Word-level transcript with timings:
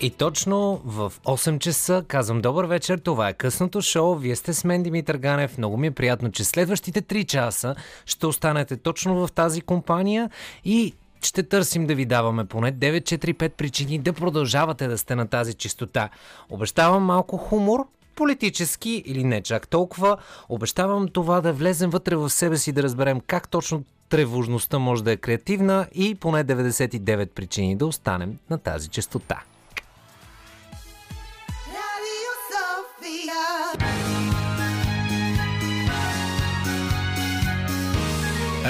И 0.00 0.10
точно 0.10 0.80
в 0.84 1.12
8 1.24 1.58
часа 1.58 2.04
казвам 2.08 2.40
добър 2.40 2.64
вечер, 2.64 2.98
това 2.98 3.28
е 3.28 3.32
късното 3.32 3.82
шоу, 3.82 4.14
вие 4.14 4.36
сте 4.36 4.54
с 4.54 4.64
мен 4.64 4.82
Димитър 4.82 5.16
Ганев, 5.16 5.58
много 5.58 5.76
ми 5.76 5.86
е 5.86 5.90
приятно, 5.90 6.32
че 6.32 6.44
следващите 6.44 7.02
3 7.02 7.26
часа 7.26 7.74
ще 8.06 8.26
останете 8.26 8.76
точно 8.76 9.26
в 9.26 9.32
тази 9.32 9.60
компания 9.60 10.30
и 10.64 10.94
ще 11.22 11.42
търсим 11.42 11.86
да 11.86 11.94
ви 11.94 12.04
даваме 12.04 12.44
поне 12.44 12.72
9-4-5 12.72 13.48
причини 13.48 13.98
да 13.98 14.12
продължавате 14.12 14.88
да 14.88 14.98
сте 14.98 15.14
на 15.14 15.26
тази 15.26 15.54
чистота. 15.54 16.08
Обещавам 16.50 17.02
малко 17.02 17.36
хумор, 17.36 17.86
политически 18.14 19.02
или 19.06 19.24
не 19.24 19.42
чак 19.42 19.68
толкова. 19.68 20.16
Обещавам 20.48 21.08
това 21.08 21.40
да 21.40 21.52
влезем 21.52 21.90
вътре 21.90 22.16
в 22.16 22.30
себе 22.30 22.56
си, 22.56 22.72
да 22.72 22.82
разберем 22.82 23.20
как 23.26 23.48
точно 23.48 23.84
тревожността 24.08 24.78
може 24.78 25.04
да 25.04 25.12
е 25.12 25.16
креативна 25.16 25.86
и 25.94 26.14
поне 26.14 26.44
99 26.44 27.28
причини 27.30 27.76
да 27.76 27.86
останем 27.86 28.38
на 28.50 28.58
тази 28.58 28.88
частота. 28.88 29.42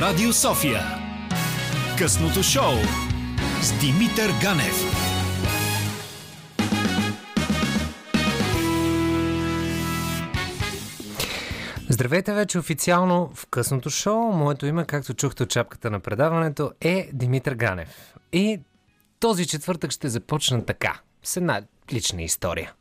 Радио 0.01 0.33
София. 0.33 0.81
Късното 1.99 2.43
шоу 2.43 2.73
с 3.63 3.81
Димитър 3.81 4.31
Ганев. 4.43 4.75
Здравейте 11.89 12.33
вече 12.33 12.59
официално 12.59 13.31
в 13.35 13.47
късното 13.47 13.91
шоу. 13.91 14.33
Моето 14.33 14.67
име, 14.67 14.85
както 14.85 15.15
чухте 15.15 15.43
от 15.43 15.51
чапката 15.51 15.91
на 15.91 16.01
предаването, 16.01 16.73
е 16.81 17.11
Димитър 17.13 17.55
Ганев. 17.55 18.15
И 18.33 18.61
този 19.21 19.47
четвъртък 19.47 19.91
ще 19.91 20.09
започна 20.09 20.65
така, 20.65 21.01
с 21.23 21.37
една 21.37 21.63
лична 21.93 22.23
история. 22.23 22.73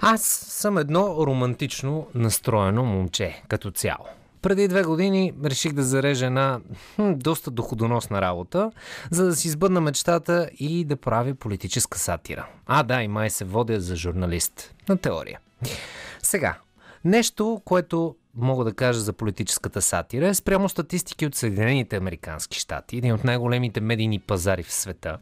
Аз 0.00 0.22
съм 0.48 0.78
едно 0.78 1.26
романтично 1.26 2.06
настроено 2.14 2.84
момче, 2.84 3.42
като 3.48 3.70
цяло. 3.70 4.06
Преди 4.46 4.68
две 4.68 4.82
години 4.82 5.32
реших 5.44 5.72
да 5.72 5.82
зарежа 5.82 6.26
една 6.26 6.60
хм, 6.96 7.12
доста 7.16 7.50
доходоносна 7.50 8.20
работа, 8.20 8.70
за 9.10 9.24
да 9.24 9.36
си 9.36 9.48
избъдна 9.48 9.80
мечтата 9.80 10.50
и 10.58 10.84
да 10.84 10.96
правя 10.96 11.34
политическа 11.34 11.98
сатира. 11.98 12.46
А, 12.66 12.82
да, 12.82 13.02
и 13.02 13.08
май 13.08 13.30
се 13.30 13.44
водя 13.44 13.80
за 13.80 13.96
журналист. 13.96 14.74
На 14.88 14.96
теория. 14.96 15.38
Сега, 16.22 16.58
нещо, 17.04 17.62
което 17.64 18.16
мога 18.34 18.64
да 18.64 18.72
кажа 18.72 19.00
за 19.00 19.12
политическата 19.12 19.82
сатира 19.82 20.28
е 20.28 20.34
спрямо 20.34 20.68
статистики 20.68 21.26
от 21.26 21.34
Съединените 21.34 21.96
Американски 21.96 22.58
щати, 22.58 22.96
един 22.96 23.14
от 23.14 23.24
най-големите 23.24 23.80
медийни 23.80 24.18
пазари 24.18 24.62
в 24.62 24.72
света. 24.72 25.18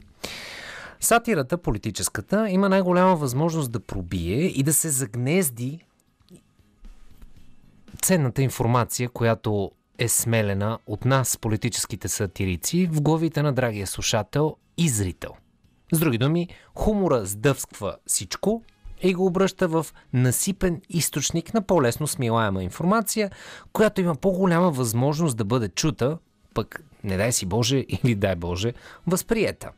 Сатирата, 1.00 1.58
политическата, 1.58 2.50
има 2.50 2.69
най-голяма 2.69 3.17
възможност 3.17 3.72
да 3.72 3.80
пробие 3.80 4.41
и 4.41 4.62
да 4.62 4.72
се 4.72 4.89
загнезди 4.89 5.84
ценната 8.05 8.42
информация, 8.42 9.08
която 9.08 9.70
е 9.98 10.08
смелена 10.08 10.78
от 10.86 11.05
нас, 11.05 11.38
политическите 11.38 12.08
сатирици, 12.08 12.86
в 12.86 13.02
главите 13.02 13.42
на 13.42 13.52
драгия 13.52 13.86
слушател 13.86 14.56
и 14.77 14.88
зрител. 14.88 15.30
С 15.92 15.98
други 15.98 16.19
думи, 16.19 16.48
хумора 16.74 17.27
сдъвсква 17.27 17.96
всичко 18.06 18.62
и 19.02 19.14
го 19.14 19.27
обръща 19.27 19.69
в 19.69 19.86
насипен 20.12 20.83
източник 20.88 21.55
на 21.55 21.62
по-лесно 21.62 22.06
смилаема 22.06 22.62
информация, 22.62 23.30
която 23.72 24.00
има 24.00 24.14
по-голяма 24.14 24.70
възможност 24.70 25.36
да 25.36 25.44
бъде 25.44 25.68
чута, 25.68 26.18
пък 26.55 26.84
не 27.05 27.16
дай 27.16 27.33
си 27.33 27.46
Боже 27.46 27.84
или 27.89 28.14
дай 28.14 28.36
Боже, 28.36 28.72
възприета. 29.06 29.70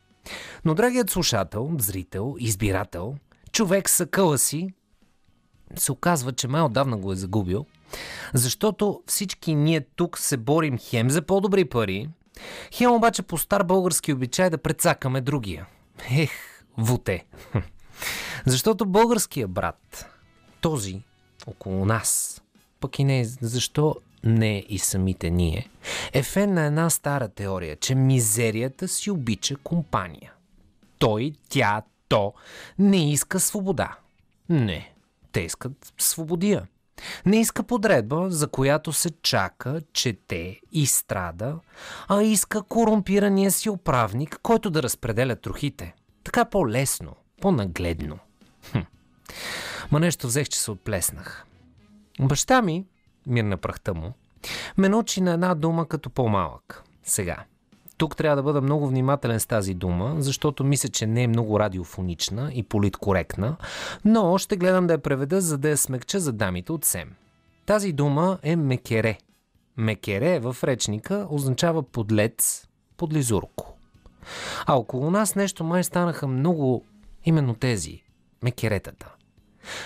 Но 0.65 0.75
драгият 0.75 1.09
слушател, 1.09 1.71
зрител, 1.79 2.35
избирател, 2.39 3.15
човек 3.51 3.89
са 3.89 4.05
къла 4.05 4.37
си, 4.37 4.69
се 5.75 5.91
оказва, 5.91 6.31
че 6.31 6.47
май 6.47 6.61
отдавна 6.61 6.97
го 6.97 7.11
е 7.11 7.15
загубил– 7.15 7.65
защото 8.33 9.01
всички 9.07 9.55
ние 9.55 9.81
тук 9.81 10.17
се 10.17 10.37
борим 10.37 10.77
хем 10.77 11.09
за 11.09 11.21
по-добри 11.21 11.65
пари, 11.65 12.09
хем 12.71 12.91
обаче 12.91 13.21
по 13.21 13.37
стар 13.37 13.63
български 13.63 14.13
обичай 14.13 14.49
да 14.49 14.57
прецакаме 14.57 15.21
другия. 15.21 15.65
Ех, 16.11 16.31
вуте. 16.77 17.25
Защото 18.45 18.85
българския 18.85 19.47
брат, 19.47 20.09
този 20.61 21.01
около 21.47 21.85
нас, 21.85 22.41
пък 22.79 22.99
и 22.99 23.03
не 23.03 23.25
защо 23.25 23.95
не 24.23 24.65
и 24.69 24.79
самите 24.79 25.29
ние, 25.29 25.69
е 26.13 26.23
фен 26.23 26.53
на 26.53 26.65
една 26.65 26.89
стара 26.89 27.27
теория, 27.27 27.75
че 27.75 27.95
мизерията 27.95 28.87
си 28.87 29.11
обича 29.11 29.55
компания. 29.55 30.33
Той, 30.99 31.33
тя, 31.49 31.81
то 32.07 32.33
не 32.79 33.11
иска 33.11 33.39
свобода. 33.39 33.97
Не, 34.49 34.93
те 35.31 35.41
искат 35.41 35.93
свободия. 35.97 36.67
Не 37.25 37.39
иска 37.39 37.63
подредба, 37.63 38.29
за 38.29 38.47
която 38.47 38.93
се 38.93 39.09
чака, 39.21 39.81
чете 39.93 40.59
и 40.71 40.85
страда, 40.85 41.59
а 42.07 42.23
иска 42.23 42.61
корумпирания 42.61 43.51
си 43.51 43.69
управник, 43.69 44.39
който 44.43 44.69
да 44.69 44.83
разпределя 44.83 45.35
трохите. 45.35 45.95
Така 46.23 46.45
по-лесно, 46.45 47.15
по-нагледно. 47.41 48.19
Хм. 48.71 48.79
Ма 49.91 49.99
нещо 49.99 50.27
взех, 50.27 50.47
че 50.47 50.59
се 50.59 50.71
отплеснах. 50.71 51.45
Баща 52.21 52.61
ми, 52.61 52.85
мир 53.27 53.43
на 53.43 53.57
прахта 53.57 53.93
му, 53.93 54.13
ме 54.77 54.89
научи 54.89 55.21
на 55.21 55.31
една 55.31 55.55
дума 55.55 55.87
като 55.87 56.09
по-малък. 56.09 56.83
Сега– 57.03 57.37
тук 57.97 58.15
трябва 58.15 58.35
да 58.35 58.43
бъда 58.43 58.61
много 58.61 58.87
внимателен 58.87 59.39
с 59.39 59.45
тази 59.45 59.73
дума, 59.73 60.15
защото 60.17 60.63
мисля, 60.63 60.89
че 60.89 61.07
не 61.07 61.23
е 61.23 61.27
много 61.27 61.59
радиофонична 61.59 62.51
и 62.53 62.63
политкоректна, 62.63 63.55
но 64.05 64.37
ще 64.37 64.57
гледам 64.57 64.87
да 64.87 64.93
я 64.93 64.99
преведа, 64.99 65.41
за 65.41 65.57
да 65.57 65.69
я 65.69 65.77
смекча 65.77 66.19
за 66.19 66.33
дамите 66.33 66.71
от 66.71 66.85
СЕМ. 66.85 67.09
Тази 67.65 67.93
дума 67.93 68.39
е 68.43 68.55
мекере. 68.55 69.17
Мекере 69.77 70.39
в 70.39 70.57
речника 70.63 71.27
означава 71.29 71.83
подлец, 71.83 72.67
подлизурко. 72.97 73.77
А 74.65 74.75
около 74.75 75.11
нас 75.11 75.35
нещо 75.35 75.63
май 75.63 75.83
станаха 75.83 76.27
много 76.27 76.83
именно 77.25 77.53
тези, 77.55 78.03
мекеретата. 78.43 79.13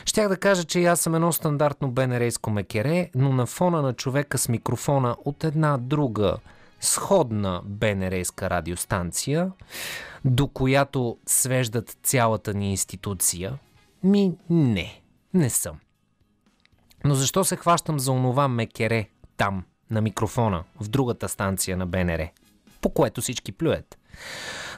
Щях 0.06 0.28
да 0.28 0.38
кажа, 0.38 0.64
че 0.64 0.86
аз 0.86 1.00
съм 1.00 1.16
едно 1.16 1.32
стандартно 1.32 1.92
бенерейско 1.92 2.50
мекере, 2.50 3.10
но 3.16 3.32
на 3.32 3.46
фона 3.46 3.82
на 3.82 3.94
човека 3.94 4.38
с 4.38 4.50
микрофона 4.50 5.16
от 5.26 5.44
една 5.44 5.78
друга 5.78 6.38
сходна 6.82 7.62
БНРска 7.66 8.50
радиостанция, 8.50 9.52
до 10.26 10.48
която 10.48 11.18
свеждат 11.26 11.98
цялата 12.04 12.54
ни 12.54 12.72
институция? 12.72 13.60
Ми 14.04 14.32
не, 14.50 15.02
не 15.34 15.50
съм. 15.50 15.80
Но 17.04 17.16
защо 17.16 17.44
се 17.44 17.56
хващам 17.56 18.00
за 18.00 18.12
онова 18.12 18.48
мекере 18.48 19.10
там, 19.38 19.64
на 19.90 20.02
микрофона, 20.02 20.64
в 20.82 20.88
другата 20.88 21.30
станция 21.30 21.78
на 21.78 21.88
БНР, 21.88 22.28
по 22.82 22.90
което 22.90 23.22
всички 23.22 23.52
плюят? 23.52 23.98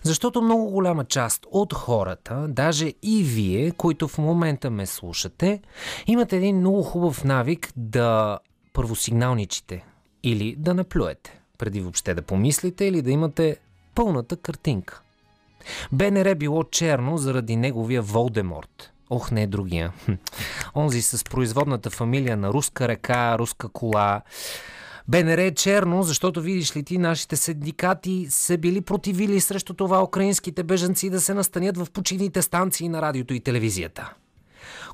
Защото 0.03 0.41
много 0.41 0.69
голяма 0.69 1.05
част 1.05 1.45
от 1.51 1.73
хората, 1.73 2.45
даже 2.49 2.93
и 3.03 3.23
вие, 3.23 3.71
които 3.71 4.07
в 4.07 4.17
момента 4.17 4.69
ме 4.69 4.85
слушате, 4.85 5.61
имате 6.07 6.37
един 6.37 6.57
много 6.57 6.83
хубав 6.83 7.23
навик 7.23 7.73
да 7.75 8.39
първосигналничите 8.73 9.85
или 10.23 10.55
да 10.57 10.73
наплюете 10.73 11.42
преди 11.57 11.81
въобще 11.81 12.13
да 12.13 12.21
помислите 12.21 12.85
или 12.85 13.01
да 13.01 13.11
имате 13.11 13.57
пълната 13.95 14.37
картинка. 14.37 15.01
БНР 15.91 16.35
било 16.35 16.63
черно 16.63 17.17
заради 17.17 17.55
неговия 17.55 18.01
Волдеморт. 18.01 18.91
Ох, 19.09 19.31
не 19.31 19.43
е 19.43 19.47
другия. 19.47 19.93
Онзи 20.75 21.01
с 21.01 21.23
производната 21.23 21.89
фамилия 21.89 22.37
на 22.37 22.53
руска 22.53 22.87
река, 22.87 23.37
руска 23.39 23.69
кола. 23.69 24.21
БНР 25.07 25.37
е 25.37 25.51
черно, 25.51 26.03
защото 26.03 26.41
видиш 26.41 26.75
ли 26.75 26.83
ти, 26.83 26.97
нашите 26.97 27.35
синдикати 27.35 28.27
се 28.29 28.57
били 28.57 28.81
противили 28.81 29.41
срещу 29.41 29.73
това 29.73 30.03
украинските 30.03 30.63
бежанци 30.63 31.09
да 31.09 31.21
се 31.21 31.33
настанят 31.33 31.77
в 31.77 31.91
почивните 31.91 32.41
станции 32.41 32.89
на 32.89 33.01
радиото 33.01 33.33
и 33.33 33.39
телевизията. 33.39 34.13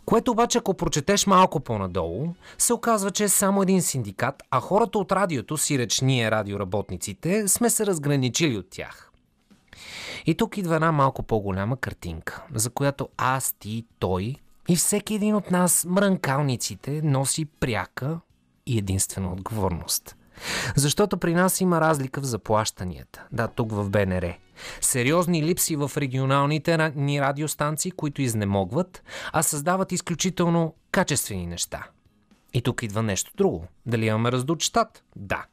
Което 0.09 0.31
обаче, 0.31 0.57
ако 0.57 0.73
прочетеш 0.73 1.27
малко 1.27 1.59
по-надолу, 1.59 2.27
се 2.57 2.73
оказва, 2.73 3.11
че 3.11 3.23
е 3.23 3.29
само 3.29 3.61
един 3.61 3.81
синдикат, 3.81 4.43
а 4.51 4.59
хората 4.59 4.99
от 4.99 5.11
радиото, 5.11 5.57
си 5.57 5.79
реч 5.79 6.01
ние 6.01 6.31
радиоработниците, 6.31 7.47
сме 7.47 7.69
се 7.69 7.85
разграничили 7.85 8.57
от 8.57 8.69
тях. 8.69 9.11
И 10.25 10.35
тук 10.35 10.57
идва 10.57 10.75
една 10.75 10.91
малко 10.91 11.23
по-голяма 11.23 11.77
картинка, 11.77 12.43
за 12.55 12.69
която 12.69 13.09
аз, 13.17 13.55
ти, 13.59 13.85
той 13.99 14.35
и 14.69 14.75
всеки 14.75 15.13
един 15.13 15.35
от 15.35 15.51
нас, 15.51 15.85
мрънкалниците, 15.89 17.01
носи 17.03 17.45
пряка 17.45 18.19
и 18.65 18.77
единствена 18.77 19.31
отговорност. 19.31 20.15
Защото 20.75 21.17
при 21.17 21.33
нас 21.33 21.61
има 21.61 21.81
разлика 21.81 22.21
в 22.21 22.25
заплащанията. 22.25 23.23
Да, 23.31 23.47
тук 23.47 23.71
в 23.71 23.89
БНР. 23.89 24.33
Сериозни 24.81 25.43
липси 25.43 25.75
в 25.75 25.91
регионалните 25.97 26.91
ни 26.95 27.21
радиостанции, 27.21 27.91
които 27.91 28.21
изнемогват, 28.21 29.03
а 29.33 29.43
създават 29.43 29.91
изключително 29.91 30.75
качествени 30.91 31.47
неща. 31.47 31.87
И 32.53 32.61
тук 32.61 32.83
идва 32.83 33.03
нещо 33.03 33.31
друго. 33.37 33.67
Дали 33.85 34.05
имаме 34.05 34.31
раздут 34.31 34.63
щат? 34.63 35.03
Да. 35.15 35.45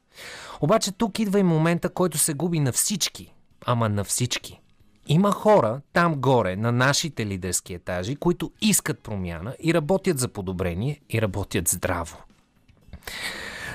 Обаче 0.60 0.92
тук 0.92 1.18
идва 1.18 1.40
и 1.40 1.42
момента, 1.42 1.88
който 1.88 2.18
се 2.18 2.34
губи 2.34 2.60
на 2.60 2.72
всички. 2.72 3.34
Ама 3.66 3.88
на 3.88 4.04
всички. 4.04 4.60
Има 5.06 5.32
хора 5.32 5.80
там 5.92 6.14
горе, 6.14 6.56
на 6.56 6.72
нашите 6.72 7.26
лидерски 7.26 7.74
етажи, 7.74 8.16
които 8.16 8.52
искат 8.60 9.00
промяна 9.00 9.56
и 9.62 9.74
работят 9.74 10.18
за 10.18 10.28
подобрение 10.28 11.00
и 11.10 11.22
работят 11.22 11.68
здраво. 11.68 12.16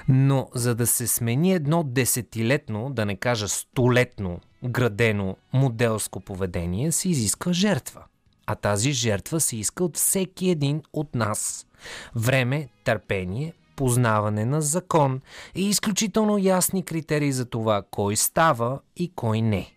Но 0.08 0.50
за 0.56 0.76
да 0.76 0.88
се 0.88 1.08
смени 1.08 1.54
едно 1.54 1.84
десетилетно, 1.84 2.90
да 2.90 3.06
не 3.06 3.16
кажа 3.16 3.48
столетно, 3.48 4.40
градено 4.64 5.38
моделско 5.54 6.20
поведение, 6.20 6.92
се 6.92 7.10
изисква 7.10 7.54
жертва. 7.54 8.04
А 8.46 8.56
тази 8.56 8.92
жертва 8.92 9.40
се 9.40 9.58
иска 9.58 9.84
от 9.84 9.98
всеки 9.98 10.50
един 10.50 10.82
от 10.94 11.16
нас. 11.16 11.68
Време, 12.16 12.70
търпение, 12.84 13.54
познаване 13.76 14.46
на 14.46 14.62
закон 14.62 15.22
и 15.56 15.70
изключително 15.70 16.38
ясни 16.38 16.84
критерии 16.84 17.32
за 17.32 17.46
това 17.46 17.84
кой 17.92 18.16
става 18.16 18.80
и 18.96 19.12
кой 19.16 19.42
не. 19.42 19.74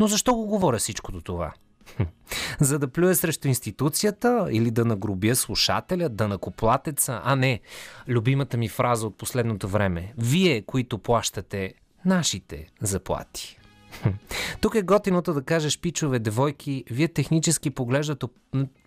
Но 0.00 0.06
защо 0.06 0.34
го 0.34 0.46
говоря 0.46 0.78
всичкото 0.78 1.20
това? 1.20 1.52
За 2.60 2.78
да 2.78 2.88
плюя 2.88 3.14
срещу 3.14 3.48
институцията 3.48 4.48
или 4.50 4.70
да 4.70 4.84
нагрубя 4.84 5.36
слушателя, 5.36 6.08
да 6.08 6.28
накоплатеца, 6.28 7.20
а 7.24 7.36
не 7.36 7.60
любимата 8.08 8.56
ми 8.56 8.68
фраза 8.68 9.06
от 9.06 9.18
последното 9.18 9.68
време. 9.68 10.12
Вие, 10.18 10.62
които 10.62 10.98
плащате 10.98 11.74
нашите 12.04 12.66
заплати. 12.80 13.58
Тук 14.60 14.74
е 14.74 14.82
готиното 14.82 15.34
да 15.34 15.42
кажеш, 15.42 15.80
пичове, 15.80 16.18
девойки, 16.18 16.84
вие 16.90 17.08
технически 17.08 17.70
поглеждато, 17.70 18.30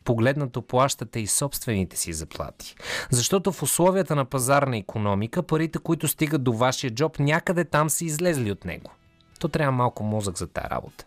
погледнато 0.03 0.61
плащате 0.61 1.19
и 1.19 1.27
собствените 1.27 1.97
си 1.97 2.13
заплати. 2.13 2.75
Защото 3.09 3.51
в 3.51 3.63
условията 3.63 4.15
на 4.15 4.25
пазарна 4.25 4.77
економика, 4.77 5.43
парите, 5.43 5.79
които 5.79 6.07
стигат 6.07 6.43
до 6.43 6.53
вашия 6.53 6.91
джоб, 6.91 7.19
някъде 7.19 7.65
там 7.65 7.89
са 7.89 8.05
излезли 8.05 8.51
от 8.51 8.65
него. 8.65 8.91
То 9.39 9.47
трябва 9.47 9.71
малко 9.71 10.03
мозък 10.03 10.37
за 10.37 10.47
тази 10.47 10.69
работа. 10.69 11.05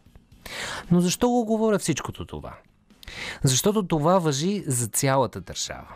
Но 0.90 1.00
защо 1.00 1.28
го 1.28 1.44
говоря 1.44 1.78
всичкото 1.78 2.24
това? 2.24 2.54
Защото 3.44 3.82
това 3.82 4.18
въжи 4.18 4.64
за 4.66 4.86
цялата 4.86 5.40
държава. 5.40 5.88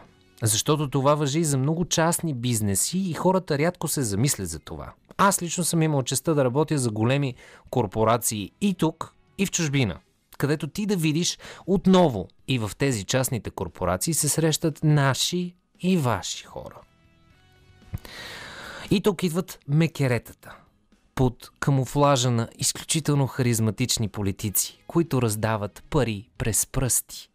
Защото 0.43 0.91
това 0.91 1.15
въжи 1.15 1.41
и 1.41 1.45
за 1.45 1.59
много 1.59 1.85
частни 1.85 2.35
бизнеси 2.35 2.99
и 2.99 3.13
хората 3.13 3.59
рядко 3.59 3.89
се 3.89 4.03
замислят 4.03 4.49
за 4.49 4.59
това. 4.59 4.93
Аз 5.17 5.43
лично 5.43 5.65
съм 5.65 5.83
имал 5.83 6.03
честа 6.03 6.35
да 6.35 6.45
работя 6.45 6.79
за 6.79 6.91
големи 6.91 7.35
корпорации 7.71 8.53
и 8.61 8.75
тук, 8.75 9.15
и 9.39 9.47
в 9.47 9.51
чужбина, 9.51 9.99
където 10.39 10.67
ти 10.67 10.87
да 10.87 10.97
видиш 10.97 11.39
отново 11.67 12.29
и 12.49 12.59
в 12.59 12.71
тези 12.79 13.05
частните 13.05 13.51
корпорации 13.51 14.15
се 14.15 14.29
срещат 14.29 14.81
наши 14.85 15.55
и 15.81 15.97
ваши 15.97 16.45
хора. 16.45 16.81
И 18.91 19.01
тук 19.01 19.23
идват 19.23 19.59
мекеретата 19.69 20.57
под 21.15 21.51
камуфлажа 21.61 22.31
на 22.31 22.49
изключително 22.59 23.27
харизматични 23.27 24.09
политици, 24.09 24.85
които 24.87 25.23
раздават 25.23 25.85
пари 25.91 26.29
през 26.39 26.67
пръсти. 26.67 27.29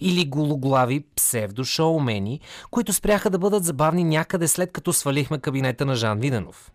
Или 0.00 0.24
гологлави 0.24 1.04
псевдошоумени, 1.16 2.40
които 2.70 2.92
спряха 2.92 3.30
да 3.30 3.38
бъдат 3.38 3.64
забавни 3.64 4.04
някъде 4.04 4.48
след 4.48 4.72
като 4.72 4.92
свалихме 4.92 5.38
кабинета 5.38 5.86
на 5.86 5.94
Жан 5.94 6.18
Виденов. 6.18 6.72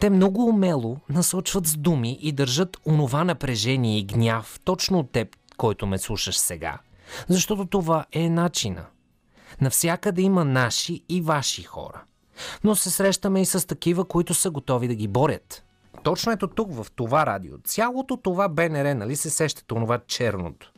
Те 0.00 0.10
много 0.10 0.44
умело 0.46 0.96
насочват 1.08 1.66
с 1.66 1.76
думи 1.76 2.18
и 2.22 2.32
държат 2.32 2.76
онова 2.86 3.24
напрежение 3.24 3.98
и 3.98 4.04
гняв 4.04 4.60
точно 4.64 4.98
от 4.98 5.10
теб, 5.10 5.28
който 5.56 5.86
ме 5.86 5.98
слушаш 5.98 6.38
сега. 6.38 6.78
Защото 7.28 7.66
това 7.66 8.04
е 8.12 8.30
начина. 8.30 8.84
Навсякъде 9.60 10.22
има 10.22 10.44
наши 10.44 11.02
и 11.08 11.20
ваши 11.20 11.62
хора. 11.62 12.02
Но 12.64 12.74
се 12.76 12.90
срещаме 12.90 13.40
и 13.40 13.46
с 13.46 13.66
такива, 13.66 14.04
които 14.04 14.34
са 14.34 14.50
готови 14.50 14.88
да 14.88 14.94
ги 14.94 15.08
борят. 15.08 15.64
Точно 16.02 16.32
ето 16.32 16.48
тук, 16.48 16.74
в 16.74 16.86
това 16.96 17.26
радио. 17.26 17.58
Цялото 17.64 18.16
това 18.16 18.48
БНР, 18.48 18.94
нали 18.94 19.16
се 19.16 19.30
сещате, 19.30 19.74
онова 19.74 19.98
черното. 20.06 20.72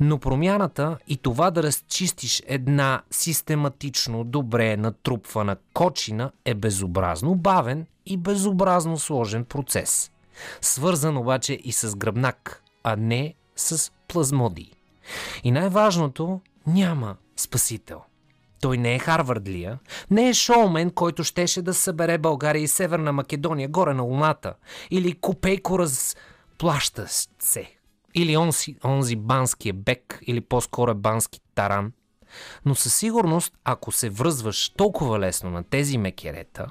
Но 0.00 0.18
промяната 0.18 0.98
и 1.08 1.16
това 1.16 1.50
да 1.50 1.62
разчистиш 1.62 2.42
една 2.46 3.02
систематично 3.10 4.24
добре 4.24 4.76
натрупвана 4.76 5.56
кочина 5.72 6.30
е 6.44 6.54
безобразно 6.54 7.34
бавен 7.34 7.86
и 8.06 8.16
безобразно 8.16 8.98
сложен 8.98 9.44
процес. 9.44 10.10
Свързан 10.60 11.16
обаче 11.16 11.60
и 11.64 11.72
с 11.72 11.96
гръбнак, 11.96 12.62
а 12.84 12.96
не 12.96 13.34
с 13.56 13.92
плазмодии. 14.08 14.72
И 15.44 15.50
най-важното, 15.50 16.40
няма 16.66 17.16
спасител. 17.36 18.00
Той 18.60 18.78
не 18.78 18.94
е 18.94 18.98
Харвардлия, 18.98 19.78
не 20.10 20.28
е 20.28 20.34
шоумен, 20.34 20.90
който 20.90 21.24
щеше 21.24 21.62
да 21.62 21.74
събере 21.74 22.18
България 22.18 22.62
и 22.62 22.68
Северна 22.68 23.12
Македония 23.12 23.68
горе 23.68 23.94
на 23.94 24.02
луната, 24.02 24.54
или 24.90 25.20
копейко 25.20 25.78
разплаща 25.78 27.04
се 27.38 27.78
или 28.14 28.36
онзи, 28.36 28.76
онзи 28.84 29.16
банския 29.16 29.74
бек, 29.74 30.18
или 30.26 30.40
по-скоро 30.40 30.94
бански 30.94 31.40
таран. 31.54 31.92
Но 32.64 32.74
със 32.74 32.94
сигурност, 32.94 33.54
ако 33.64 33.92
се 33.92 34.10
връзваш 34.10 34.68
толкова 34.68 35.18
лесно 35.18 35.50
на 35.50 35.64
тези 35.64 35.98
мекерета, 35.98 36.66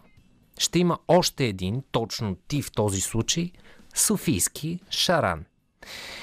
ще 0.57 0.80
има 0.80 0.98
още 1.07 1.45
един, 1.45 1.84
точно 1.92 2.36
ти 2.48 2.62
в 2.62 2.72
този 2.72 3.01
случай, 3.01 3.51
Софийски 3.95 4.80
шаран. 4.89 5.45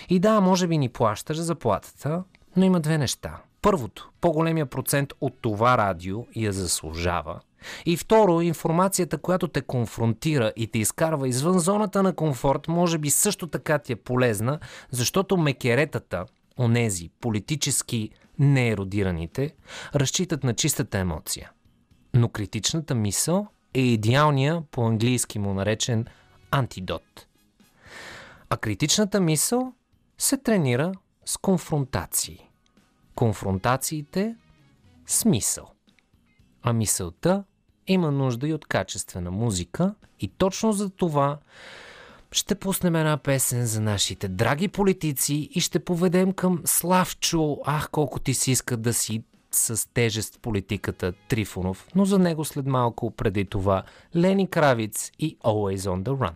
И 0.08 0.18
да, 0.18 0.40
може 0.40 0.66
би 0.66 0.78
ни 0.78 0.88
плащаш 0.88 1.36
заплатата, 1.36 2.24
но 2.56 2.64
има 2.64 2.80
две 2.80 2.98
неща. 2.98 3.42
Първото, 3.64 4.10
по-големия 4.20 4.66
процент 4.66 5.12
от 5.20 5.38
това 5.40 5.78
радио 5.78 6.26
я 6.36 6.52
заслужава– 6.52 7.40
и 7.86 7.96
второ, 7.96 8.40
информацията, 8.40 9.18
която 9.18 9.48
те 9.48 9.60
конфронтира 9.60 10.52
и 10.56 10.66
те 10.66 10.78
изкарва 10.78 11.28
извън 11.28 11.58
зоната 11.58 12.02
на 12.02 12.14
комфорт, 12.14 12.68
може 12.68 12.98
би 12.98 13.10
също 13.10 13.46
така 13.46 13.78
ти 13.78 13.92
е 13.92 13.96
полезна, 13.96 14.58
защото 14.90 15.36
мекеретата, 15.36 16.24
онези 16.58 17.10
политически 17.20 18.10
нееродираните, 18.38 19.54
разчитат 19.94 20.44
на 20.44 20.54
чистата 20.54 20.98
емоция. 20.98 21.50
Но 22.14 22.28
критичната 22.28 22.94
мисъл 22.94 23.46
е 23.74 23.80
идеалния, 23.80 24.62
по-английски 24.70 25.38
му 25.38 25.54
наречен, 25.54 26.06
антидот. 26.50 27.26
А 28.50 28.56
критичната 28.56 29.20
мисъл 29.20 29.72
се 30.18 30.36
тренира 30.36 30.92
с 31.24 31.36
конфронтации. 31.36 32.48
Конфронтациите– 33.14 34.36
смисъл. 35.06 35.66
А 36.62 36.72
мисълта 36.72 37.44
има 37.86 38.10
нужда 38.10 38.48
и 38.48 38.54
от 38.54 38.66
качествена 38.66 39.30
музика 39.30 39.94
и 40.20 40.28
точно 40.28 40.72
за 40.72 40.90
това 40.90 41.38
ще 42.32 42.54
пуснем 42.54 42.96
една 42.96 43.16
песен 43.16 43.66
за 43.66 43.80
нашите 43.80 44.28
драги 44.28 44.68
политици 44.68 45.34
и 45.34 45.60
ще 45.60 45.78
поведем 45.78 46.32
към 46.32 46.62
Славчо, 46.64 47.58
ах 47.64 47.90
колко 47.90 48.20
ти 48.20 48.34
си 48.34 48.50
иска 48.50 48.76
да 48.76 48.94
си 48.94 49.22
с 49.50 49.88
тежест 49.94 50.38
политиката 50.42 51.12
Трифонов, 51.28 51.88
но 51.94 52.04
за 52.04 52.18
него 52.18 52.44
след 52.44 52.66
малко 52.66 53.10
преди 53.10 53.44
това 53.44 53.82
Лени 54.16 54.50
Кравиц 54.50 55.10
и 55.18 55.38
Always 55.38 55.76
on 55.76 56.02
the 56.02 56.16
Run. 56.18 56.34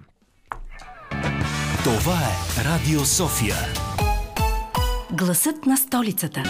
Това 1.85 2.18
е 2.20 2.64
Радио 2.64 3.04
София. 3.04 3.56
Гласът 5.12 5.66
на 5.66 5.76
столицата. 5.76 6.42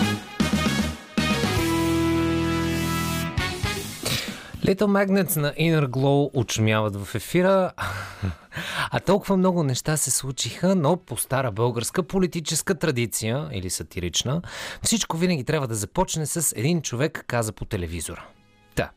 Little 4.64 4.82
Magnets 4.82 5.36
на 5.36 5.52
Inner 5.52 5.86
Glow 5.86 6.30
очумяват 6.34 6.96
в 6.96 7.14
ефира. 7.14 7.72
А 8.90 9.00
толкова 9.00 9.36
много 9.36 9.62
неща 9.62 9.96
се 9.96 10.10
случиха, 10.10 10.74
но 10.74 10.96
по 10.96 11.16
стара 11.16 11.52
българска 11.52 12.02
политическа 12.02 12.74
традиция 12.74 13.48
или 13.52 13.70
сатирична, 13.70 14.42
всичко 14.82 15.16
винаги 15.16 15.44
трябва 15.44 15.68
да 15.68 15.74
започне 15.74 16.26
с 16.26 16.56
един 16.56 16.82
човек 16.82 17.24
каза 17.26 17.52
по 17.52 17.64
телевизора. 17.64 18.24
Да. 18.76 18.90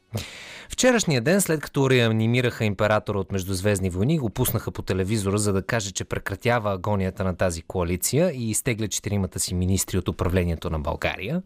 Вчерашния 0.71 1.21
ден, 1.21 1.41
след 1.41 1.61
като 1.61 1.89
реанимираха 1.89 2.65
императора 2.65 3.19
от 3.19 3.31
Междузвездни 3.31 3.89
войни, 3.89 4.19
го 4.19 4.29
пуснаха 4.29 4.71
по 4.71 4.81
телевизора, 4.81 5.37
за 5.37 5.53
да 5.53 5.63
каже, 5.63 5.91
че 5.91 6.03
прекратява 6.03 6.73
агонията 6.73 7.23
на 7.23 7.35
тази 7.35 7.61
коалиция 7.61 8.31
и 8.31 8.49
изтегля 8.49 8.87
четиримата 8.87 9.39
си 9.39 9.53
министри 9.53 9.97
от 9.97 10.07
управлението 10.07 10.69
на 10.69 10.79
България. 10.79 11.41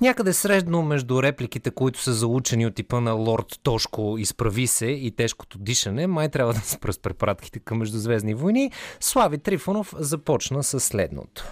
Някъде 0.00 0.32
средно 0.32 0.82
между 0.82 1.22
репликите, 1.22 1.70
които 1.70 2.00
са 2.00 2.12
заучени 2.12 2.66
от 2.66 2.74
типа 2.74 3.00
на 3.00 3.12
Лорд 3.12 3.58
Тошко 3.62 4.16
изправи 4.18 4.66
се 4.66 4.86
и 4.86 5.10
тежкото 5.10 5.58
дишане, 5.58 6.06
май 6.06 6.28
трябва 6.28 6.52
да 6.52 6.60
спра 6.60 6.92
с 6.92 6.98
препратките 6.98 7.58
към 7.58 7.78
Междузвездни 7.78 8.34
войни, 8.34 8.70
Слави 9.00 9.38
Трифонов 9.38 9.94
започна 9.98 10.62
с 10.62 10.80
следното. 10.80 11.44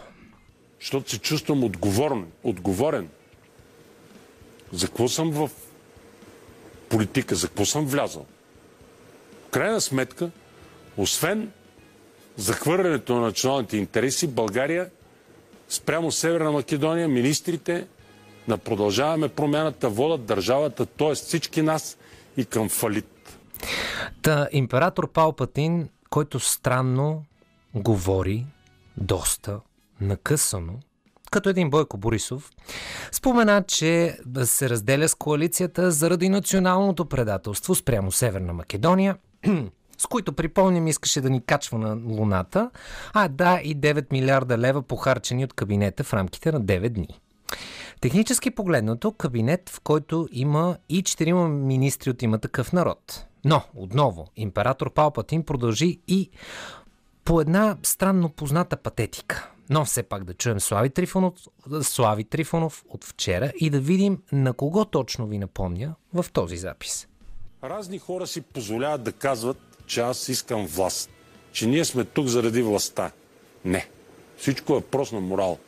Защото 0.80 1.10
се 1.10 1.18
чувствам 1.18 1.64
отговорен, 1.64 2.26
отговорен. 2.42 3.08
За 4.72 4.86
какво 4.86 5.08
съм 5.08 5.30
в 5.30 5.50
политика, 6.90 7.34
за 7.34 7.48
какво 7.48 7.64
съм 7.64 7.86
влязал. 7.86 8.26
В 9.46 9.50
крайна 9.50 9.80
сметка, 9.80 10.30
освен 10.96 11.52
захвърлянето 12.36 13.14
на 13.14 13.20
националните 13.20 13.76
интереси, 13.76 14.26
България 14.26 14.90
спрямо 15.68 16.12
Северна 16.12 16.52
Македония, 16.52 17.08
министрите 17.08 17.86
на 18.48 18.58
продължаваме 18.58 19.28
промяната 19.28 19.88
водят 19.88 20.24
държавата, 20.26 20.86
т.е. 20.86 21.14
всички 21.14 21.62
нас 21.62 21.98
и 22.36 22.44
към 22.44 22.68
фалит. 22.68 23.38
Та 24.22 24.48
император 24.52 25.12
Палпатин, 25.12 25.88
който 26.10 26.40
странно 26.40 27.24
говори, 27.74 28.46
доста 28.96 29.60
накъсано, 30.00 30.72
като 31.30 31.48
един 31.48 31.70
Бойко 31.70 31.96
Борисов, 31.96 32.50
спомена, 33.12 33.62
че 33.62 34.18
се 34.44 34.70
разделя 34.70 35.08
с 35.08 35.14
коалицията 35.14 35.90
заради 35.90 36.28
националното 36.28 37.06
предателство 37.06 37.74
спрямо 37.74 38.12
Северна 38.12 38.52
Македония, 38.52 39.16
с 39.98 40.06
които, 40.06 40.32
припомням, 40.32 40.86
искаше 40.86 41.20
да 41.20 41.30
ни 41.30 41.44
качва 41.44 41.78
на 41.78 42.14
Луната, 42.14 42.70
а 43.12 43.28
да 43.28 43.60
и 43.64 43.76
9 43.76 44.06
милиарда 44.12 44.58
лева 44.58 44.82
похарчени 44.82 45.44
от 45.44 45.52
кабинета 45.52 46.04
в 46.04 46.14
рамките 46.14 46.52
на 46.52 46.60
9 46.60 46.88
дни. 46.88 47.20
Технически 48.00 48.50
погледнато, 48.50 49.12
кабинет, 49.12 49.68
в 49.68 49.80
който 49.80 50.28
има 50.32 50.76
и 50.88 51.02
четирима 51.02 51.48
министри 51.48 52.10
от 52.10 52.22
има 52.22 52.38
такъв 52.38 52.72
народ. 52.72 53.26
Но, 53.44 53.62
отново, 53.74 54.28
император 54.36 54.92
Палпатин 54.92 55.42
продължи 55.42 56.00
и 56.08 56.30
по 57.24 57.40
една 57.40 57.76
странно 57.82 58.28
позната 58.28 58.76
патетика. 58.76 59.50
Но 59.70 59.84
все 59.84 60.02
пак 60.02 60.24
да 60.24 60.34
чуем 60.34 60.60
Слави 60.60 60.90
Трифонов, 60.90 61.34
Слави 61.82 62.24
Трифонов 62.24 62.84
от 62.88 63.04
вчера 63.04 63.52
и 63.56 63.70
да 63.70 63.80
видим 63.80 64.18
на 64.32 64.52
кого 64.52 64.84
точно 64.84 65.26
ви 65.26 65.38
напомня 65.38 65.94
в 66.14 66.26
този 66.32 66.56
запис. 66.56 67.08
Разни 67.64 67.98
хора 67.98 68.26
си 68.26 68.40
позволяват 68.40 69.02
да 69.02 69.12
казват, 69.12 69.58
че 69.86 70.00
аз 70.00 70.28
искам 70.28 70.66
власт. 70.66 71.10
Че 71.52 71.66
ние 71.66 71.84
сме 71.84 72.04
тук 72.04 72.26
заради 72.26 72.62
властта. 72.62 73.10
Не. 73.64 73.88
Всичко 74.36 74.76
е 74.76 74.80
просто 74.80 75.14
на 75.14 75.20
морал. 75.20 75.58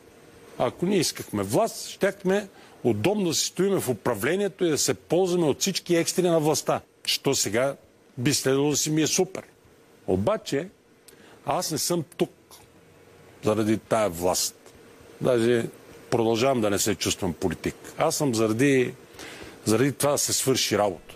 Ако 0.57 0.85
ние 0.85 0.97
искахме 0.97 1.43
власт, 1.43 1.87
щяхме 1.87 2.49
удобно 2.83 3.27
да 3.27 3.33
си 3.33 3.45
стоиме 3.45 3.79
в 3.79 3.89
управлението 3.89 4.65
и 4.65 4.69
да 4.69 4.77
се 4.77 4.93
ползваме 4.93 5.45
от 5.45 5.61
всички 5.61 5.95
екстри 5.95 6.23
на 6.23 6.39
властта. 6.39 6.81
Що 7.05 7.35
сега 7.35 7.75
би 8.17 8.33
следвало 8.33 8.69
да 8.69 8.77
си 8.77 8.91
ми 8.91 9.01
е 9.01 9.07
супер. 9.07 9.43
Обаче, 10.07 10.69
аз 11.45 11.71
не 11.71 11.77
съм 11.77 12.03
тук 12.17 12.29
заради 13.43 13.77
тая 13.77 14.09
власт. 14.09 14.55
Даже 15.21 15.65
продължавам 16.09 16.61
да 16.61 16.69
не 16.69 16.79
се 16.79 16.95
чувствам 16.95 17.33
политик. 17.33 17.75
Аз 17.97 18.15
съм 18.15 18.35
заради, 18.35 18.93
заради 19.65 19.91
това 19.91 20.11
да 20.11 20.17
се 20.17 20.33
свърши 20.33 20.77
работа. 20.77 21.15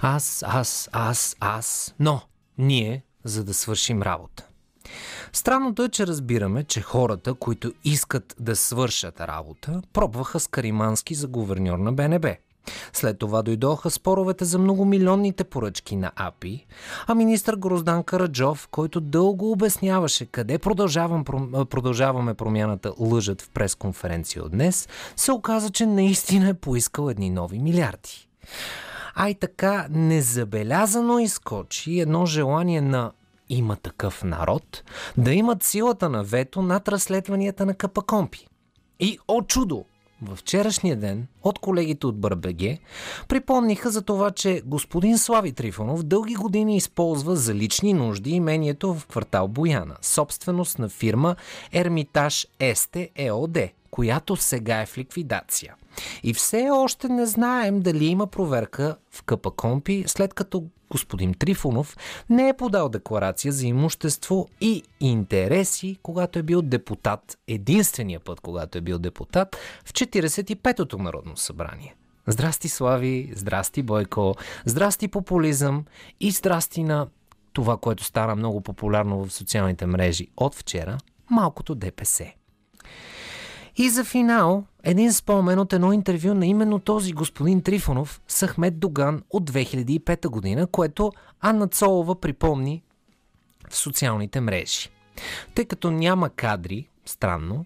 Аз, 0.00 0.44
аз, 0.46 0.88
аз, 0.92 1.36
аз, 1.40 1.94
но 2.00 2.20
ние, 2.58 3.02
за 3.24 3.44
да 3.44 3.54
свършим 3.54 4.02
работа. 4.02 4.46
Странното 5.32 5.84
е, 5.84 5.88
че 5.88 6.06
разбираме, 6.06 6.64
че 6.64 6.80
хората, 6.80 7.34
които 7.34 7.72
искат 7.84 8.34
да 8.40 8.56
свършат 8.56 9.20
работа, 9.20 9.82
пробваха 9.92 10.40
с 10.40 10.46
Каримански 10.46 11.14
за 11.14 11.28
гуверньор 11.28 11.78
на 11.78 11.92
БНБ. 11.92 12.36
След 12.92 13.18
това 13.18 13.42
дойдоха 13.42 13.90
споровете 13.90 14.44
за 14.44 14.58
многомилионните 14.58 15.44
поръчки 15.44 15.96
на 15.96 16.12
АПИ, 16.16 16.66
а 17.06 17.14
министър 17.14 17.56
Гроздан 17.56 18.02
Караджов, 18.02 18.68
който 18.70 19.00
дълго 19.00 19.52
обясняваше 19.52 20.26
къде 20.26 20.58
продължаваме 20.58 22.34
промяната 22.34 22.92
лъжат 22.98 23.42
в 23.42 23.50
пресконференция 23.50 24.44
от 24.44 24.52
днес, 24.52 24.88
се 25.16 25.32
оказа, 25.32 25.70
че 25.70 25.86
наистина 25.86 26.48
е 26.48 26.54
поискал 26.54 27.08
едни 27.08 27.30
нови 27.30 27.58
милиарди. 27.58 28.28
А 29.14 29.28
и 29.30 29.34
така 29.34 29.86
незабелязано 29.90 31.18
изкочи 31.18 32.00
едно 32.00 32.26
желание 32.26 32.80
на 32.80 33.12
има 33.48 33.76
такъв 33.76 34.24
народ 34.24 34.82
да 35.16 35.32
имат 35.32 35.62
силата 35.62 36.08
на 36.08 36.24
вето 36.24 36.62
над 36.62 36.88
разследванията 36.88 37.66
на 37.66 37.74
Капакомпи. 37.74 38.46
И, 39.00 39.18
о 39.28 39.42
чудо, 39.42 39.84
във 40.24 40.38
вчерашния 40.38 40.96
ден 40.96 41.26
от 41.42 41.58
колегите 41.58 42.06
от 42.06 42.20
Бърбеге 42.20 42.78
припомниха 43.28 43.90
за 43.90 44.02
това, 44.02 44.30
че 44.30 44.62
господин 44.66 45.18
Слави 45.18 45.52
Трифонов 45.52 46.02
дълги 46.02 46.34
години 46.34 46.76
използва 46.76 47.36
за 47.36 47.54
лични 47.54 47.92
нужди 47.92 48.30
имението 48.30 48.94
в 48.94 49.06
квартал 49.06 49.48
Бояна, 49.48 49.96
собственост 50.02 50.78
на 50.78 50.88
фирма 50.88 51.36
Ермитаж 51.72 52.46
Есте 52.58 53.10
ЕОД, 53.16 53.58
която 53.90 54.36
сега 54.36 54.80
е 54.80 54.86
в 54.86 54.98
ликвидация. 54.98 55.74
И 56.22 56.34
все 56.34 56.68
още 56.72 57.08
не 57.08 57.26
знаем 57.26 57.80
дали 57.80 58.04
има 58.04 58.26
проверка 58.26 58.96
в 59.10 59.22
КПКомпи, 59.22 60.04
след 60.06 60.34
като 60.34 60.64
господин 60.94 61.34
Трифонов 61.34 61.96
не 62.30 62.48
е 62.48 62.56
подал 62.56 62.88
декларация 62.88 63.52
за 63.52 63.66
имущество 63.66 64.48
и 64.60 64.82
интереси, 65.00 65.96
когато 66.02 66.38
е 66.38 66.42
бил 66.42 66.62
депутат, 66.62 67.38
единствения 67.48 68.20
път, 68.20 68.40
когато 68.40 68.78
е 68.78 68.80
бил 68.80 68.98
депутат 68.98 69.56
в 69.84 69.92
45-то 69.92 70.98
Народно 70.98 71.36
събрание. 71.36 71.94
Здрасти, 72.26 72.68
Слави, 72.68 73.32
здрасти, 73.34 73.82
Бойко, 73.82 74.34
здрасти, 74.64 75.08
популизъм 75.08 75.84
и 76.20 76.30
здрасти 76.30 76.82
на 76.82 77.06
това, 77.52 77.76
което 77.76 78.04
стана 78.04 78.36
много 78.36 78.60
популярно 78.60 79.24
в 79.24 79.32
социалните 79.32 79.86
мрежи 79.86 80.28
от 80.36 80.54
вчера, 80.54 80.98
малкото 81.30 81.74
ДПС. 81.74 82.32
И 83.76 83.90
за 83.90 84.04
финал, 84.04 84.64
един 84.84 85.12
спомен 85.12 85.58
от 85.58 85.72
едно 85.72 85.92
интервю 85.92 86.34
на 86.34 86.46
именно 86.46 86.78
този 86.78 87.12
господин 87.12 87.62
Трифонов 87.62 88.20
с 88.28 88.46
Ахмед 88.46 88.78
Доган 88.78 89.22
от 89.30 89.50
2005 89.50 90.28
година, 90.28 90.66
което 90.66 91.12
Анна 91.40 91.68
Цолова 91.68 92.20
припомни 92.20 92.82
в 93.70 93.76
социалните 93.76 94.40
мрежи. 94.40 94.90
Тъй 95.54 95.64
като 95.64 95.90
няма 95.90 96.30
кадри, 96.30 96.88
странно, 97.06 97.64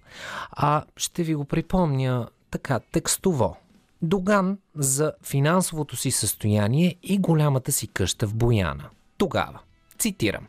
а 0.50 0.84
ще 0.96 1.22
ви 1.22 1.34
го 1.34 1.44
припомня 1.44 2.28
така 2.50 2.80
текстово. 2.92 3.56
Доган 4.02 4.58
за 4.74 5.12
финансовото 5.22 5.96
си 5.96 6.10
състояние 6.10 6.96
и 7.02 7.18
голямата 7.18 7.72
си 7.72 7.88
къща 7.88 8.26
в 8.26 8.34
Бояна. 8.34 8.84
Тогава, 9.18 9.58
цитирам, 9.98 10.46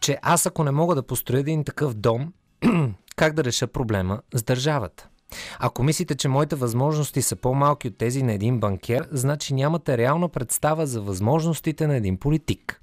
че 0.00 0.18
аз 0.22 0.46
ако 0.46 0.64
не 0.64 0.70
мога 0.70 0.94
да 0.94 1.02
построя 1.02 1.40
един 1.40 1.64
такъв 1.64 1.94
дом, 1.94 2.32
как 3.16 3.34
да 3.34 3.44
реша 3.44 3.66
проблема 3.66 4.20
с 4.34 4.42
държавата. 4.42 5.08
Ако 5.58 5.82
мислите, 5.82 6.14
че 6.14 6.28
моите 6.28 6.56
възможности 6.56 7.22
са 7.22 7.36
по-малки 7.36 7.88
от 7.88 7.96
тези 7.96 8.22
на 8.22 8.32
един 8.32 8.60
банкер, 8.60 9.08
значи 9.10 9.54
нямате 9.54 9.98
реална 9.98 10.28
представа 10.28 10.86
за 10.86 11.00
възможностите 11.00 11.86
на 11.86 11.96
един 11.96 12.16
политик. 12.16 12.82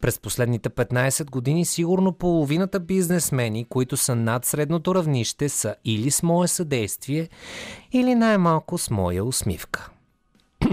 През 0.00 0.18
последните 0.18 0.70
15 0.70 1.30
години 1.30 1.64
сигурно 1.64 2.12
половината 2.12 2.80
бизнесмени, 2.80 3.64
които 3.68 3.96
са 3.96 4.14
над 4.14 4.44
средното 4.44 4.94
равнище, 4.94 5.48
са 5.48 5.74
или 5.84 6.10
с 6.10 6.22
мое 6.22 6.48
съдействие, 6.48 7.28
или 7.92 8.14
най-малко 8.14 8.78
с 8.78 8.90
моя 8.90 9.24
усмивка. 9.24 9.90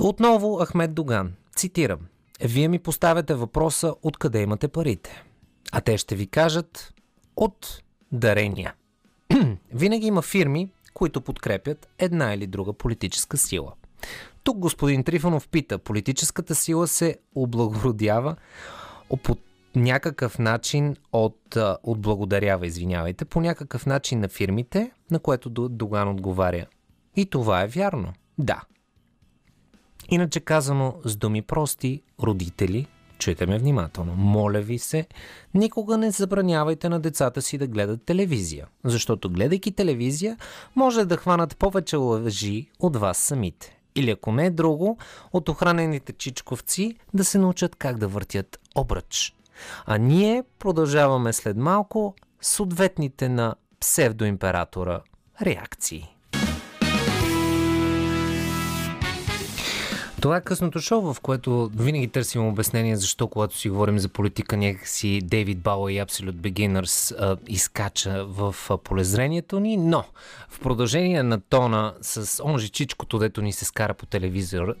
Отново 0.00 0.64
Ахмед 0.64 0.94
Доган. 0.94 1.32
Цитирам. 1.56 1.98
Вие 2.44 2.68
ми 2.68 2.78
поставяте 2.78 3.34
въпроса 3.34 3.94
откъде 4.02 4.42
имате 4.42 4.68
парите. 4.68 5.24
А 5.72 5.80
те 5.80 5.98
ще 5.98 6.14
ви 6.14 6.26
кажат 6.26 6.94
от 7.36 7.82
дарения. 8.12 8.74
Винаги 9.74 10.06
има 10.06 10.22
фирми, 10.22 10.68
които 10.94 11.20
подкрепят 11.20 11.88
една 11.98 12.34
или 12.34 12.46
друга 12.46 12.72
политическа 12.72 13.36
сила. 13.36 13.72
Тук 14.44 14.58
господин 14.58 15.04
Трифонов 15.04 15.48
пита, 15.48 15.78
политическата 15.78 16.54
сила 16.54 16.88
се 16.88 17.16
облагородява 17.34 18.36
по 19.22 19.36
някакъв 19.76 20.38
начин 20.38 20.96
от, 21.12 21.56
отблагодарява, 21.82 22.66
извинявайте, 22.66 23.24
по 23.24 23.40
някакъв 23.40 23.86
начин 23.86 24.20
на 24.20 24.28
фирмите, 24.28 24.90
на 25.10 25.18
което 25.18 25.50
Доган 25.50 26.08
отговаря. 26.08 26.66
И 27.16 27.26
това 27.26 27.62
е 27.62 27.66
вярно. 27.66 28.12
Да. 28.38 28.62
Иначе 30.08 30.40
казано 30.40 30.94
с 31.04 31.16
думи 31.16 31.42
прости, 31.42 32.02
родители 32.22 32.86
Чуйте 33.20 33.46
ме 33.46 33.58
внимателно. 33.58 34.14
Моля 34.16 34.60
ви 34.60 34.78
се, 34.78 35.06
никога 35.54 35.98
не 35.98 36.10
забранявайте 36.10 36.88
на 36.88 37.00
децата 37.00 37.42
си 37.42 37.58
да 37.58 37.66
гледат 37.66 38.02
телевизия, 38.02 38.66
защото 38.84 39.30
гледайки 39.30 39.72
телевизия, 39.72 40.36
може 40.76 41.04
да 41.04 41.16
хванат 41.16 41.56
повече 41.56 41.96
лъжи 41.96 42.68
от 42.78 42.96
вас 42.96 43.18
самите. 43.18 43.76
Или 43.94 44.10
ако 44.10 44.32
не 44.32 44.46
е 44.46 44.50
друго, 44.50 44.98
от 45.32 45.48
охранените 45.48 46.12
чичковци 46.12 46.94
да 47.14 47.24
се 47.24 47.38
научат 47.38 47.76
как 47.76 47.98
да 47.98 48.08
въртят 48.08 48.60
обръч. 48.74 49.34
А 49.86 49.98
ние 49.98 50.44
продължаваме 50.58 51.32
след 51.32 51.56
малко 51.56 52.14
с 52.40 52.60
ответните 52.60 53.28
на 53.28 53.54
псевдоимператора 53.80 55.00
реакции. 55.42 56.16
Това 60.20 60.36
е 60.36 60.40
късното 60.40 60.80
шоу, 60.80 61.14
в 61.14 61.20
което 61.20 61.70
винаги 61.76 62.08
търсим 62.08 62.46
обяснение 62.46 62.96
защо, 62.96 63.28
когато 63.28 63.56
си 63.56 63.70
говорим 63.70 63.98
за 63.98 64.08
политика, 64.08 64.56
някакси 64.56 65.20
Дейвид 65.22 65.58
Бауа 65.58 65.92
и 65.92 65.96
Absolute 65.96 66.32
Beginners 66.32 67.14
а, 67.18 67.36
изкача 67.48 68.24
в 68.24 68.54
а, 68.70 68.78
полезрението 68.78 69.60
ни, 69.60 69.76
но 69.76 70.04
в 70.48 70.60
продължение 70.60 71.22
на 71.22 71.40
тона 71.40 71.94
с 72.00 72.44
онжи 72.44 72.68
чичкото, 72.68 73.18
дето 73.18 73.42
ни 73.42 73.52
се 73.52 73.64
скара 73.64 73.94
по 73.94 74.06
телевизор, 74.06 74.74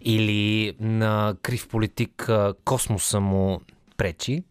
или 0.00 0.74
на 0.80 1.34
крив 1.42 1.68
политик 1.68 2.28
а, 2.28 2.54
космоса 2.64 3.20
му 3.20 3.60
пречи, 3.96 4.42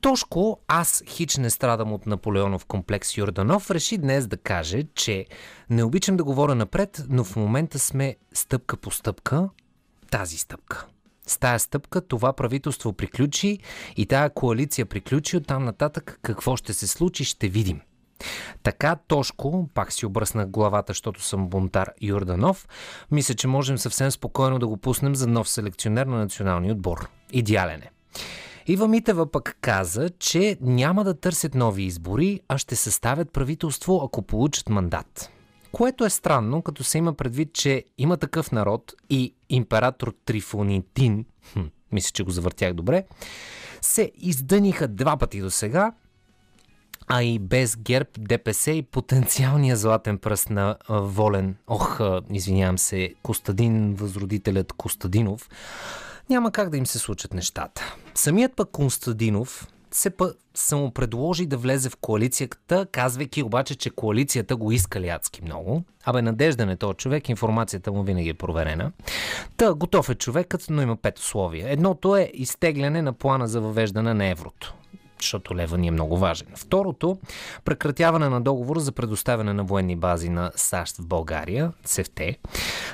Тошко, 0.00 0.60
аз 0.68 1.02
хич 1.06 1.36
не 1.36 1.50
страдам 1.50 1.92
от 1.92 2.06
Наполеонов 2.06 2.66
комплекс 2.66 3.16
Йорданов, 3.16 3.70
реши 3.70 3.98
днес 3.98 4.26
да 4.26 4.36
каже, 4.36 4.82
че 4.94 5.26
не 5.70 5.84
обичам 5.84 6.16
да 6.16 6.24
говоря 6.24 6.54
напред, 6.54 7.04
но 7.08 7.24
в 7.24 7.36
момента 7.36 7.78
сме 7.78 8.16
стъпка 8.34 8.76
по 8.76 8.90
стъпка 8.90 9.48
тази 10.10 10.36
стъпка. 10.36 10.86
С 11.26 11.38
тая 11.38 11.58
стъпка 11.60 12.00
това 12.00 12.32
правителство 12.32 12.92
приключи 12.92 13.58
и 13.96 14.06
тая 14.06 14.30
коалиция 14.30 14.86
приключи. 14.86 15.36
Оттам 15.36 15.64
нататък 15.64 16.18
какво 16.22 16.56
ще 16.56 16.72
се 16.72 16.86
случи, 16.86 17.24
ще 17.24 17.48
видим. 17.48 17.80
Така 18.62 18.96
Тошко, 18.96 19.68
пак 19.74 19.92
си 19.92 20.06
обръснах 20.06 20.48
главата, 20.48 20.90
защото 20.90 21.22
съм 21.22 21.48
бунтар 21.48 21.90
Юрданов, 22.00 22.68
мисля, 23.10 23.34
че 23.34 23.48
можем 23.48 23.78
съвсем 23.78 24.10
спокойно 24.10 24.58
да 24.58 24.66
го 24.66 24.76
пуснем 24.76 25.14
за 25.14 25.26
нов 25.26 25.48
селекционер 25.48 26.06
на 26.06 26.18
националния 26.18 26.72
отбор. 26.72 27.08
Идеален 27.32 27.82
е. 27.82 27.90
Ива 28.70 28.88
Митева 28.88 29.30
пък 29.30 29.56
каза, 29.60 30.10
че 30.18 30.56
няма 30.60 31.04
да 31.04 31.20
търсят 31.20 31.54
нови 31.54 31.82
избори, 31.82 32.40
а 32.48 32.58
ще 32.58 32.76
съставят 32.76 33.32
правителство, 33.32 34.00
ако 34.04 34.22
получат 34.22 34.68
мандат. 34.68 35.30
Което 35.72 36.04
е 36.04 36.10
странно, 36.10 36.62
като 36.62 36.84
се 36.84 36.98
има 36.98 37.14
предвид, 37.14 37.52
че 37.52 37.84
има 37.98 38.16
такъв 38.16 38.52
народ 38.52 38.94
и 39.10 39.34
император 39.48 40.14
Трифонитин, 40.24 41.24
хм, 41.52 41.60
мисля, 41.92 42.10
че 42.12 42.22
го 42.22 42.30
завъртях 42.30 42.74
добре, 42.74 43.04
се 43.80 44.12
издъниха 44.14 44.88
два 44.88 45.16
пъти 45.16 45.40
до 45.40 45.50
сега, 45.50 45.92
а 47.06 47.22
и 47.22 47.38
без 47.38 47.76
ГЕРБ, 47.76 48.10
ДПС 48.18 48.70
и 48.70 48.82
потенциалния 48.82 49.76
златен 49.76 50.18
пръст 50.18 50.50
на 50.50 50.76
Волен, 50.88 51.56
ох, 51.66 52.00
извинявам 52.32 52.78
се, 52.78 53.14
Костадин, 53.22 53.94
възродителят 53.94 54.72
Костадинов, 54.72 55.48
няма 56.30 56.50
как 56.50 56.70
да 56.70 56.76
им 56.76 56.86
се 56.86 56.98
случат 56.98 57.34
нещата. 57.34 57.94
Самият 58.14 58.56
пък 58.56 58.70
Констадинов 58.70 59.68
се 59.90 60.10
пъ 60.10 60.32
само 60.54 60.90
предложи 60.90 61.46
да 61.46 61.56
влезе 61.56 61.90
в 61.90 61.96
коалицията, 61.96 62.86
казвайки 62.92 63.42
обаче, 63.42 63.74
че 63.74 63.90
коалицията 63.90 64.56
го 64.56 64.72
иска 64.72 64.98
адски 64.98 65.44
много. 65.44 65.84
Абе, 66.04 66.22
надежден 66.22 66.70
е 66.70 66.76
този 66.76 66.96
човек, 66.96 67.28
информацията 67.28 67.92
му 67.92 68.02
винаги 68.02 68.28
е 68.28 68.34
проверена. 68.34 68.92
Та, 69.56 69.74
готов 69.74 70.08
е 70.08 70.14
човекът, 70.14 70.66
но 70.70 70.82
има 70.82 70.96
пет 70.96 71.18
условия. 71.18 71.72
Едното 71.72 72.16
е 72.16 72.30
изтегляне 72.34 73.02
на 73.02 73.12
плана 73.12 73.48
за 73.48 73.60
въвеждане 73.60 74.14
на 74.14 74.26
еврото 74.26 74.74
защото 75.20 75.56
лева 75.56 75.78
ни 75.78 75.88
е 75.88 75.90
много 75.90 76.18
важен. 76.18 76.46
Второто, 76.56 77.18
прекратяване 77.64 78.28
на 78.28 78.40
договор 78.40 78.78
за 78.78 78.92
предоставяне 78.92 79.52
на 79.52 79.64
военни 79.64 79.96
бази 79.96 80.28
на 80.28 80.50
САЩ 80.56 80.96
в 80.96 81.06
България, 81.06 81.72
СФТ, 81.84 82.20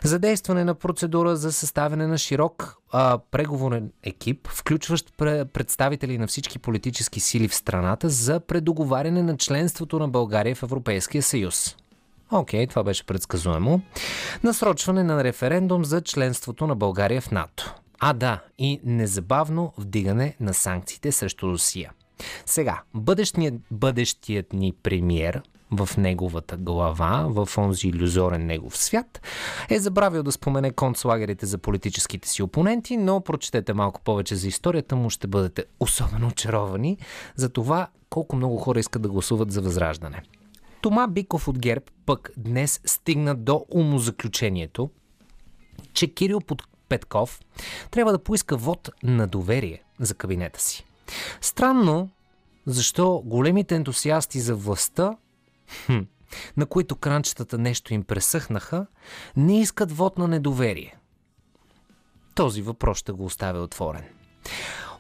задействане 0.03 0.65
на 0.65 0.75
процедура 0.75 1.37
за 1.37 1.53
съставяне 1.53 2.07
на 2.07 2.19
широк 2.19 2.77
а, 2.93 3.19
преговорен 3.31 3.93
екип, 4.03 4.49
включващ 4.49 5.17
представители 5.53 6.19
на 6.19 6.27
всички 6.27 6.59
политически 6.59 7.21
сили 7.21 7.49
в 7.49 7.55
страната 7.55 8.09
за 8.09 8.41
предоговаряне 8.41 9.23
на 9.23 9.37
членството 9.37 9.99
на 9.99 10.09
България 10.09 10.55
в 10.55 10.63
Европейския 10.63 11.23
съюз. 11.23 11.77
Окей, 12.33 12.67
okay, 12.67 12.71
това 12.71 12.85
беше 12.85 13.07
предсказуемо. 13.07 13.81
Насрочване 14.43 15.03
на 15.03 15.25
референдум 15.25 15.85
за 15.85 16.01
членството 16.01 16.67
на 16.67 16.77
България 16.77 17.21
в 17.21 17.31
НАТО. 17.31 17.75
А 18.01 18.13
да, 18.13 18.41
и 18.59 18.81
незабавно 18.85 19.73
вдигане 19.79 20.37
на 20.41 20.55
санкциите 20.55 21.13
срещу 21.13 21.47
Русия. 21.47 21.93
Сега, 22.47 22.83
бъдещият, 22.95 23.55
бъдещият 23.71 24.53
ни 24.53 24.73
премиер 24.83 25.43
в 25.71 25.89
неговата 25.97 26.57
глава, 26.57 27.27
в 27.29 27.49
онзи 27.59 27.89
иллюзорен 27.89 28.47
негов 28.47 28.77
свят, 28.77 29.21
е 29.71 29.79
забравил 29.79 30.23
да 30.23 30.33
спомене 30.33 30.71
концлагерите 30.71 31.47
за 31.47 31.59
политическите 31.59 32.29
си 32.29 32.43
опоненти, 32.43 32.97
но 32.97 33.21
прочетете 33.21 33.75
малко 33.75 34.01
повече 34.01 34.37
за 34.37 34.49
историята 34.49 34.97
му, 34.97 35.11
ще 35.11 35.27
бъдете 35.27 35.65
особено 35.81 36.27
очаровани 36.27 36.99
за 37.37 37.49
това 37.49 37.89
колко 38.11 38.37
много 38.37 38.57
хора 38.57 38.81
искат 38.81 39.03
да 39.03 39.09
гласуват 39.09 39.53
за 39.53 39.61
възраждане. 39.61 40.23
Тома 40.81 41.07
Биков 41.07 41.49
от 41.49 41.59
ГЕРБ 41.59 41.85
пък 42.07 42.31
днес 42.37 42.81
стигна 42.87 43.35
до 43.35 43.67
умозаключението, 43.71 44.91
че 45.93 46.15
Кирил 46.15 46.41
Петков 46.89 47.41
трябва 47.91 48.13
да 48.13 48.19
поиска 48.19 48.57
вод 48.57 48.91
на 49.03 49.27
доверие 49.27 49.83
за 50.01 50.15
кабинета 50.15 50.61
си. 50.61 50.85
Странно, 51.41 52.11
защо 52.67 53.23
големите 53.25 53.75
ентусиасти 53.75 54.41
за 54.41 54.55
властта, 54.55 55.17
хм, 55.87 55.99
на 56.57 56.67
които 56.67 56.97
кранчетата 56.97 57.59
нещо 57.59 57.95
им 57.95 58.03
пресъхнаха, 58.03 58.87
не 59.37 59.61
искат 59.61 59.93
вод 59.93 60.19
на 60.19 60.29
недоверие. 60.29 60.97
Този 62.35 62.63
въпрос 62.63 62.99
ще 62.99 63.13
го 63.13 63.25
оставя 63.25 63.61
отворен. 63.61 64.05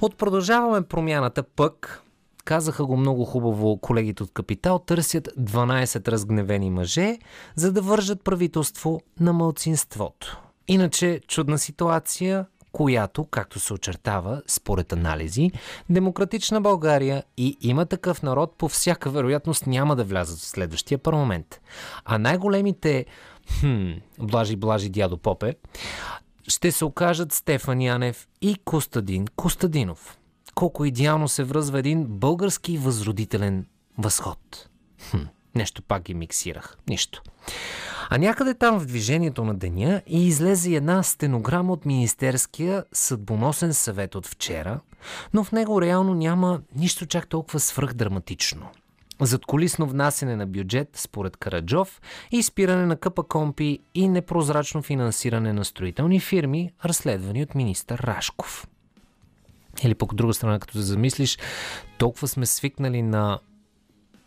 От 0.00 0.16
продължаваме 0.16 0.82
промяната 0.82 1.42
пък, 1.42 2.02
казаха 2.44 2.86
го 2.86 2.96
много 2.96 3.24
хубаво 3.24 3.78
колегите 3.78 4.22
от 4.22 4.32
Капитал, 4.32 4.78
търсят 4.78 5.28
12 5.38 6.08
разгневени 6.08 6.70
мъже, 6.70 7.18
за 7.56 7.72
да 7.72 7.82
вържат 7.82 8.24
правителство 8.24 9.00
на 9.20 9.32
мълцинството. 9.32 10.40
Иначе 10.68 11.20
чудна 11.28 11.58
ситуация, 11.58 12.46
която, 12.74 13.24
както 13.24 13.60
се 13.60 13.74
очертава, 13.74 14.42
според 14.46 14.92
анализи, 14.92 15.50
демократична 15.90 16.60
България 16.60 17.24
и 17.36 17.56
има 17.60 17.86
такъв 17.86 18.22
народ 18.22 18.54
по 18.58 18.68
всяка 18.68 19.10
вероятност 19.10 19.66
няма 19.66 19.96
да 19.96 20.04
влязат 20.04 20.38
в 20.38 20.46
следващия 20.46 20.98
парламент. 20.98 21.60
А 22.04 22.18
най-големите 22.18 23.06
хм, 23.60 23.90
блажи-блажи 24.20 24.88
дядо 24.88 25.18
Попе 25.18 25.54
ще 26.48 26.72
се 26.72 26.84
окажат 26.84 27.32
Стефан 27.32 27.80
Янев 27.80 28.28
и 28.40 28.56
Костадин 28.64 29.26
Костадинов. 29.36 30.18
Колко 30.54 30.84
идеално 30.84 31.28
се 31.28 31.44
връзва 31.44 31.78
един 31.78 32.04
български 32.04 32.78
възродителен 32.78 33.66
възход. 33.98 34.68
Хм, 35.10 35.22
нещо 35.54 35.82
пак 35.82 36.02
ги 36.02 36.14
миксирах. 36.14 36.76
Нищо. 36.88 37.22
А 38.10 38.18
някъде 38.18 38.54
там 38.54 38.80
в 38.80 38.86
движението 38.86 39.44
на 39.44 39.54
деня 39.54 40.02
и 40.06 40.26
излезе 40.26 40.70
една 40.70 41.02
стенограма 41.02 41.72
от 41.72 41.86
Министерския 41.86 42.84
съдбоносен 42.92 43.74
съвет 43.74 44.14
от 44.14 44.26
вчера, 44.26 44.80
но 45.34 45.44
в 45.44 45.52
него 45.52 45.82
реално 45.82 46.14
няма 46.14 46.60
нищо 46.76 47.06
чак 47.06 47.26
толкова 47.26 47.60
свръхдраматично. 47.60 48.68
Задколисно 49.20 49.86
внасене 49.86 50.36
на 50.36 50.46
бюджет 50.46 50.88
според 50.94 51.36
Караджов, 51.36 52.00
изпиране 52.30 52.86
на 52.86 52.96
къпа 52.96 53.52
и 53.94 54.08
непрозрачно 54.08 54.82
финансиране 54.82 55.52
на 55.52 55.64
строителни 55.64 56.20
фирми, 56.20 56.72
разследвани 56.84 57.42
от 57.42 57.54
министър 57.54 57.98
Рашков. 57.98 58.66
Или 59.82 59.94
пък 59.94 60.12
от 60.12 60.16
друга 60.16 60.34
страна, 60.34 60.58
като 60.58 60.72
се 60.72 60.82
замислиш, 60.82 61.38
толкова 61.98 62.28
сме 62.28 62.46
свикнали 62.46 63.02
на 63.02 63.38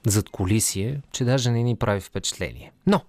задколисие, 0.09 1.01
че 1.11 1.25
даже 1.25 1.51
не 1.51 1.63
ни 1.63 1.75
прави 1.75 1.99
впечатление. 2.01 2.71
Но, 2.87 3.01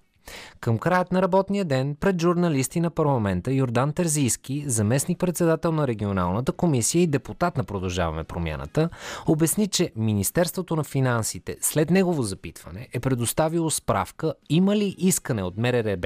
към 0.59 0.77
краят 0.77 1.11
на 1.11 1.21
работния 1.21 1.65
ден 1.65 1.95
пред 1.95 2.21
журналисти 2.21 2.79
на 2.79 2.89
парламента 2.89 3.53
Йордан 3.53 3.93
Терзийски, 3.93 4.63
заместник-председател 4.67 5.71
на 5.71 5.87
регионалната 5.87 6.51
комисия 6.51 7.01
и 7.01 7.07
депутат 7.07 7.57
на 7.57 7.63
Продължаваме 7.63 8.23
промяната, 8.23 8.89
обясни, 9.27 9.67
че 9.67 9.91
Министерството 9.95 10.75
на 10.75 10.83
финансите 10.83 11.57
след 11.61 11.89
негово 11.89 12.23
запитване 12.23 12.87
е 12.93 12.99
предоставило 12.99 13.69
справка 13.69 14.33
има 14.49 14.75
ли 14.75 14.95
искане 14.97 15.43
от 15.43 15.57
МРРБ 15.57 16.05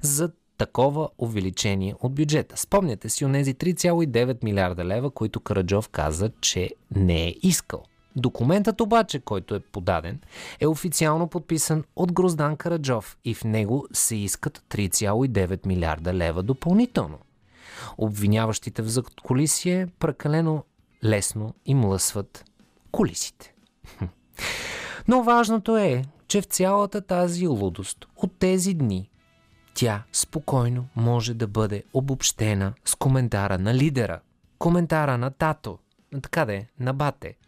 за 0.00 0.30
такова 0.58 1.08
увеличение 1.18 1.94
от 2.00 2.14
бюджета. 2.14 2.56
Спомняте 2.56 3.08
си 3.08 3.24
онези 3.24 3.54
3,9 3.54 4.44
милиарда 4.44 4.84
лева, 4.84 5.10
които 5.10 5.40
Караджов 5.40 5.88
каза, 5.88 6.30
че 6.40 6.70
не 6.96 7.26
е 7.26 7.34
искал. 7.42 7.82
Документът 8.16 8.80
обаче, 8.80 9.20
който 9.20 9.54
е 9.54 9.60
подаден, 9.60 10.20
е 10.60 10.66
официално 10.66 11.28
подписан 11.28 11.84
от 11.96 12.12
Гроздан 12.12 12.56
Караджов 12.56 13.16
и 13.24 13.34
в 13.34 13.44
него 13.44 13.86
се 13.92 14.16
искат 14.16 14.64
3,9 14.70 15.66
милиарда 15.66 16.14
лева 16.14 16.42
допълнително. 16.42 17.18
Обвиняващите 17.98 18.82
в 18.82 18.88
задколисие 18.88 19.88
прекалено 19.98 20.64
лесно 21.04 21.54
им 21.66 21.84
лъсват 21.84 22.44
колисите. 22.90 23.54
Но 25.08 25.22
важното 25.22 25.76
е, 25.76 26.04
че 26.28 26.40
в 26.40 26.44
цялата 26.44 27.00
тази 27.00 27.46
лудост 27.46 28.06
от 28.16 28.38
тези 28.38 28.74
дни 28.74 29.10
тя 29.74 30.02
спокойно 30.12 30.88
може 30.96 31.34
да 31.34 31.46
бъде 31.46 31.84
обобщена 31.92 32.72
с 32.84 32.94
коментара 32.94 33.58
на 33.58 33.74
лидера, 33.74 34.20
коментара 34.58 35.18
на 35.18 35.30
тато, 35.30 35.78
така 36.22 36.44
де, 36.44 36.66
на 36.80 36.92
бате– 36.92 37.36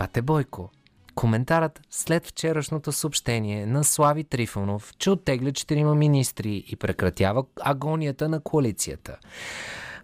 Пате 0.00 0.22
Бойко. 0.22 0.70
Коментарът 1.14 1.80
след 1.90 2.26
вчерашното 2.26 2.92
съобщение 2.92 3.66
на 3.66 3.84
Слави 3.84 4.24
Трифонов, 4.24 4.94
че 4.98 5.10
оттегля 5.10 5.52
четирима 5.52 5.94
министри 5.94 6.64
и 6.68 6.76
прекратява 6.76 7.44
агонията 7.60 8.28
на 8.28 8.40
коалицията. 8.40 9.18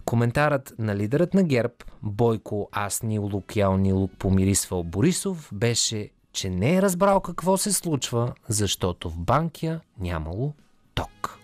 Коментарът 0.05 0.75
на 0.79 0.97
лидерът 0.97 1.35
на 1.35 1.43
ГЕРБ, 1.43 1.75
Бойко 2.03 2.69
Аз 2.73 3.03
Нилук 3.03 3.57
Ял 3.57 3.77
Нилук 3.77 4.13
помирисвал 4.19 4.83
Борисов, 4.83 5.51
беше, 5.53 6.11
че 6.33 6.51
не 6.51 6.75
е 6.75 6.83
разбрал 6.83 7.21
какво 7.21 7.57
се 7.57 7.73
случва, 7.73 8.35
защото 8.49 9.11
в 9.11 9.19
банкия 9.19 9.81
нямало 10.01 10.55
ток. 10.95 11.39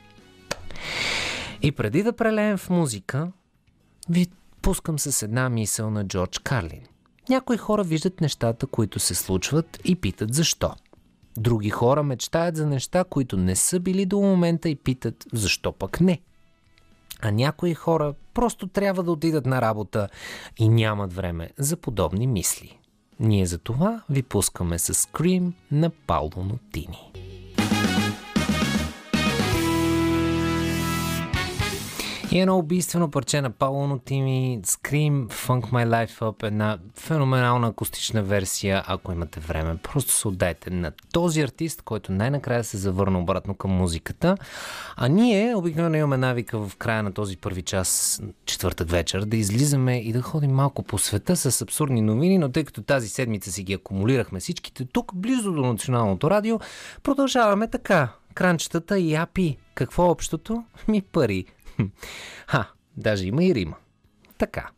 И 1.62 1.72
преди 1.72 2.02
да 2.02 2.12
прелеем 2.12 2.56
в 2.56 2.70
музика, 2.70 3.32
ви 4.08 4.26
пускам 4.62 4.98
с 4.98 5.22
една 5.22 5.48
мисъл 5.48 5.90
на 5.90 6.06
Джордж 6.08 6.38
Карлин. 6.38 6.82
Някои 7.28 7.56
хора 7.56 7.84
виждат 7.84 8.20
нещата, 8.20 8.66
които 8.66 8.98
се 8.98 9.14
случват 9.14 9.78
и 9.84 9.96
питат 9.96 10.34
защо. 10.34 10.74
Други 11.36 11.70
хора 11.70 12.02
мечтаят 12.02 12.56
за 12.56 12.66
неща, 12.66 13.04
които 13.04 13.36
не 13.36 13.56
са 13.56 13.80
били 13.80 14.06
до 14.06 14.20
момента 14.20 14.68
и 14.68 14.76
питат 14.76 15.26
защо 15.32 15.72
пък 15.72 16.00
не. 16.00 16.20
А 17.22 17.30
някои 17.30 17.74
хора 17.74 18.14
просто 18.34 18.66
трябва 18.66 19.02
да 19.02 19.12
отидат 19.12 19.46
на 19.46 19.60
работа 19.60 20.08
и 20.58 20.68
нямат 20.68 21.12
време 21.12 21.50
за 21.58 21.76
подобни 21.76 22.26
мисли. 22.26 22.78
Ние 23.20 23.46
за 23.46 23.58
това 23.58 24.02
ви 24.10 24.22
пускаме 24.22 24.78
с 24.78 24.94
Scream 24.94 25.52
на 25.70 25.90
Пауло 25.90 26.44
Нотини. 26.44 27.11
И 32.32 32.40
едно 32.40 32.58
убийствено 32.58 33.10
парче 33.10 33.40
на 33.40 33.50
Пауло 33.50 33.86
Нотими, 33.86 34.60
Scream 34.62 35.26
Funk 35.26 35.60
My 35.60 35.86
Life 35.86 36.18
Up, 36.18 36.46
една 36.46 36.78
феноменална 36.96 37.68
акустична 37.68 38.22
версия, 38.22 38.82
ако 38.86 39.12
имате 39.12 39.40
време. 39.40 39.76
Просто 39.82 40.12
се 40.12 40.28
отдайте 40.28 40.70
на 40.70 40.92
този 41.12 41.40
артист, 41.40 41.82
който 41.82 42.12
най-накрая 42.12 42.64
се 42.64 42.76
завърна 42.76 43.18
обратно 43.18 43.54
към 43.54 43.70
музиката. 43.70 44.36
А 44.96 45.08
ние 45.08 45.54
обикновено 45.56 45.96
имаме 45.96 46.16
навика 46.16 46.58
в 46.58 46.76
края 46.76 47.02
на 47.02 47.12
този 47.12 47.36
първи 47.36 47.62
час, 47.62 48.22
четвъртък 48.46 48.90
вечер, 48.90 49.24
да 49.24 49.36
излизаме 49.36 49.96
и 49.96 50.12
да 50.12 50.22
ходим 50.22 50.50
малко 50.50 50.82
по 50.82 50.98
света 50.98 51.36
с 51.36 51.62
абсурдни 51.62 52.00
новини, 52.00 52.38
но 52.38 52.48
тъй 52.52 52.64
като 52.64 52.82
тази 52.82 53.08
седмица 53.08 53.52
си 53.52 53.62
ги 53.62 53.74
акумулирахме 53.74 54.40
всичките 54.40 54.84
тук, 54.84 55.14
близо 55.14 55.52
до 55.52 55.62
Националното 55.62 56.30
радио, 56.30 56.60
продължаваме 57.02 57.68
така. 57.68 58.08
Кранчетата 58.34 58.98
и 58.98 59.14
апи. 59.14 59.56
Какво 59.74 60.06
е 60.06 60.10
общото? 60.10 60.64
Ми 60.88 61.02
пари. 61.02 61.44
Ха, 62.46 62.70
даже 62.96 63.26
има 63.26 63.44
и 63.44 63.54
Рима. 63.54 63.76
Така. 64.38 64.68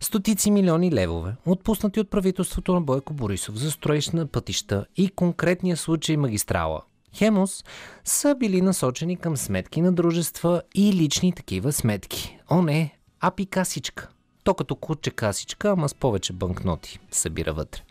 Стотици 0.00 0.50
милиони 0.50 0.92
левове, 0.92 1.34
отпуснати 1.46 2.00
от 2.00 2.10
правителството 2.10 2.74
на 2.74 2.80
Бойко 2.80 3.14
Борисов 3.14 3.56
за 3.56 3.70
строеж 3.70 4.10
на 4.10 4.26
пътища 4.26 4.86
и 4.96 5.08
конкретния 5.08 5.76
случай 5.76 6.16
магистрала 6.16 6.82
Хемос 7.16 7.64
са 8.04 8.34
били 8.34 8.62
насочени 8.62 9.16
към 9.16 9.36
сметки 9.36 9.80
на 9.80 9.92
дружества 9.92 10.62
и 10.74 10.92
лични 10.92 11.32
такива 11.32 11.72
сметки. 11.72 12.38
О 12.50 12.62
не, 12.62 12.98
апи 13.20 13.46
касичка. 13.46 14.08
То 14.44 14.54
като 14.54 14.76
куче 14.76 15.10
касичка, 15.10 15.70
ама 15.70 15.88
с 15.88 15.94
повече 15.94 16.32
банкноти 16.32 16.98
събира 17.10 17.52
вътре. 17.52 17.82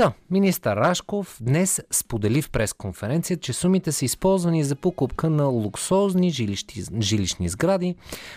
Та, 0.00 0.12
министър 0.30 0.76
Рашков 0.76 1.38
днес 1.40 1.82
сподели 1.90 2.42
в 2.42 2.50
пресконференция, 2.50 3.36
че 3.36 3.52
сумите 3.52 3.92
са 3.92 4.04
използвани 4.04 4.64
за 4.64 4.76
покупка 4.76 5.30
на 5.30 5.44
луксозни 5.44 6.30
жилищи, 6.30 6.82
жилищни 7.00 7.48
сгради, 7.48 7.94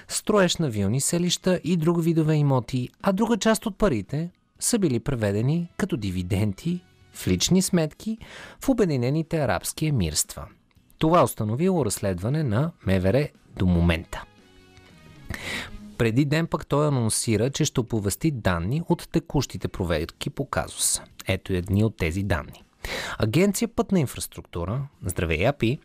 строеж 0.08 0.58
на 0.58 0.70
вилни 0.70 1.02
селища 1.02 1.60
и 1.64 1.78
друг 1.78 2.04
видове 2.04 2.36
имоти, 2.36 2.90
а 3.02 3.12
друга 3.12 3.38
част 3.38 3.66
от 3.66 3.78
парите 3.78 4.30
са 4.60 4.80
били 4.80 5.00
преведени 5.00 5.70
като 5.78 5.98
дивиденти 5.98 6.82
в 7.14 7.28
лични 7.28 7.62
сметки 7.62 8.18
в 8.62 8.70
Обединените 8.70 9.40
арабски 9.40 9.86
емирства. 9.86 10.46
Това 10.98 11.24
установило 11.24 11.86
разследване 11.86 12.44
на 12.44 12.72
МВР 12.86 13.28
до 13.58 13.66
момента. 13.66 14.24
Преди 15.98 16.26
ден 16.26 16.48
пък 16.48 16.68
той 16.68 16.88
анонсира, 16.88 17.50
че 17.50 17.66
ще 17.66 17.80
оповести 17.80 18.32
данни 18.32 18.82
от 18.90 19.10
текущите 19.12 19.68
проверки 19.68 20.30
по 20.30 20.46
казуса. 20.46 21.04
Ето 21.28 21.54
едни 21.54 21.84
от 21.84 21.98
тези 21.98 22.24
данни. 22.24 22.64
Агенция 23.18 23.68
Пътна 23.68 24.00
инфраструктура, 24.00 24.88
здравей 25.06 25.48
АПИ, 25.48 25.80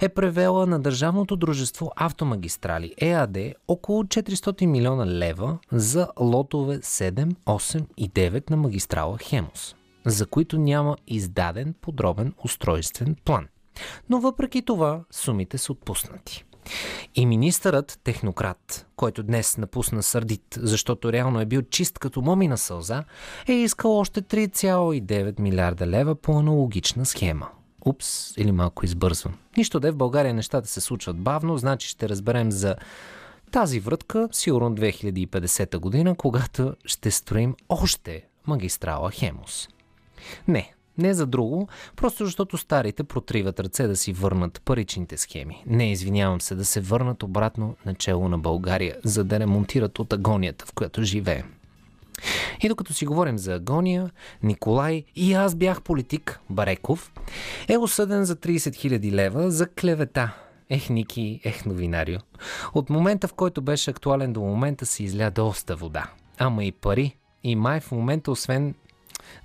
е 0.00 0.08
превела 0.08 0.66
на 0.66 0.80
Държавното 0.80 1.36
дружество 1.36 1.92
Автомагистрали 1.96 2.94
ЕАД 2.98 3.38
около 3.68 4.04
400 4.04 4.66
милиона 4.66 5.06
лева 5.06 5.58
за 5.72 6.08
лотове 6.20 6.78
7, 6.78 7.34
8 7.46 7.84
и 7.96 8.10
9 8.10 8.50
на 8.50 8.56
магистрала 8.56 9.18
Хемос, 9.18 9.76
за 10.06 10.26
които 10.26 10.58
няма 10.58 10.96
издаден 11.06 11.74
подробен 11.80 12.34
устройствен 12.44 13.16
план. 13.24 13.48
Но 14.08 14.20
въпреки 14.20 14.62
това 14.62 15.04
сумите 15.10 15.58
са 15.58 15.72
отпуснати. 15.72 16.44
И 17.14 17.26
министърът 17.26 18.00
технократ, 18.04 18.86
който 18.96 19.22
днес 19.22 19.58
напусна 19.58 20.02
сърдит, 20.02 20.58
защото 20.58 21.12
реално 21.12 21.40
е 21.40 21.46
бил 21.46 21.62
чист 21.62 21.98
като 21.98 22.22
момина 22.22 22.58
сълза, 22.58 23.04
е 23.48 23.52
искал 23.52 23.98
още 23.98 24.22
3,9 24.22 25.40
милиарда 25.40 25.86
лева 25.86 26.14
по 26.14 26.38
аналогична 26.38 27.06
схема. 27.06 27.48
Упс, 27.86 28.36
или 28.36 28.52
малко 28.52 28.84
избързвам. 28.84 29.34
Нищо 29.56 29.80
да 29.80 29.88
е 29.88 29.90
в 29.90 29.96
България 29.96 30.34
нещата 30.34 30.68
се 30.68 30.80
случват 30.80 31.16
бавно, 31.16 31.58
значи 31.58 31.88
ще 31.88 32.08
разберем 32.08 32.52
за 32.52 32.76
тази 33.50 33.80
врътка 33.80 34.28
сигурно 34.32 34.70
2050 34.70 35.78
година, 35.78 36.14
когато 36.14 36.74
ще 36.84 37.10
строим 37.10 37.54
още 37.68 38.22
магистрала 38.46 39.10
Хемус. 39.10 39.68
Не, 40.48 40.72
не 40.98 41.14
за 41.14 41.26
друго, 41.26 41.68
просто 41.96 42.24
защото 42.24 42.58
старите 42.58 43.04
протриват 43.04 43.60
ръце 43.60 43.86
да 43.86 43.96
си 43.96 44.12
върнат 44.12 44.62
паричните 44.64 45.16
схеми. 45.16 45.62
Не, 45.66 45.92
извинявам 45.92 46.40
се, 46.40 46.54
да 46.54 46.64
се 46.64 46.80
върнат 46.80 47.22
обратно 47.22 47.76
начало 47.86 48.28
на 48.28 48.38
България, 48.38 48.96
за 49.04 49.24
да 49.24 49.40
ремонтират 49.40 49.98
от 49.98 50.12
агонията, 50.12 50.66
в 50.66 50.72
която 50.72 51.02
живеем. 51.02 51.44
И 52.62 52.68
докато 52.68 52.94
си 52.94 53.06
говорим 53.06 53.38
за 53.38 53.54
агония, 53.54 54.10
Николай 54.42 55.04
и 55.16 55.34
аз 55.34 55.54
бях 55.54 55.82
политик, 55.82 56.40
Бареков, 56.50 57.12
е 57.68 57.76
осъден 57.76 58.24
за 58.24 58.36
30 58.36 58.56
000 58.56 59.12
лева 59.12 59.50
за 59.50 59.66
клевета. 59.66 60.34
Ех, 60.70 60.90
Ники, 60.90 61.40
ех, 61.44 61.64
новинарио. 61.64 62.18
От 62.74 62.90
момента, 62.90 63.28
в 63.28 63.34
който 63.34 63.62
беше 63.62 63.90
актуален 63.90 64.32
до 64.32 64.40
момента, 64.40 64.86
се 64.86 65.02
изля 65.04 65.30
доста 65.30 65.76
вода. 65.76 66.10
Ама 66.38 66.64
и 66.64 66.72
пари. 66.72 67.16
И 67.44 67.56
май 67.56 67.80
в 67.80 67.92
момента, 67.92 68.30
освен 68.30 68.74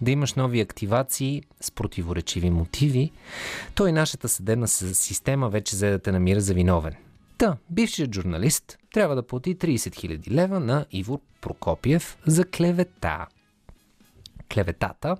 да 0.02 0.12
имаш 0.12 0.34
нови 0.34 0.62
активации 0.62 1.44
с 1.62 1.72
противоречиви 1.72 2.50
мотиви, 2.50 3.12
то 3.76 3.88
и 3.88 3.92
нашата 3.92 4.30
съдебна 4.30 4.68
система 4.68 5.50
вече 5.50 5.76
за 5.76 5.90
да 5.90 6.00
те 6.00 6.12
намира 6.12 6.42
за 6.42 6.54
виновен. 6.54 6.96
Та, 7.38 7.58
бившият 7.70 8.16
журналист 8.16 8.78
трябва 8.94 9.16
да 9.16 9.24
плати 9.24 9.58
30 9.58 9.76
000 9.76 10.32
лева 10.32 10.60
на 10.60 10.86
Иво 10.92 11.22
Прокопиев 11.42 12.18
за 12.26 12.46
клевета. 12.46 13.28
Клеветата, 14.54 15.18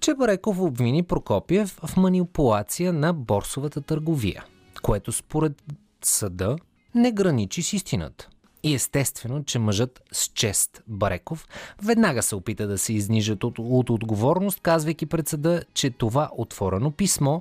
че 0.00 0.14
Бареков 0.14 0.60
обвини 0.60 1.02
Прокопиев 1.02 1.78
в 1.86 1.96
манипулация 1.96 2.92
на 2.92 3.12
борсовата 3.12 3.80
търговия, 3.80 4.44
което 4.82 5.12
според 5.12 5.62
съда 6.02 6.56
не 6.94 7.12
граничи 7.12 7.62
с 7.62 7.72
истината. 7.72 8.28
И 8.62 8.74
естествено, 8.74 9.44
че 9.44 9.58
мъжът 9.58 10.02
с 10.12 10.26
чест 10.34 10.82
Бареков 10.86 11.48
веднага 11.82 12.22
се 12.22 12.34
опита 12.34 12.66
да 12.66 12.78
се 12.78 12.92
изнижат 12.92 13.44
от, 13.44 13.58
от 13.58 13.90
отговорност, 13.90 14.60
казвайки 14.60 15.06
пред 15.06 15.28
съда, 15.28 15.62
че 15.74 15.90
това 15.90 16.30
отворено 16.36 16.90
писмо 16.90 17.40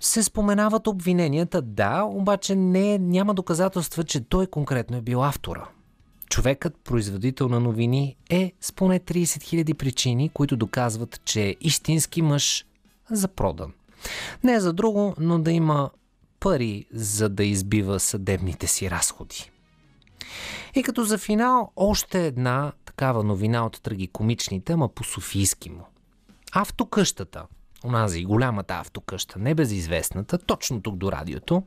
се 0.00 0.22
споменават 0.22 0.86
обвиненията, 0.86 1.62
да, 1.62 2.02
обаче 2.02 2.56
не, 2.56 2.98
няма 2.98 3.34
доказателства, 3.34 4.04
че 4.04 4.20
той 4.20 4.46
конкретно 4.46 4.96
е 4.96 5.00
бил 5.00 5.24
автора. 5.24 5.68
Човекът, 6.30 6.76
производител 6.84 7.48
на 7.48 7.60
новини, 7.60 8.16
е 8.30 8.52
с 8.60 8.72
поне 8.72 9.00
30 9.00 9.24
000 9.24 9.74
причини, 9.74 10.28
които 10.28 10.56
доказват, 10.56 11.20
че 11.24 11.48
е 11.48 11.56
истински 11.60 12.22
мъж 12.22 12.64
за 13.10 13.28
продан. 13.28 13.72
Не 14.44 14.60
за 14.60 14.72
друго, 14.72 15.14
но 15.18 15.38
да 15.38 15.52
има 15.52 15.90
пари, 16.40 16.86
за 16.92 17.28
да 17.28 17.44
избива 17.44 18.00
съдебните 18.00 18.66
си 18.66 18.90
разходи. 18.90 19.50
И 20.74 20.82
като 20.82 21.04
за 21.04 21.18
финал 21.18 21.72
още 21.76 22.26
една 22.26 22.72
такава 22.84 23.24
новина 23.24 23.66
от 23.66 23.80
трагикомичните, 23.82 24.72
ама 24.72 24.88
по 24.88 25.04
Софийски 25.04 25.70
му. 25.70 25.86
Автокъщата, 26.52 27.46
онази 27.84 28.24
голямата 28.24 28.74
автокъща, 28.74 29.38
небезизвестната, 29.38 30.38
точно 30.38 30.82
тук 30.82 30.96
до 30.96 31.12
радиото, 31.12 31.62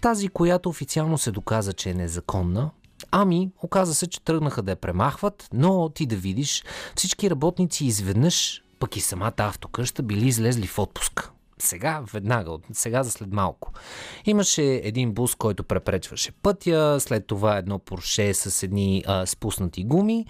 тази, 0.00 0.28
която 0.28 0.68
официално 0.68 1.18
се 1.18 1.30
доказа, 1.30 1.72
че 1.72 1.90
е 1.90 1.94
незаконна, 1.94 2.70
Ами, 3.10 3.50
оказа 3.62 3.94
се, 3.94 4.06
че 4.06 4.20
тръгнаха 4.20 4.62
да 4.62 4.70
я 4.70 4.76
премахват, 4.76 5.48
но 5.52 5.88
ти 5.88 6.06
да 6.06 6.16
видиш, 6.16 6.64
всички 6.96 7.30
работници 7.30 7.86
изведнъж, 7.86 8.62
пък 8.78 8.96
и 8.96 9.00
самата 9.00 9.32
автокъща, 9.36 10.02
били 10.02 10.26
излезли 10.26 10.66
в 10.66 10.78
отпуск 10.78 11.30
сега, 11.60 12.02
веднага, 12.12 12.50
от 12.50 12.62
сега 12.72 13.02
за 13.02 13.10
след 13.10 13.32
малко. 13.32 13.72
Имаше 14.24 14.62
един 14.62 15.12
бус, 15.12 15.34
който 15.34 15.64
препречваше 15.64 16.32
пътя, 16.32 16.96
след 17.00 17.26
това 17.26 17.56
едно 17.56 17.78
порше 17.78 18.34
с 18.34 18.62
едни 18.62 19.04
а, 19.06 19.26
спуснати 19.26 19.84
гуми, 19.84 20.26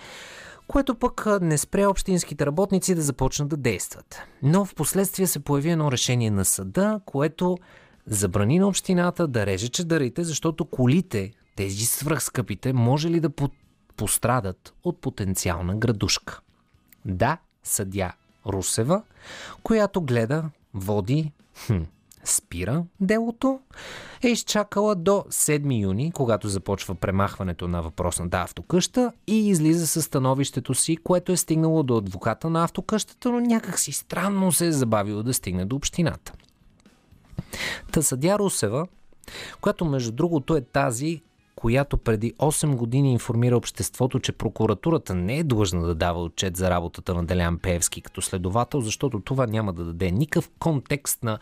което 0.66 0.94
пък 0.94 1.26
не 1.40 1.58
спря 1.58 1.88
общинските 1.88 2.46
работници 2.46 2.94
да 2.94 3.02
започнат 3.02 3.48
да 3.48 3.56
действат. 3.56 4.22
Но 4.42 4.64
в 4.64 4.74
последствие 4.74 5.26
се 5.26 5.40
появи 5.40 5.70
едно 5.70 5.92
решение 5.92 6.30
на 6.30 6.44
съда, 6.44 7.00
което 7.06 7.58
забрани 8.06 8.58
на 8.58 8.68
общината 8.68 9.28
да 9.28 9.46
реже 9.46 9.68
чедарите, 9.68 10.24
защото 10.24 10.64
колите, 10.64 11.32
тези 11.56 11.86
свръхскъпите, 11.86 12.72
може 12.72 13.10
ли 13.10 13.20
да 13.20 13.30
пострадат 13.96 14.74
от 14.84 15.00
потенциална 15.00 15.76
градушка. 15.76 16.40
Да, 17.04 17.38
съдя 17.64 18.12
Русева, 18.46 19.02
която 19.62 20.02
гледа 20.02 20.44
води, 20.74 21.32
хм, 21.66 21.82
спира 22.24 22.84
делото, 23.00 23.60
е 24.22 24.28
изчакала 24.28 24.94
до 24.94 25.24
7 25.28 25.82
юни, 25.82 26.12
когато 26.12 26.48
започва 26.48 26.94
премахването 26.94 27.68
на 27.68 27.82
въпросната 27.82 28.38
автокъща 28.38 29.12
и 29.26 29.48
излиза 29.48 29.86
със 29.86 30.04
становището 30.04 30.74
си, 30.74 30.96
което 30.96 31.32
е 31.32 31.36
стигнало 31.36 31.82
до 31.82 31.96
адвоката 31.96 32.50
на 32.50 32.64
автокъщата, 32.64 33.30
но 33.30 33.40
някак 33.40 33.78
си 33.78 33.92
странно 33.92 34.52
се 34.52 34.66
е 34.66 34.72
забавило 34.72 35.22
да 35.22 35.34
стигне 35.34 35.64
до 35.64 35.76
общината. 35.76 36.32
Та 37.92 38.02
съдя 38.02 38.38
Русева, 38.38 38.86
която 39.60 39.84
между 39.84 40.12
другото 40.12 40.56
е 40.56 40.60
тази, 40.60 41.22
която 41.60 41.96
преди 41.96 42.32
8 42.34 42.76
години 42.76 43.12
информира 43.12 43.56
обществото, 43.56 44.20
че 44.20 44.32
прокуратурата 44.32 45.14
не 45.14 45.36
е 45.36 45.44
длъжна 45.44 45.86
да 45.86 45.94
дава 45.94 46.22
отчет 46.22 46.56
за 46.56 46.70
работата 46.70 47.14
на 47.14 47.24
Делян 47.24 47.58
Певски 47.58 48.00
като 48.00 48.22
следовател, 48.22 48.80
защото 48.80 49.20
това 49.20 49.46
няма 49.46 49.72
да 49.72 49.84
даде 49.84 50.10
никакъв 50.10 50.50
контекст 50.58 51.22
на 51.22 51.38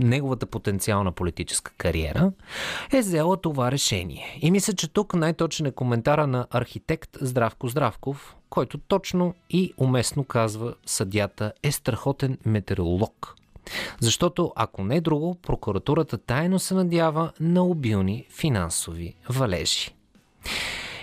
неговата 0.00 0.46
потенциална 0.46 1.12
политическа 1.12 1.72
кариера, 1.78 2.32
е 2.92 3.00
взела 3.00 3.36
това 3.36 3.70
решение. 3.70 4.38
И 4.40 4.50
мисля, 4.50 4.72
че 4.72 4.92
тук 4.92 5.14
най-точен 5.14 5.66
е 5.66 5.70
коментара 5.70 6.26
на 6.26 6.46
архитект 6.50 7.10
Здравко 7.20 7.68
Здравков, 7.68 8.36
който 8.50 8.78
точно 8.78 9.34
и 9.50 9.72
уместно 9.78 10.24
казва 10.24 10.74
съдята 10.86 11.52
е 11.62 11.72
страхотен 11.72 12.38
метеоролог. 12.46 13.41
Защото, 14.00 14.52
ако 14.56 14.84
не 14.84 15.00
друго, 15.00 15.34
прокуратурата 15.42 16.18
тайно 16.18 16.58
се 16.58 16.74
надява 16.74 17.32
на 17.40 17.64
обилни 17.64 18.26
финансови 18.30 19.14
валежи. 19.28 19.90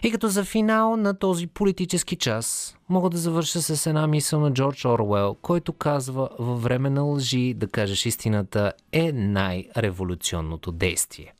И 0.04 0.12
като 0.12 0.28
за 0.28 0.44
финал 0.44 0.98
на 0.98 1.20
този 1.20 1.48
политически 1.48 2.16
час, 2.16 2.78
мога 2.90 3.10
да 3.10 3.18
завърша 3.18 3.62
с 3.62 3.86
една 3.86 4.08
мисъл 4.08 4.40
на 4.40 4.54
Джордж 4.54 4.86
Орвел, 4.86 5.36
който 5.42 5.74
казва 5.74 6.30
във 6.40 6.64
време 6.64 6.90
на 6.90 7.02
лъжи 7.02 7.54
да 7.54 7.68
кажеш 7.68 8.06
истината 8.06 8.74
е 8.92 9.12
най-революционното 9.12 10.72
действие. 10.72 11.34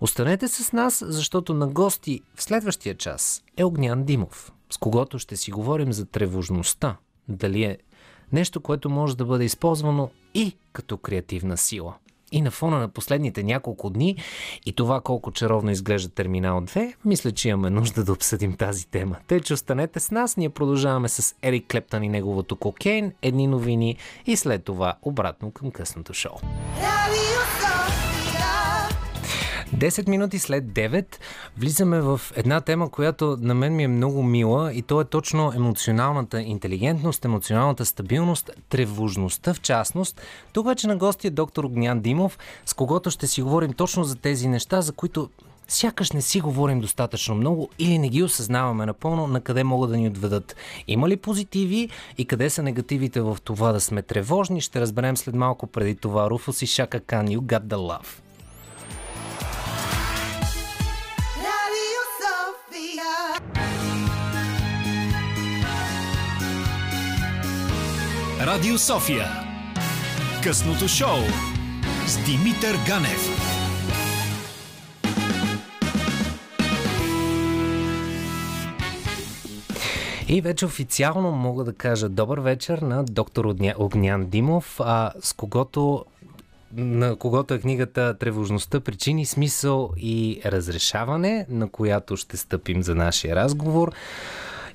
Останете 0.00 0.48
с 0.48 0.72
нас, 0.72 1.04
защото 1.06 1.54
на 1.54 1.68
гости 1.68 2.20
в 2.34 2.42
следващия 2.42 2.94
час 2.94 3.42
е 3.56 3.64
Огнян 3.64 4.04
Димов, 4.04 4.52
с 4.70 4.76
когото 4.76 5.18
ще 5.18 5.36
си 5.36 5.50
говорим 5.50 5.92
за 5.92 6.06
тревожността, 6.06 6.96
дали 7.28 7.62
е 7.62 7.78
нещо, 8.32 8.60
което 8.60 8.90
може 8.90 9.16
да 9.16 9.24
бъде 9.24 9.44
използвано 9.44 10.10
и 10.34 10.56
като 10.72 10.96
креативна 10.96 11.56
сила. 11.56 11.94
И 12.32 12.42
на 12.42 12.50
фона 12.50 12.78
на 12.78 12.88
последните 12.88 13.42
няколко 13.42 13.90
дни 13.90 14.16
и 14.66 14.72
това 14.72 15.00
колко 15.00 15.32
чаровно 15.32 15.70
изглежда 15.70 16.08
Терминал 16.08 16.60
2, 16.60 16.94
мисля, 17.04 17.32
че 17.32 17.48
имаме 17.48 17.70
нужда 17.70 18.04
да 18.04 18.12
обсъдим 18.12 18.56
тази 18.56 18.86
тема. 18.86 19.16
Те, 19.26 19.40
че 19.40 19.54
останете 19.54 20.00
с 20.00 20.10
нас, 20.10 20.36
ние 20.36 20.48
продължаваме 20.48 21.08
с 21.08 21.34
Ерик 21.42 21.70
Клептън 21.70 22.02
и 22.02 22.08
неговото 22.08 22.56
кокейн, 22.56 23.12
едни 23.22 23.46
новини 23.46 23.96
и 24.26 24.36
след 24.36 24.64
това 24.64 24.94
обратно 25.02 25.50
към 25.50 25.70
късното 25.70 26.14
шоу. 26.14 26.36
Радио 26.76 27.61
10 29.76 30.08
минути 30.08 30.38
след 30.38 30.64
9 30.64 31.06
влизаме 31.58 32.00
в 32.00 32.20
една 32.36 32.60
тема, 32.60 32.90
която 32.90 33.38
на 33.40 33.54
мен 33.54 33.76
ми 33.76 33.84
е 33.84 33.88
много 33.88 34.22
мила 34.22 34.72
и 34.72 34.82
то 34.82 35.00
е 35.00 35.04
точно 35.04 35.52
емоционалната 35.56 36.42
интелигентност, 36.42 37.24
емоционалната 37.24 37.84
стабилност, 37.84 38.50
тревожността 38.68 39.54
в 39.54 39.60
частност. 39.60 40.20
Тук 40.52 40.66
вече 40.66 40.86
на 40.86 40.96
гости 40.96 41.26
е 41.26 41.30
доктор 41.30 41.64
Огнян 41.64 42.00
Димов, 42.00 42.38
с 42.66 42.74
когото 42.74 43.10
ще 43.10 43.26
си 43.26 43.42
говорим 43.42 43.72
точно 43.72 44.04
за 44.04 44.16
тези 44.16 44.48
неща, 44.48 44.80
за 44.80 44.92
които 44.92 45.30
сякаш 45.68 46.12
не 46.12 46.22
си 46.22 46.40
говорим 46.40 46.80
достатъчно 46.80 47.34
много 47.34 47.70
или 47.78 47.98
не 47.98 48.08
ги 48.08 48.22
осъзнаваме 48.22 48.86
напълно 48.86 49.26
на 49.26 49.40
къде 49.40 49.64
могат 49.64 49.90
да 49.90 49.96
ни 49.96 50.08
отведат. 50.08 50.56
Има 50.88 51.08
ли 51.08 51.16
позитиви 51.16 51.88
и 52.18 52.24
къде 52.24 52.50
са 52.50 52.62
негативите 52.62 53.20
в 53.20 53.38
това 53.44 53.72
да 53.72 53.80
сме 53.80 54.02
тревожни? 54.02 54.60
Ще 54.60 54.80
разберем 54.80 55.16
след 55.16 55.34
малко 55.34 55.66
преди 55.66 55.94
това. 55.94 56.30
Руфус 56.30 56.62
и 56.62 56.66
Шака 56.66 57.00
Кан, 57.00 57.28
You 57.28 57.38
Got 57.38 57.64
The 57.64 57.76
Love. 57.76 58.31
Радио 68.46 68.78
София. 68.78 69.26
Късното 70.42 70.88
шоу 70.88 71.18
с 72.06 72.24
Димитър 72.24 72.76
Ганев. 72.86 73.28
И 80.28 80.40
вече 80.40 80.66
официално 80.66 81.30
мога 81.30 81.64
да 81.64 81.72
кажа 81.72 82.08
добър 82.08 82.40
вечер 82.40 82.78
на 82.78 83.04
доктор 83.04 83.54
Огнян 83.78 84.26
Димов, 84.26 84.80
а, 84.80 85.12
с 85.20 85.32
когото 85.32 86.04
на 86.76 87.16
когото 87.16 87.54
е 87.54 87.58
книгата 87.58 88.18
Тревожността, 88.18 88.80
причини, 88.80 89.26
смисъл 89.26 89.90
и 89.96 90.40
разрешаване, 90.44 91.46
на 91.48 91.68
която 91.68 92.16
ще 92.16 92.36
стъпим 92.36 92.82
за 92.82 92.94
нашия 92.94 93.36
разговор. 93.36 93.92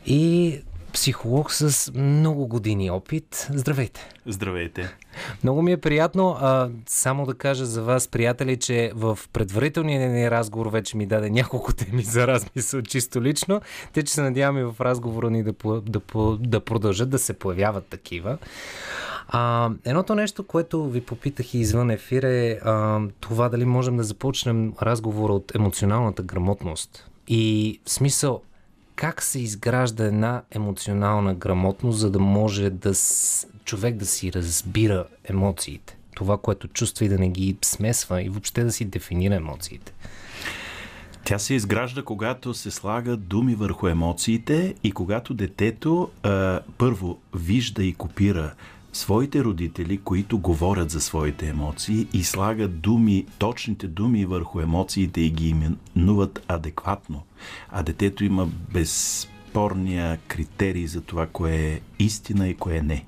И 0.06 0.60
психолог 0.93 1.52
с 1.52 1.91
много 1.95 2.47
години 2.47 2.91
опит. 2.91 3.47
Здравейте! 3.54 4.10
Здравейте! 4.26 4.95
Много 5.43 5.62
ми 5.62 5.71
е 5.71 5.78
приятно 5.78 6.38
а, 6.39 6.69
само 6.86 7.26
да 7.26 7.34
кажа 7.34 7.65
за 7.65 7.84
вас, 7.84 8.08
приятели, 8.08 8.58
че 8.58 8.91
в 8.95 9.19
предварителния 9.34 10.10
ни 10.10 10.32
разговор 10.32 10.67
вече 10.67 10.97
ми 10.97 11.06
даде 11.06 11.30
няколко 11.30 11.73
теми 11.78 12.04
за 12.04 12.28
размисъл, 12.28 12.82
чисто 12.82 13.21
лично. 13.21 13.62
Те, 13.93 14.04
че 14.04 14.13
се 14.13 14.21
надяваме 14.21 14.63
в 14.63 14.76
разговора 14.82 15.30
ни 15.30 15.43
да, 15.43 15.54
да, 15.82 16.02
да 16.39 16.60
продължат 16.60 17.10
да 17.10 17.19
се 17.19 17.34
появяват 17.34 17.86
такива. 17.86 18.38
А, 19.28 19.69
едното 19.86 20.15
нещо, 20.15 20.43
което 20.43 20.89
ви 20.89 21.02
попитах 21.02 21.54
и 21.54 21.60
извън 21.60 21.91
ефир 21.91 22.23
е 22.23 22.60
а, 22.63 23.02
това 23.19 23.50
дали 23.50 23.65
можем 23.65 23.97
да 23.97 24.04
започнем 24.04 24.73
разговора 24.82 25.34
от 25.34 25.56
емоционалната 25.56 26.23
грамотност. 26.23 27.10
И 27.28 27.80
в 27.86 27.89
смисъл, 27.89 28.41
как 28.97 29.23
се 29.23 29.39
изгражда 29.39 30.05
една 30.05 30.41
емоционална 30.51 31.36
грамотност, 31.36 31.99
за 31.99 32.12
да 32.12 32.19
може 32.19 32.69
да 32.69 32.95
с... 32.95 33.47
човек 33.65 33.95
да 33.95 34.05
си 34.05 34.33
разбира 34.33 35.05
емоциите. 35.23 35.97
Това, 36.15 36.38
което 36.38 36.67
чувства 36.67 37.05
и 37.05 37.10
да 37.10 37.19
не 37.19 37.29
ги 37.29 37.57
смесва 37.65 38.23
и 38.23 38.29
въобще 38.29 38.63
да 38.63 38.71
си 38.71 38.86
дефинира 38.86 39.36
емоциите. 39.36 39.93
Тя 41.23 41.39
се 41.39 41.53
изгражда, 41.53 42.01
когато 42.01 42.53
се 42.53 42.71
слага 42.71 43.17
думи 43.17 43.55
върху 43.55 43.88
емоциите 43.88 44.75
и 44.83 44.91
когато 44.91 45.33
детето 45.33 46.10
а, 46.23 46.60
първо 46.77 47.19
вижда 47.36 47.83
и 47.83 47.93
копира 47.93 48.53
своите 48.97 49.43
родители, 49.43 49.97
които 49.97 50.38
говорят 50.39 50.89
за 50.89 51.01
своите 51.01 51.47
емоции 51.47 52.07
и 52.13 52.23
слагат 52.23 52.79
думи, 52.79 53.25
точните 53.38 53.88
думи 53.88 54.25
върху 54.25 54.60
емоциите 54.60 55.21
и 55.21 55.29
ги 55.29 55.49
именуват 55.49 56.45
адекватно. 56.47 57.23
А 57.69 57.83
детето 57.83 58.25
има 58.25 58.45
безспорния 58.73 60.17
критерий 60.27 60.88
за 60.88 61.01
това, 61.01 61.27
кое 61.27 61.55
е 61.55 61.81
истина 61.99 62.49
и 62.49 62.55
кое 62.55 62.81
не 62.81 63.05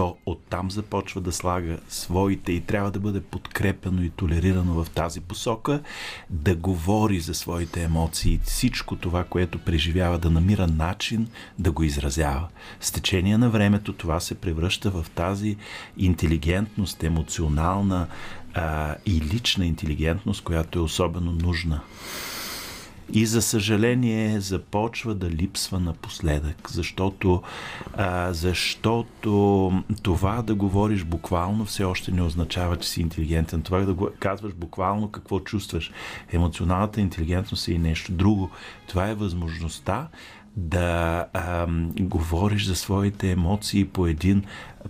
то 0.00 0.16
оттам 0.26 0.70
започва 0.70 1.20
да 1.20 1.32
слага 1.32 1.78
своите 1.88 2.52
и 2.52 2.60
трябва 2.60 2.90
да 2.90 3.00
бъде 3.00 3.20
подкрепено 3.20 4.02
и 4.02 4.10
толерирано 4.10 4.84
в 4.84 4.90
тази 4.90 5.20
посока, 5.20 5.82
да 6.30 6.54
говори 6.54 7.20
за 7.20 7.34
своите 7.34 7.82
емоции, 7.82 8.40
всичко 8.44 8.96
това, 8.96 9.24
което 9.24 9.58
преживява, 9.58 10.18
да 10.18 10.30
намира 10.30 10.66
начин 10.66 11.28
да 11.58 11.72
го 11.72 11.82
изразява. 11.82 12.48
С 12.80 12.92
течение 12.92 13.38
на 13.38 13.50
времето 13.50 13.92
това 13.92 14.20
се 14.20 14.34
превръща 14.34 14.90
в 14.90 15.06
тази 15.14 15.56
интелигентност, 15.96 17.04
емоционална 17.04 18.06
а, 18.54 18.96
и 19.06 19.20
лична 19.20 19.66
интелигентност, 19.66 20.44
която 20.44 20.78
е 20.78 20.82
особено 20.82 21.32
нужна 21.32 21.80
и 23.12 23.26
за 23.26 23.42
съжаление 23.42 24.40
започва 24.40 25.14
да 25.14 25.30
липсва 25.30 25.80
напоследък, 25.80 26.70
защото, 26.70 27.42
а, 27.94 28.32
защото 28.32 29.72
това 30.02 30.42
да 30.42 30.54
говориш 30.54 31.04
буквално 31.04 31.64
все 31.64 31.84
още 31.84 32.12
не 32.12 32.22
означава, 32.22 32.76
че 32.76 32.88
си 32.88 33.00
интелигентен. 33.00 33.62
Това 33.62 33.80
да 33.80 33.96
казваш 34.18 34.54
буквално 34.54 35.10
какво 35.10 35.40
чувстваш. 35.40 35.90
Емоционалната 36.32 37.00
интелигентност 37.00 37.68
е 37.68 37.72
и 37.72 37.78
нещо 37.78 38.12
друго. 38.12 38.50
Това 38.86 39.08
е 39.08 39.14
възможността 39.14 40.08
да 40.56 41.26
а, 41.32 41.66
говориш 42.00 42.66
за 42.66 42.76
своите 42.76 43.30
емоции 43.30 43.84
по 43.84 44.06
един 44.06 44.44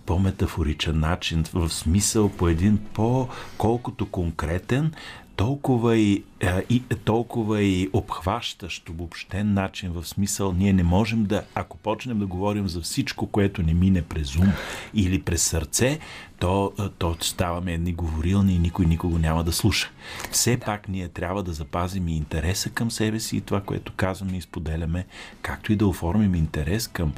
по-метафоричен 0.06 1.00
начин, 1.00 1.44
в 1.54 1.68
смисъл 1.68 2.28
по 2.28 2.48
един 2.48 2.78
по-колкото 2.94 4.06
конкретен, 4.06 4.92
толкова 5.40 5.96
и, 5.96 6.24
а, 6.42 6.62
и, 6.68 6.82
толкова 7.04 7.62
и 7.62 7.90
обхващащ, 7.92 8.88
обобщен 8.88 9.54
начин, 9.54 9.92
в 9.92 10.04
смисъл 10.04 10.52
ние 10.52 10.72
не 10.72 10.82
можем 10.82 11.24
да, 11.24 11.42
ако 11.54 11.76
почнем 11.76 12.18
да 12.18 12.26
говорим 12.26 12.68
за 12.68 12.80
всичко, 12.80 13.26
което 13.26 13.62
не 13.62 13.74
мине 13.74 14.02
през 14.02 14.36
ум 14.36 14.52
или 14.94 15.22
през 15.22 15.42
сърце, 15.42 15.98
то, 16.38 16.72
то 16.98 17.16
ставаме 17.20 17.74
едни 17.74 17.92
говорилни 17.92 18.54
и 18.54 18.58
никой 18.58 18.86
никого 18.86 19.18
няма 19.18 19.44
да 19.44 19.52
слуша. 19.52 19.90
Все 20.30 20.56
да. 20.56 20.64
пак 20.64 20.88
ние 20.88 21.08
трябва 21.08 21.42
да 21.42 21.52
запазим 21.52 22.08
и 22.08 22.16
интереса 22.16 22.70
към 22.70 22.90
себе 22.90 23.20
си 23.20 23.36
и 23.36 23.40
това, 23.40 23.60
което 23.60 23.92
казваме 23.96 24.36
и 24.36 24.40
споделяме, 24.40 25.06
както 25.42 25.72
и 25.72 25.76
да 25.76 25.86
оформим 25.86 26.34
интерес 26.34 26.88
към 26.88 27.12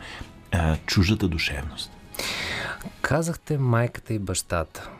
а, 0.52 0.76
чуждата 0.86 1.28
душевност. 1.28 1.90
Казахте 3.00 3.58
майката 3.58 4.14
и 4.14 4.18
бащата 4.18 4.90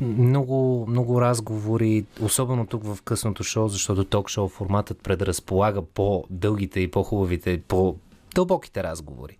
много, 0.00 0.86
много 0.88 1.20
разговори, 1.20 2.04
особено 2.20 2.66
тук 2.66 2.84
в 2.84 3.02
късното 3.02 3.44
шоу, 3.44 3.68
защото 3.68 4.04
ток-шоу 4.04 4.48
форматът 4.48 5.02
предразполага 5.02 5.82
по-дългите 5.82 6.80
и 6.80 6.90
по-хубавите, 6.90 7.62
по-дълбоките 7.68 8.82
разговори. 8.82 9.36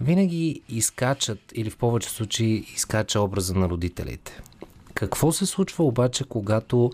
Винаги 0.00 0.62
изкачат, 0.68 1.38
или 1.54 1.70
в 1.70 1.76
повече 1.76 2.10
случаи 2.10 2.64
изкача 2.74 3.20
образа 3.20 3.54
на 3.54 3.68
родителите. 3.68 4.40
Какво 4.94 5.32
се 5.32 5.46
случва 5.46 5.84
обаче, 5.84 6.24
когато 6.24 6.90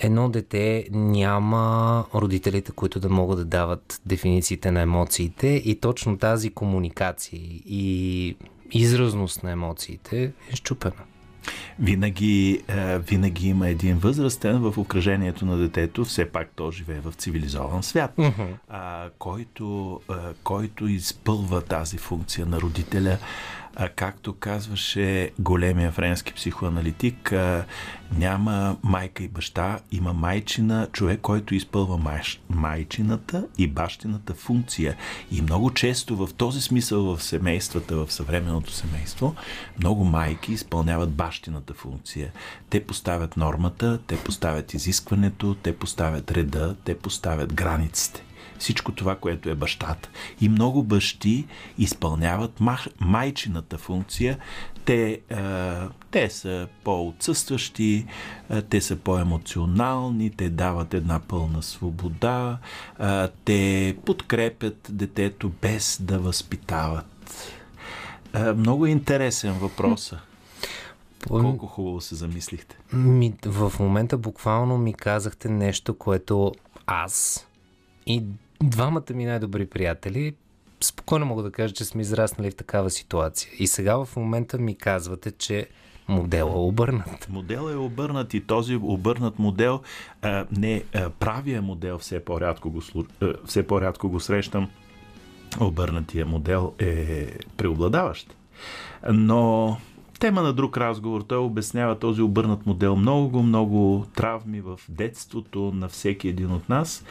едно 0.00 0.28
дете 0.28 0.86
няма 0.90 2.04
родителите, 2.14 2.72
които 2.72 3.00
да 3.00 3.08
могат 3.08 3.38
да 3.38 3.44
дават 3.44 4.00
дефинициите 4.06 4.70
на 4.70 4.80
емоциите 4.80 5.46
и 5.46 5.80
точно 5.80 6.18
тази 6.18 6.50
комуникация 6.50 7.40
и 7.66 8.36
изразност 8.72 9.42
на 9.42 9.50
емоциите 9.50 10.32
е 10.52 10.56
щупена. 10.56 11.02
Винаги, 11.78 12.62
е, 12.68 12.98
винаги 12.98 13.48
има 13.48 13.68
един 13.68 13.98
възрастен 13.98 14.58
в 14.58 14.78
обкръжението 14.78 15.46
на 15.46 15.56
детето, 15.56 16.04
все 16.04 16.24
пак 16.24 16.48
то 16.56 16.70
живее 16.70 17.00
в 17.00 17.12
цивилизован 17.12 17.82
свят, 17.82 18.18
а, 18.68 19.08
който, 19.18 20.00
а, 20.08 20.18
който 20.42 20.86
изпълва 20.86 21.60
тази 21.60 21.98
функция 21.98 22.46
на 22.46 22.60
родителя 22.60 23.18
а, 23.76 23.88
както 23.88 24.32
казваше 24.32 25.30
големия 25.38 25.92
френски 25.92 26.34
психоаналитик, 26.34 27.32
няма 28.18 28.76
майка 28.82 29.24
и 29.24 29.28
баща, 29.28 29.78
има 29.92 30.12
майчина, 30.12 30.88
човек, 30.92 31.20
който 31.20 31.54
изпълва 31.54 31.98
май, 31.98 32.20
майчината 32.48 33.46
и 33.58 33.66
бащината 33.66 34.34
функция. 34.34 34.96
И 35.30 35.42
много 35.42 35.70
често 35.70 36.16
в 36.16 36.34
този 36.34 36.60
смисъл 36.60 37.02
в 37.02 37.22
семействата, 37.22 37.96
в 37.96 38.12
съвременното 38.12 38.72
семейство, 38.72 39.34
много 39.78 40.04
майки 40.04 40.52
изпълняват 40.52 41.12
бащината 41.12 41.74
функция. 41.74 42.32
Те 42.70 42.86
поставят 42.86 43.36
нормата, 43.36 43.98
те 44.06 44.16
поставят 44.16 44.74
изискването, 44.74 45.54
те 45.54 45.76
поставят 45.76 46.30
реда, 46.30 46.76
те 46.84 46.98
поставят 46.98 47.54
границите 47.54 48.24
всичко 48.64 48.92
това, 48.92 49.16
което 49.16 49.50
е 49.50 49.54
бащата. 49.54 50.08
И 50.40 50.48
много 50.48 50.82
бащи 50.82 51.46
изпълняват 51.78 52.60
майчината 53.00 53.78
функция. 53.78 54.38
Те, 54.84 55.12
е, 55.12 55.42
те 56.10 56.30
са 56.30 56.68
по-отсъстващи, 56.84 58.06
е, 58.50 58.62
те 58.62 58.80
са 58.80 58.96
по-емоционални, 58.96 60.30
те 60.30 60.50
дават 60.50 60.94
една 60.94 61.20
пълна 61.20 61.62
свобода, 61.62 62.58
е, 63.00 63.28
те 63.44 63.96
подкрепят 64.04 64.88
детето 64.90 65.52
без 65.62 65.98
да 66.02 66.18
възпитават. 66.18 67.06
Много 68.56 68.86
интересен 68.86 69.52
въпрос. 69.52 70.12
Колко 71.28 71.66
хубаво 71.66 72.00
се 72.00 72.14
замислихте. 72.14 72.78
Ми, 72.92 73.34
в 73.46 73.72
момента 73.80 74.18
буквално 74.18 74.78
ми 74.78 74.94
казахте 74.94 75.48
нещо, 75.48 75.94
което 75.98 76.52
аз 76.86 77.46
и 78.06 78.22
двамата 78.62 79.14
ми 79.14 79.24
най-добри 79.24 79.66
приятели 79.66 80.34
спокойно 80.84 81.26
мога 81.26 81.42
да 81.42 81.50
кажа, 81.50 81.74
че 81.74 81.84
сме 81.84 82.02
израснали 82.02 82.50
в 82.50 82.56
такава 82.56 82.90
ситуация. 82.90 83.50
И 83.58 83.66
сега 83.66 84.04
в 84.04 84.16
момента 84.16 84.58
ми 84.58 84.78
казвате, 84.78 85.30
че 85.30 85.66
модел 86.08 86.44
е 86.54 86.58
обърнат. 86.58 87.28
Модел 87.30 87.70
е 87.72 87.76
обърнат 87.76 88.34
и 88.34 88.40
този 88.40 88.76
обърнат 88.76 89.38
модел, 89.38 89.80
а, 90.22 90.46
не 90.56 90.82
а, 90.94 91.10
правия 91.10 91.62
модел 91.62 91.98
все 91.98 92.24
по-рядко 92.24 92.70
го, 92.70 92.82
а, 93.22 93.32
все 93.46 93.66
по-рядко 93.66 94.08
го 94.08 94.20
срещам. 94.20 94.70
Обърнатия 95.60 96.26
модел 96.26 96.72
е 96.78 97.26
преобладаващ. 97.56 98.36
Но 99.12 99.76
тема 100.20 100.42
на 100.42 100.52
друг 100.52 100.76
разговор. 100.76 101.22
Той 101.22 101.38
обяснява 101.38 101.98
този 101.98 102.22
обърнат 102.22 102.66
модел 102.66 102.96
много, 102.96 103.42
много 103.42 104.06
травми 104.14 104.60
в 104.60 104.80
детството 104.88 105.72
на 105.74 105.88
всеки 105.88 106.28
един 106.28 106.52
от 106.52 106.68
нас 106.68 107.04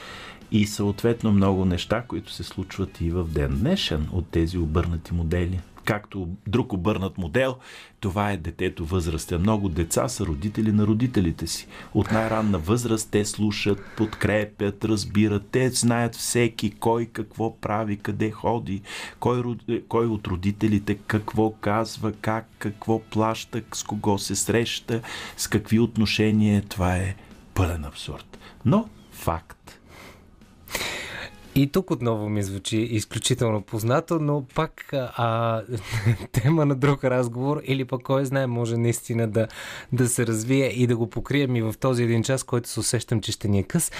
и 0.53 0.65
съответно 0.67 1.31
много 1.31 1.65
неща, 1.65 2.03
които 2.07 2.31
се 2.31 2.43
случват 2.43 3.01
и 3.01 3.09
в 3.09 3.23
ден 3.23 3.57
днешен 3.59 4.09
от 4.11 4.27
тези 4.27 4.57
обърнати 4.57 5.13
модели. 5.13 5.59
Както 5.85 6.27
друг 6.47 6.73
обърнат 6.73 7.17
модел, 7.17 7.55
това 7.99 8.31
е 8.31 8.37
детето 8.37 8.85
възрастен. 8.85 9.41
Много 9.41 9.69
деца 9.69 10.07
са 10.07 10.25
родители 10.25 10.71
на 10.71 10.87
родителите 10.87 11.47
си. 11.47 11.67
От 11.93 12.11
най-ранна 12.11 12.57
възраст 12.57 13.11
те 13.11 13.25
слушат, 13.25 13.79
подкрепят, 13.97 14.85
разбират. 14.85 15.47
Те 15.51 15.69
знаят 15.69 16.15
всеки 16.15 16.71
кой 16.71 17.05
какво 17.05 17.59
прави, 17.59 17.97
къде 17.97 18.31
ходи, 18.31 18.81
кой, 19.19 19.43
кой 19.87 20.05
от 20.05 20.27
родителите 20.27 20.95
какво 20.95 21.51
казва, 21.51 22.11
как, 22.11 22.47
какво 22.59 22.99
плаща, 22.99 23.61
с 23.73 23.83
кого 23.83 24.17
се 24.17 24.35
среща, 24.35 25.01
с 25.37 25.47
какви 25.47 25.79
отношения. 25.79 26.63
Това 26.69 26.95
е 26.95 27.15
пълен 27.53 27.85
абсурд. 27.85 28.39
Но 28.65 28.89
факт. 29.11 29.79
И 31.55 31.67
тук 31.67 31.91
отново 31.91 32.29
ми 32.29 32.43
звучи 32.43 32.77
изключително 32.77 33.61
познато, 33.61 34.19
но 34.19 34.45
пак 34.55 34.93
а, 34.93 35.61
тема 36.31 36.65
на 36.65 36.75
друг 36.75 37.03
разговор 37.03 37.61
или 37.65 37.85
пък 37.85 38.03
кой 38.03 38.25
знае, 38.25 38.47
може 38.47 38.77
наистина 38.77 39.27
да, 39.27 39.47
да 39.91 40.07
се 40.07 40.27
развие 40.27 40.65
и 40.65 40.87
да 40.87 40.97
го 40.97 41.09
покрием 41.09 41.55
и 41.55 41.61
в 41.61 41.73
този 41.79 42.03
един 42.03 42.23
час, 42.23 42.43
който 42.43 42.69
се 42.69 42.79
усещам, 42.79 43.21
че 43.21 43.31
ще 43.31 43.47
ни 43.47 43.59
е 43.59 43.63
къс. 43.63 43.91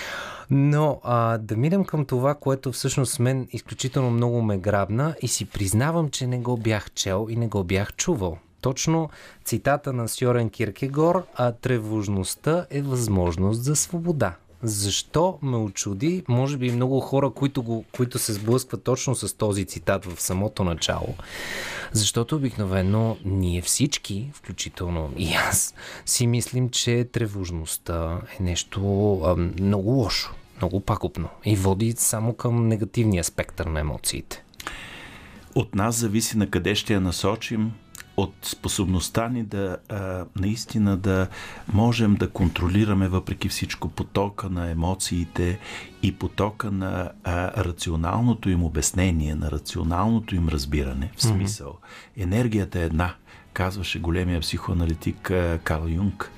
Но 0.49 0.99
а, 1.03 1.37
да 1.37 1.57
минем 1.57 1.85
към 1.85 2.05
това, 2.05 2.35
което 2.35 2.71
всъщност 2.71 3.19
мен 3.19 3.47
изключително 3.51 4.11
много 4.11 4.41
ме 4.41 4.57
грабна 4.57 5.15
и 5.21 5.27
си 5.27 5.45
признавам, 5.45 6.09
че 6.09 6.27
не 6.27 6.39
го 6.39 6.57
бях 6.57 6.91
чел 6.91 7.27
и 7.29 7.35
не 7.35 7.47
го 7.47 7.63
бях 7.63 7.93
чувал. 7.93 8.37
Точно 8.61 9.09
цитата 9.45 9.93
на 9.93 10.07
Сьорен 10.07 10.49
Киркегор, 10.49 11.23
а 11.35 11.51
тревожността 11.51 12.65
е 12.69 12.81
възможност 12.81 13.63
за 13.63 13.75
свобода. 13.75 14.35
Защо 14.63 15.39
ме 15.41 15.58
очуди? 15.58 16.23
Може 16.28 16.58
би 16.58 16.71
много 16.71 16.99
хора, 16.99 17.30
които, 17.30 17.63
го, 17.63 17.86
които 17.91 18.19
се 18.19 18.34
сблъскват 18.34 18.84
точно 18.84 19.15
с 19.15 19.38
този 19.38 19.65
цитат 19.65 20.06
в 20.06 20.21
самото 20.21 20.63
начало. 20.63 21.15
Защото 21.91 22.36
обикновено 22.36 23.17
ние 23.26 23.62
всички, 23.62 24.30
включително 24.34 25.13
и 25.17 25.34
аз, 25.34 25.73
си 26.06 26.28
мислим, 26.28 26.69
че 26.69 27.10
тревожността 27.12 28.21
е 28.39 28.43
нещо 28.43 29.13
а, 29.23 29.36
много 29.36 29.89
лошо, 29.89 30.34
много 30.58 30.80
пакопно 30.80 31.30
и 31.45 31.56
води 31.56 31.93
само 31.97 32.34
към 32.34 32.67
негативния 32.67 33.23
спектър 33.23 33.65
на 33.65 33.80
емоциите. 33.80 34.43
От 35.56 35.76
нас 35.76 35.95
зависи 35.95 36.38
на 36.38 36.49
къде 36.49 36.76
ще 36.76 36.93
я 36.93 37.02
насочим, 37.02 37.71
от 38.17 38.34
способността 38.41 39.30
ни 39.30 39.43
да 39.43 39.78
а, 39.89 40.26
наистина 40.36 40.97
да 40.97 41.28
можем 41.73 42.15
да 42.15 42.30
контролираме 42.30 43.08
въпреки 43.08 43.49
всичко 43.49 43.89
потока 43.89 44.49
на 44.49 44.69
емоциите 44.69 45.60
и 46.04 46.15
потока 46.15 46.71
на 46.71 47.12
а, 47.23 47.63
рационалното 47.63 48.49
им 48.49 48.63
обяснение, 48.63 49.36
на 49.36 49.52
рационалното 49.52 50.36
им 50.36 50.49
разбиране. 50.49 51.12
В 51.15 51.21
смисъл, 51.21 51.78
енергията 52.17 52.80
е 52.80 52.86
една, 52.86 53.15
казваше 53.54 53.99
големия 53.99 54.41
психоаналитик 54.41 55.32
Карл 55.63 55.88
Юнг. 55.88 56.32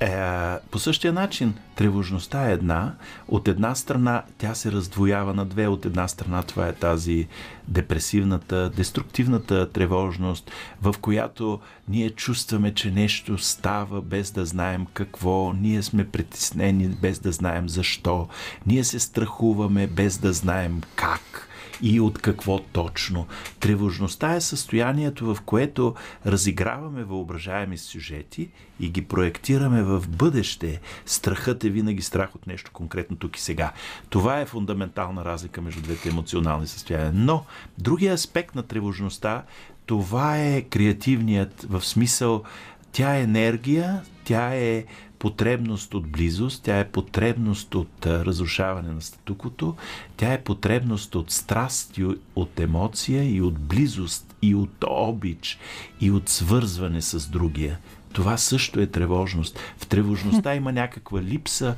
Е, 0.00 0.58
по 0.70 0.78
същия 0.78 1.12
начин, 1.12 1.54
тревожността 1.76 2.48
е 2.48 2.52
една. 2.52 2.94
От 3.28 3.48
една 3.48 3.74
страна 3.74 4.22
тя 4.38 4.54
се 4.54 4.72
раздвоява 4.72 5.34
на 5.34 5.44
две. 5.44 5.68
От 5.68 5.86
една 5.86 6.08
страна 6.08 6.42
това 6.42 6.68
е 6.68 6.72
тази 6.72 7.28
депресивната, 7.68 8.70
деструктивната 8.70 9.72
тревожност, 9.72 10.50
в 10.82 10.94
която 11.00 11.60
ние 11.88 12.10
чувстваме, 12.10 12.74
че 12.74 12.90
нещо 12.90 13.38
става 13.38 14.02
без 14.02 14.30
да 14.30 14.46
знаем 14.46 14.86
какво, 14.94 15.52
ние 15.52 15.82
сме 15.82 16.08
притеснени 16.08 16.88
без 16.88 17.18
да 17.18 17.32
знаем 17.32 17.68
защо, 17.68 18.28
ние 18.66 18.84
се 18.84 19.00
страхуваме 19.00 19.86
без 19.86 20.18
да 20.18 20.32
знаем 20.32 20.80
как 20.96 21.45
и 21.82 22.00
от 22.00 22.18
какво 22.18 22.58
точно. 22.58 23.26
Тревожността 23.60 24.34
е 24.34 24.40
състоянието, 24.40 25.34
в 25.34 25.40
което 25.40 25.94
разиграваме 26.26 27.04
въображаеми 27.04 27.78
сюжети 27.78 28.50
и 28.80 28.88
ги 28.88 29.04
проектираме 29.04 29.82
в 29.82 30.04
бъдеще. 30.08 30.80
Страхът 31.06 31.64
е 31.64 31.70
винаги 31.70 32.02
страх 32.02 32.34
от 32.34 32.46
нещо 32.46 32.70
конкретно 32.72 33.16
тук 33.16 33.36
и 33.36 33.40
сега. 33.40 33.72
Това 34.10 34.40
е 34.40 34.46
фундаментална 34.46 35.24
разлика 35.24 35.62
между 35.62 35.82
двете 35.82 36.08
емоционални 36.08 36.66
състояния. 36.66 37.12
Но 37.14 37.44
другия 37.78 38.14
аспект 38.14 38.54
на 38.54 38.62
тревожността, 38.62 39.42
това 39.86 40.38
е 40.38 40.62
креативният 40.62 41.66
в 41.68 41.84
смисъл 41.84 42.42
тя 42.92 43.16
е 43.16 43.22
енергия, 43.22 44.02
тя 44.24 44.54
е 44.54 44.84
потребност 45.26 45.94
от 45.94 46.08
близост, 46.08 46.62
тя 46.62 46.78
е 46.78 46.88
потребност 46.88 47.74
от 47.74 48.06
разрушаване 48.06 48.92
на 48.92 49.00
статуквото, 49.00 49.74
тя 50.16 50.32
е 50.32 50.42
потребност 50.42 51.14
от 51.14 51.30
страст 51.30 51.98
и 51.98 52.06
от 52.36 52.60
емоция 52.60 53.34
и 53.34 53.40
от 53.40 53.58
близост 53.58 54.34
и 54.42 54.54
от 54.54 54.84
обич 54.88 55.58
и 56.00 56.10
от 56.10 56.28
свързване 56.28 57.02
с 57.02 57.28
другия. 57.28 57.78
Това 58.12 58.36
също 58.36 58.80
е 58.80 58.86
тревожност. 58.86 59.58
В 59.78 59.86
тревожността 59.86 60.54
има 60.54 60.72
някаква 60.72 61.22
липса, 61.22 61.76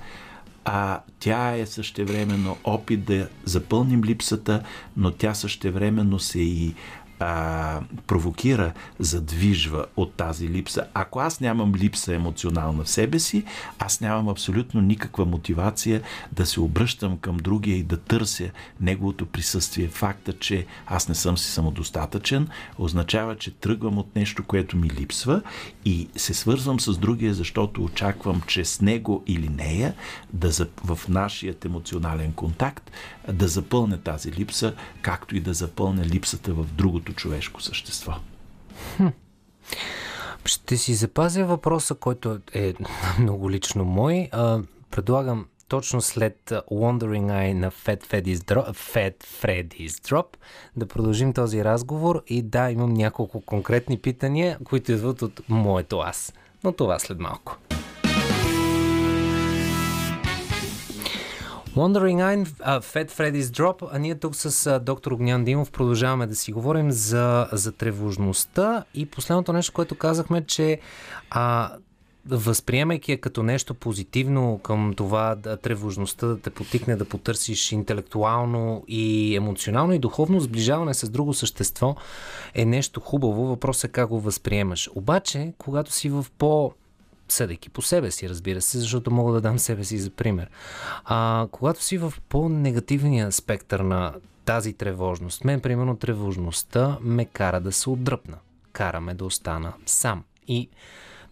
а 0.65 1.01
тя 1.19 1.57
е 1.57 1.67
същевременно 1.67 2.57
опит 2.65 3.05
да 3.05 3.29
запълним 3.45 4.05
липсата, 4.05 4.63
но 4.97 5.11
тя 5.11 5.35
същевременно 5.35 6.19
се 6.19 6.41
и 6.41 6.75
а, 7.19 7.81
провокира, 8.07 8.73
задвижва 8.99 9.87
от 9.97 10.15
тази 10.15 10.49
липса. 10.49 10.85
Ако 10.95 11.21
аз 11.21 11.41
нямам 11.41 11.75
липса 11.75 12.15
емоционална 12.15 12.85
в 12.85 12.91
себе 12.91 13.19
си, 13.19 13.45
аз 13.79 14.01
нямам 14.01 14.29
абсолютно 14.29 14.81
никаква 14.81 15.25
мотивация 15.25 16.03
да 16.33 16.47
се 16.47 16.61
обръщам 16.61 17.19
към 17.19 17.37
другия 17.37 17.77
и 17.77 17.83
да 17.83 17.97
търся 17.97 18.51
неговото 18.81 19.27
присъствие. 19.27 19.89
Факта, 19.89 20.33
че 20.33 20.67
аз 20.87 21.09
не 21.09 21.15
съм 21.15 21.39
си 21.39 21.51
самодостатъчен, 21.51 22.49
означава, 22.79 23.37
че 23.37 23.51
тръгвам 23.51 23.99
от 23.99 24.17
нещо, 24.17 24.45
което 24.45 24.77
ми 24.77 24.91
липсва 24.91 25.43
и 25.85 26.09
се 26.17 26.35
свързвам 26.35 26.81
с 26.81 26.99
другия, 26.99 27.35
защото 27.35 27.85
очаквам, 27.85 28.43
че 28.47 28.65
с 28.65 28.81
него 28.81 29.23
или 29.27 29.49
нея 29.49 29.95
да 30.33 30.53
в 30.85 31.01
нашия 31.09 31.55
емоционален 31.65 32.33
контакт 32.33 32.91
да 33.33 33.49
запълне 33.49 33.99
тази 33.99 34.33
липса, 34.33 34.75
както 35.03 35.37
и 35.37 35.41
да 35.41 35.55
запълне 35.55 36.07
липсата 36.07 36.53
в 36.53 36.65
другото 36.65 37.13
човешко 37.13 37.63
същество. 37.63 38.13
Хм. 38.97 39.07
Ще 40.45 40.77
си 40.77 40.95
запазя 40.95 41.45
въпроса, 41.45 41.95
който 41.95 42.39
е 42.55 42.75
много 43.19 43.51
лично 43.51 43.85
мой. 43.85 44.29
А, 44.33 44.61
предлагам 44.91 45.47
точно 45.69 46.01
след 46.01 46.39
Wandering 46.51 47.27
Eye 47.27 47.53
на 47.53 47.71
Fat 47.71 48.07
Freddy's 48.07 48.37
Drop, 48.37 48.73
Fat 48.73 49.25
Freddy's 49.25 49.89
Drop 49.89 50.27
да 50.77 50.87
продължим 50.87 51.33
този 51.33 51.65
разговор 51.65 52.23
и 52.27 52.43
да, 52.43 52.71
имам 52.71 52.95
няколко 52.95 53.41
конкретни 53.41 53.99
питания, 53.99 54.59
които 54.65 54.93
идват 54.93 55.23
от 55.23 55.41
моето 55.49 55.99
аз. 55.99 56.33
Но 56.65 56.73
това 56.73 56.99
след 56.99 57.19
малко. 57.19 57.57
Wandering 61.79 62.21
Eye, 62.21 62.45
uh, 62.45 62.81
Fat 62.81 63.11
Freddy's 63.11 63.43
Drop, 63.43 63.89
а 63.93 63.99
ние 63.99 64.15
тук 64.15 64.37
с 64.37 64.51
uh, 64.51 64.79
доктор 64.79 65.13
Огнян 65.13 65.45
Димов 65.45 65.71
продължаваме 65.71 66.27
да 66.27 66.35
си 66.35 66.53
говорим 66.53 66.91
за, 66.91 67.49
за 67.53 67.73
тревожността 67.73 68.85
и 68.95 69.07
последното 69.07 69.53
нещо, 69.53 69.73
което 69.73 69.95
казахме, 69.95 70.47
че 70.47 70.81
а, 71.31 71.73
възприемайки 72.27 73.13
я 73.13 73.21
като 73.21 73.43
нещо 73.43 73.75
позитивно 73.75 74.61
към 74.63 74.95
това 74.97 75.35
да 75.35 75.57
тревожността 75.57 76.27
да 76.27 76.41
те 76.41 76.51
потикне 76.51 76.97
да 76.97 77.05
потърсиш 77.05 77.73
интелектуално 77.73 78.85
и 78.89 79.37
емоционално 79.37 79.93
и 79.93 79.99
духовно 79.99 80.41
сближаване 80.41 80.95
с 80.95 81.11
друго 81.11 81.35
същество 81.35 81.97
е 82.55 82.65
нещо 82.65 83.01
хубаво. 83.01 83.47
Въпросът 83.47 83.89
е 83.89 83.93
как 83.93 84.09
го 84.09 84.21
възприемаш. 84.21 84.91
Обаче, 84.95 85.53
когато 85.59 85.93
си 85.93 86.09
в 86.09 86.27
по 86.39 86.73
съдейки 87.33 87.71
по 87.71 87.83
себе 87.83 88.11
си, 88.11 88.29
разбира 88.29 88.61
се, 88.61 88.79
защото 88.79 89.11
мога 89.11 89.33
да 89.33 89.41
дам 89.41 89.59
себе 89.59 89.85
си 89.85 89.99
за 89.99 90.11
пример. 90.11 90.51
А, 91.05 91.47
когато 91.51 91.85
си 91.85 91.99
в 91.99 92.15
по-негативния 92.29 93.33
спектър 93.33 93.81
на 93.81 94.15
тази 94.45 94.73
тревожност, 94.73 95.45
мен, 95.45 95.61
примерно, 95.61 95.97
тревожността 95.97 96.99
ме 97.01 97.25
кара 97.25 97.61
да 97.61 97.73
се 97.73 97.91
отдръпна. 97.91 98.37
Кара 98.73 99.01
ме 99.01 99.15
да 99.15 99.25
остана 99.25 99.73
сам. 99.87 100.25
И 100.49 100.69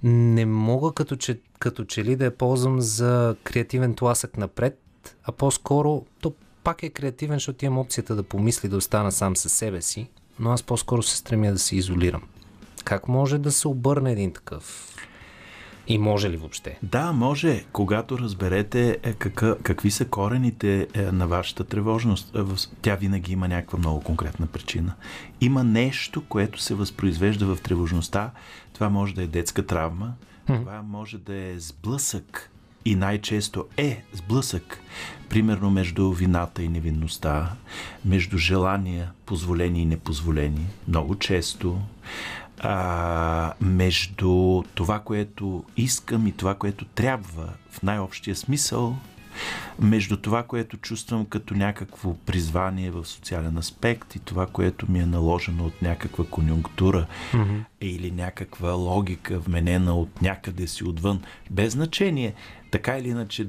не 0.02 0.46
мога 0.46 0.92
като 0.92 1.16
че, 1.16 1.40
като 1.58 1.84
че 1.84 2.04
ли 2.04 2.16
да 2.16 2.24
я 2.24 2.36
ползвам 2.36 2.80
за 2.80 3.36
креативен 3.44 3.94
тласък 3.94 4.36
напред, 4.36 4.80
а 5.24 5.32
по-скоро 5.32 6.04
то 6.20 6.32
пак 6.64 6.82
е 6.82 6.90
креативен, 6.90 7.36
защото 7.36 7.64
имам 7.64 7.78
опцията 7.78 8.16
да 8.16 8.22
помисли 8.22 8.68
да 8.68 8.76
остана 8.76 9.12
сам 9.12 9.36
със 9.36 9.52
себе 9.52 9.82
си, 9.82 10.10
но 10.38 10.50
аз 10.50 10.62
по-скоро 10.62 11.02
се 11.02 11.16
стремя 11.16 11.52
да 11.52 11.58
се 11.58 11.76
изолирам. 11.76 12.22
Как 12.84 13.08
може 13.08 13.38
да 13.38 13.52
се 13.52 13.68
обърне 13.68 14.12
един 14.12 14.32
такъв 14.32 14.95
и 15.88 15.98
може 15.98 16.30
ли 16.30 16.36
въобще? 16.36 16.78
Да, 16.82 17.12
може. 17.12 17.64
Когато 17.72 18.18
разберете 18.18 18.98
е, 19.02 19.12
какъв, 19.12 19.58
какви 19.62 19.90
са 19.90 20.04
корените 20.04 20.86
е, 20.94 21.02
на 21.02 21.26
вашата 21.26 21.64
тревожност, 21.64 22.36
е, 22.36 22.40
тя 22.82 22.94
винаги 22.94 23.32
има 23.32 23.48
някаква 23.48 23.78
много 23.78 24.00
конкретна 24.00 24.46
причина. 24.46 24.94
Има 25.40 25.64
нещо, 25.64 26.22
което 26.28 26.60
се 26.60 26.74
възпроизвежда 26.74 27.54
в 27.54 27.60
тревожността. 27.60 28.30
Това 28.72 28.88
може 28.88 29.14
да 29.14 29.22
е 29.22 29.26
детска 29.26 29.66
травма, 29.66 30.12
това 30.46 30.82
може 30.82 31.18
да 31.18 31.34
е 31.34 31.58
сблъсък 31.58 32.50
и 32.84 32.94
най-често 32.94 33.66
е 33.76 34.02
сблъсък, 34.12 34.80
примерно 35.28 35.70
между 35.70 36.12
вината 36.12 36.62
и 36.62 36.68
невинността, 36.68 37.52
между 38.04 38.38
желания, 38.38 39.12
позволени 39.26 39.82
и 39.82 39.86
непозволени, 39.86 40.66
много 40.88 41.18
често, 41.18 41.80
а, 42.60 43.52
между 43.60 44.62
това, 44.74 45.00
което 45.00 45.64
искам 45.76 46.26
и 46.26 46.32
това, 46.32 46.54
което 46.54 46.84
трябва 46.84 47.52
в 47.70 47.82
най-общия 47.82 48.36
смисъл, 48.36 48.96
между 49.78 50.16
това, 50.16 50.42
което 50.42 50.76
чувствам 50.76 51.26
като 51.26 51.54
някакво 51.54 52.14
призвание 52.14 52.90
в 52.90 53.04
социален 53.04 53.58
аспект 53.58 54.14
и 54.14 54.18
това, 54.18 54.46
което 54.46 54.90
ми 54.90 55.00
е 55.00 55.06
наложено 55.06 55.66
от 55.66 55.82
някаква 55.82 56.24
конюнктура 56.24 57.06
mm-hmm. 57.32 57.64
или 57.80 58.10
някаква 58.10 58.72
логика, 58.72 59.38
вменена 59.38 59.94
от 59.94 60.22
някъде 60.22 60.66
си 60.66 60.84
отвън, 60.84 61.22
без 61.50 61.72
значение. 61.72 62.34
Така 62.70 62.98
или 62.98 63.08
иначе, 63.08 63.48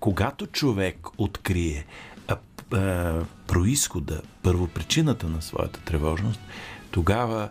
когато 0.00 0.46
човек 0.46 1.06
открие 1.18 1.86
а, 2.28 2.36
а, 2.72 3.20
происхода, 3.46 4.22
първопричината 4.42 5.28
на 5.28 5.42
своята 5.42 5.80
тревожност, 5.80 6.40
тогава 6.90 7.50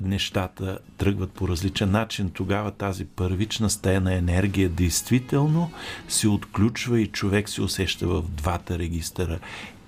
нещата 0.00 0.78
тръгват 0.98 1.32
по 1.32 1.48
различен 1.48 1.90
начин. 1.90 2.30
Тогава 2.30 2.70
тази 2.70 3.04
първична 3.04 3.70
стена 3.70 4.14
енергия 4.14 4.68
действително 4.68 5.70
се 6.08 6.28
отключва 6.28 7.00
и 7.00 7.06
човек 7.06 7.48
се 7.48 7.62
усеща 7.62 8.06
в 8.06 8.22
двата 8.22 8.78
регистъра. 8.78 9.38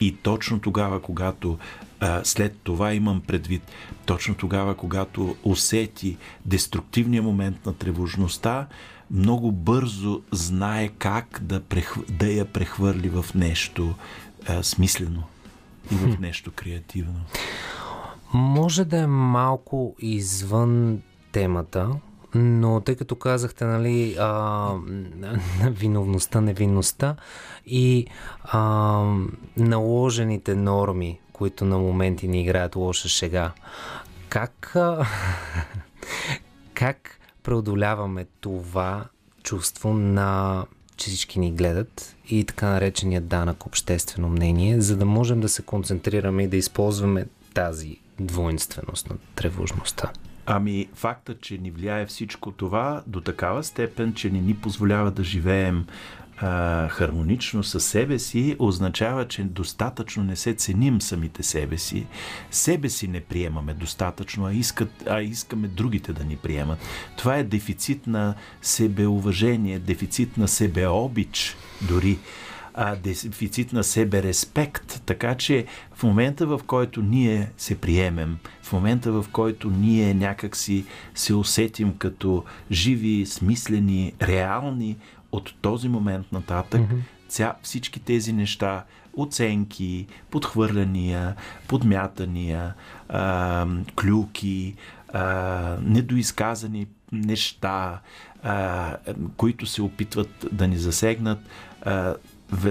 И 0.01 0.17
точно 0.17 0.61
тогава, 0.61 1.03
когато 1.03 1.59
след 2.25 2.57
това 2.63 2.95
имам 2.95 3.21
предвид, 3.21 3.63
точно 4.07 4.35
тогава, 4.35 4.75
когато 4.75 5.37
усети 5.45 6.17
деструктивния 6.47 7.23
момент 7.23 7.67
на 7.67 7.75
тревожността, 7.75 8.67
много 9.11 9.53
бързо 9.53 10.23
знае 10.33 10.89
как 10.89 11.41
да, 11.43 11.61
прехв... 11.61 11.99
да 12.11 12.27
я 12.27 12.45
прехвърли 12.45 13.09
в 13.09 13.25
нещо 13.35 13.95
а, 14.49 14.63
смислено 14.63 15.23
и 15.93 15.95
в 15.95 16.21
нещо 16.21 16.53
креативно. 16.57 17.21
Може 18.35 18.85
да 18.85 18.99
е 18.99 19.07
малко 19.07 19.95
извън 19.99 21.03
темата, 21.33 21.91
но 22.35 22.81
тъй 22.81 22.97
като 22.97 23.17
казахте, 23.17 23.65
нали, 23.65 24.17
а, 24.19 24.71
виновността, 25.71 26.41
невинността 26.41 27.17
и 27.67 28.07
а, 28.45 28.61
наложените 29.57 30.55
норми, 30.55 31.21
които 31.33 31.65
на 31.65 31.79
моменти 31.79 32.29
ни 32.29 32.43
играят 32.43 32.77
лоша 32.77 33.09
шега, 33.09 33.53
как, 34.29 34.77
а, 34.77 35.07
как 36.75 37.19
преодоляваме 37.43 38.27
това 38.41 39.05
чувство 39.43 39.95
на 39.95 40.65
че 40.97 41.11
всички 41.11 41.39
ни 41.39 41.53
гледат 41.53 42.17
и 42.29 42.45
така 42.45 42.71
наречения 42.71 43.21
данък 43.21 43.67
обществено 43.67 44.29
мнение, 44.29 44.81
за 44.81 44.97
да 44.97 45.05
можем 45.05 45.41
да 45.41 45.49
се 45.49 45.63
концентрираме 45.63 46.43
и 46.43 46.49
да 46.49 46.57
използваме 46.57 47.27
тази 47.55 48.02
двойнственост 48.21 49.11
на 49.11 49.17
тревожността? 49.35 50.13
Ами, 50.47 50.89
факта, 50.95 51.39
че 51.39 51.59
ни 51.59 51.71
влияе 51.71 52.07
всичко 52.07 52.53
това 52.53 53.03
до 53.07 53.21
такава 53.21 53.65
степен, 53.65 54.15
че 54.15 54.31
не 54.31 54.41
ни 54.41 54.55
позволява 54.55 55.11
да 55.11 55.25
живеем 55.25 55.87
а, 56.39 56.89
хармонично 56.89 57.63
със 57.63 57.85
себе 57.85 58.19
си, 58.19 58.57
означава, 58.59 59.29
че 59.29 59.43
достатъчно 59.45 60.25
не 60.25 60.37
се 60.37 60.55
ценим 60.55 61.01
самите 61.01 61.43
себе 61.43 61.79
си, 61.79 62.07
себе 62.51 62.89
си 62.89 63.09
не 63.09 63.21
приемаме 63.21 63.75
достатъчно, 63.75 64.47
а, 64.47 64.53
искат, 64.53 64.91
а 65.07 65.23
искаме 65.23 65.69
другите 65.69 66.13
да 66.13 66.25
ни 66.25 66.37
приемат. 66.37 66.79
Това 67.17 67.37
е 67.37 67.45
дефицит 67.45 68.07
на 68.07 68.35
себеуважение, 68.63 69.79
дефицит 69.79 70.37
на 70.37 70.49
себеобич 70.49 71.57
дори 71.89 72.19
а, 72.75 72.97
дефицит 72.97 73.73
на 73.73 73.85
себе 73.85 74.23
респект. 74.23 75.03
Така 75.07 75.35
че 75.35 75.67
в 75.95 76.03
момента, 76.03 76.47
в 76.47 76.61
който 76.67 77.03
ние 77.03 77.51
се 77.57 77.79
приемем, 77.79 78.39
в 78.63 78.73
момента, 78.73 79.13
в 79.13 79.27
който 79.33 79.71
ние 79.71 80.15
някакси 80.15 80.85
се 81.15 81.35
усетим 81.35 81.97
като 81.99 82.45
живи, 82.71 83.27
смислени, 83.27 84.13
реални, 84.23 84.97
от 85.33 85.55
този 85.61 85.89
момент 85.89 86.33
нататък 86.33 86.81
mm-hmm. 86.81 87.29
ця, 87.29 87.55
всички 87.63 88.01
тези 88.01 88.33
неща, 88.33 88.85
оценки, 89.17 90.07
подхвърляния, 90.31 91.37
подмятания, 91.69 92.75
а, 93.09 93.67
клюки, 94.01 94.75
а, 95.13 95.77
недоизказани 95.83 96.87
неща, 97.13 98.01
а, 98.43 98.97
които 99.37 99.67
се 99.67 99.83
опитват 99.83 100.47
да 100.53 100.69
ни 100.69 100.77
засегнат, 100.77 101.39
а, 101.83 102.15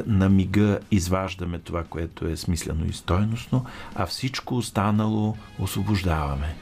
на 0.06 0.30
мига 0.30 0.80
изваждаме 0.92 1.60
това, 1.60 1.84
което 1.84 2.28
е 2.28 2.38
смислено 2.38 2.86
и 2.86 2.94
стойностно, 2.94 3.66
а 3.96 4.06
всичко 4.06 4.56
останало 4.56 5.36
освобождаваме. 5.60 6.56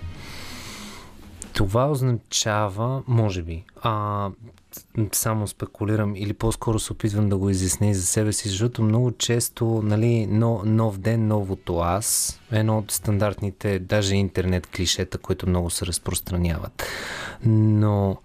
Това 1.53 1.91
означава, 1.91 3.03
може 3.07 3.41
би, 3.41 3.63
а, 3.81 4.29
само 5.11 5.47
спекулирам 5.47 6.15
или 6.15 6.33
по-скоро 6.33 6.79
се 6.79 6.93
опитвам 6.93 7.29
да 7.29 7.37
го 7.37 7.49
изясня 7.49 7.87
и 7.87 7.93
за 7.93 8.05
себе 8.05 8.33
си, 8.33 8.49
защото 8.49 8.83
много 8.83 9.11
често, 9.11 9.81
нали, 9.83 10.27
но, 10.27 10.61
нов 10.65 10.97
ден, 10.97 11.27
новото 11.27 11.77
аз, 11.77 12.39
едно 12.51 12.77
от 12.77 12.91
стандартните, 12.91 13.79
даже 13.79 14.15
интернет 14.15 14.67
клишета, 14.67 15.17
които 15.17 15.49
много 15.49 15.69
се 15.69 15.85
разпространяват. 15.85 16.83
Но 17.45 18.17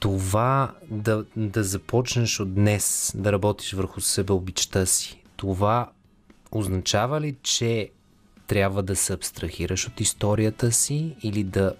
това 0.00 0.72
да, 0.90 1.24
да 1.36 1.64
започнеш 1.64 2.40
от 2.40 2.54
днес 2.54 3.12
да 3.14 3.32
работиш 3.32 3.72
върху 3.72 4.00
себе 4.00 4.32
обичта 4.32 4.86
си, 4.86 5.22
това 5.36 5.90
означава 6.52 7.20
ли, 7.20 7.36
че 7.42 7.90
трябва 8.46 8.82
да 8.82 8.96
се 8.96 9.12
абстрахираш 9.12 9.86
от 9.86 10.00
историята 10.00 10.72
си 10.72 11.16
или 11.22 11.44
да 11.44 11.74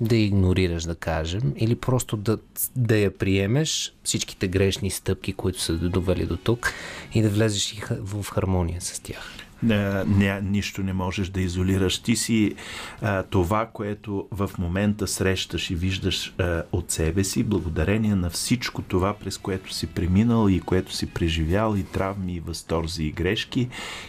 да 0.00 0.16
игнорираш, 0.16 0.84
да 0.84 0.94
кажем, 0.94 1.54
или 1.56 1.74
просто 1.74 2.16
да, 2.16 2.38
да 2.76 2.96
я 2.96 3.18
приемеш, 3.18 3.94
всичките 4.04 4.48
грешни 4.48 4.90
стъпки, 4.90 5.32
които 5.32 5.60
са 5.60 5.74
довели 5.74 6.26
до 6.26 6.36
тук, 6.36 6.72
и 7.14 7.22
да 7.22 7.28
влезеш 7.28 7.74
в 7.88 8.24
хармония 8.30 8.80
с 8.80 9.00
тях. 9.00 9.43
Не, 9.64 10.04
не, 10.04 10.40
нищо 10.40 10.82
не 10.82 10.92
можеш 10.92 11.28
да 11.28 11.40
изолираш. 11.40 11.98
Ти 11.98 12.16
си 12.16 12.54
а, 13.02 13.22
това, 13.22 13.66
което 13.72 14.28
в 14.30 14.50
момента 14.58 15.06
срещаш 15.06 15.70
и 15.70 15.74
виждаш 15.74 16.34
а, 16.38 16.62
от 16.72 16.90
себе 16.90 17.24
си, 17.24 17.42
благодарение 17.42 18.14
на 18.14 18.30
всичко 18.30 18.82
това, 18.82 19.14
през 19.14 19.38
което 19.38 19.72
си 19.72 19.86
преминал 19.86 20.48
и 20.48 20.60
което 20.60 20.92
си 20.92 21.06
преживял, 21.06 21.76
и 21.76 21.82
травми, 21.82 22.34
и 22.34 22.40
възторзи, 22.40 23.04
и 23.04 23.12
грешки. 23.12 23.68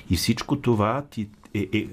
И 0.09 0.15
всичко 0.15 0.55
това 0.55 1.03
ти 1.11 1.27
е, 1.55 1.69
е, 1.73 1.77
е, 1.77 1.87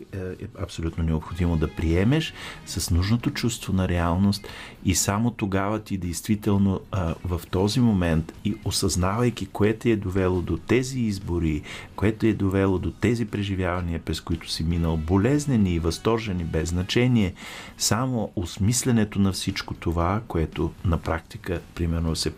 абсолютно 0.58 1.04
необходимо 1.04 1.56
да 1.56 1.68
приемеш 1.68 2.34
с 2.66 2.90
нужното 2.90 3.30
чувство 3.30 3.72
на 3.72 3.88
реалност 3.88 4.48
и 4.84 4.94
само 4.94 5.30
тогава 5.30 5.78
ти 5.78 5.98
действително 5.98 6.80
а, 6.90 7.14
в 7.24 7.40
този 7.50 7.80
момент 7.80 8.32
и 8.44 8.54
осъзнавайки 8.64 9.46
кое 9.46 9.72
те 9.72 9.90
е 9.90 9.96
довело 9.96 10.42
до 10.42 10.56
тези 10.56 11.00
избори, 11.00 11.62
което 11.96 12.26
е 12.26 12.32
довело 12.32 12.78
до 12.78 12.90
тези 12.90 13.24
преживявания, 13.24 13.98
през 13.98 14.20
които 14.20 14.50
си 14.50 14.64
минал, 14.64 14.96
болезнени 14.96 15.74
и 15.74 15.78
възторжени, 15.78 16.44
без 16.44 16.68
значение, 16.68 17.34
само 17.78 18.32
осмисленето 18.36 19.18
на 19.18 19.32
всичко 19.32 19.74
това, 19.74 20.22
което 20.28 20.72
на 20.84 20.98
практика, 20.98 21.60
примерно, 21.74 22.16
се 22.16 22.32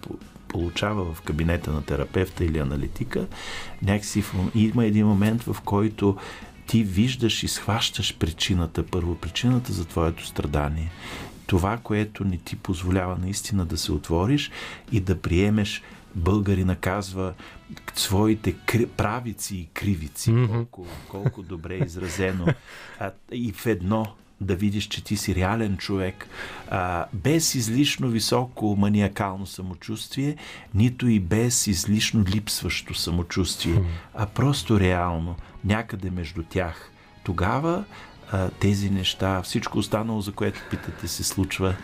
получава 0.48 1.14
в 1.14 1.20
кабинета 1.20 1.72
на 1.72 1.82
терапевта 1.82 2.44
или 2.44 2.58
аналитика, 2.58 3.26
някакси 3.82 4.24
има 4.54 4.84
един 4.84 5.06
момент, 5.06 5.42
в 5.42 5.56
който 5.64 6.16
ти 6.66 6.84
виждаш 6.84 7.42
и 7.42 7.48
схващаш 7.48 8.16
причината, 8.18 8.86
първо 8.86 9.14
причината 9.14 9.72
за 9.72 9.84
твоето 9.84 10.26
страдание. 10.26 10.90
Това, 11.46 11.78
което 11.82 12.24
не 12.24 12.36
ти 12.36 12.56
позволява 12.56 13.18
наистина 13.18 13.66
да 13.66 13.78
се 13.78 13.92
отвориш 13.92 14.50
и 14.92 15.00
да 15.00 15.20
приемеш 15.20 15.82
българина 16.14 16.76
казва 16.76 17.34
своите 17.94 18.52
кри, 18.52 18.86
правици 18.86 19.56
и 19.56 19.68
кривици, 19.74 20.30
mm-hmm. 20.30 20.48
колко, 20.48 20.86
колко 21.08 21.42
добре 21.42 21.76
изразено. 21.76 22.46
А, 22.98 23.10
и 23.32 23.52
в 23.52 23.66
едно 23.66 24.06
да 24.40 24.56
видиш, 24.56 24.88
че 24.88 25.04
ти 25.04 25.16
си 25.16 25.34
реален 25.34 25.76
човек, 25.76 26.28
а, 26.70 27.06
без 27.12 27.54
излишно 27.54 28.08
високо 28.08 28.76
маниакално 28.78 29.46
самочувствие, 29.46 30.36
нито 30.74 31.08
и 31.08 31.20
без 31.20 31.66
излишно 31.66 32.24
липсващо 32.34 32.94
самочувствие, 32.94 33.82
а 34.14 34.26
просто 34.26 34.80
реално, 34.80 35.36
някъде 35.64 36.10
между 36.10 36.42
тях. 36.42 36.90
Тогава 37.24 37.84
а, 38.32 38.50
тези 38.50 38.90
неща, 38.90 39.42
всичко 39.42 39.78
останало, 39.78 40.20
за 40.20 40.32
което 40.32 40.60
питате, 40.70 41.08
се 41.08 41.24
случва 41.24 41.76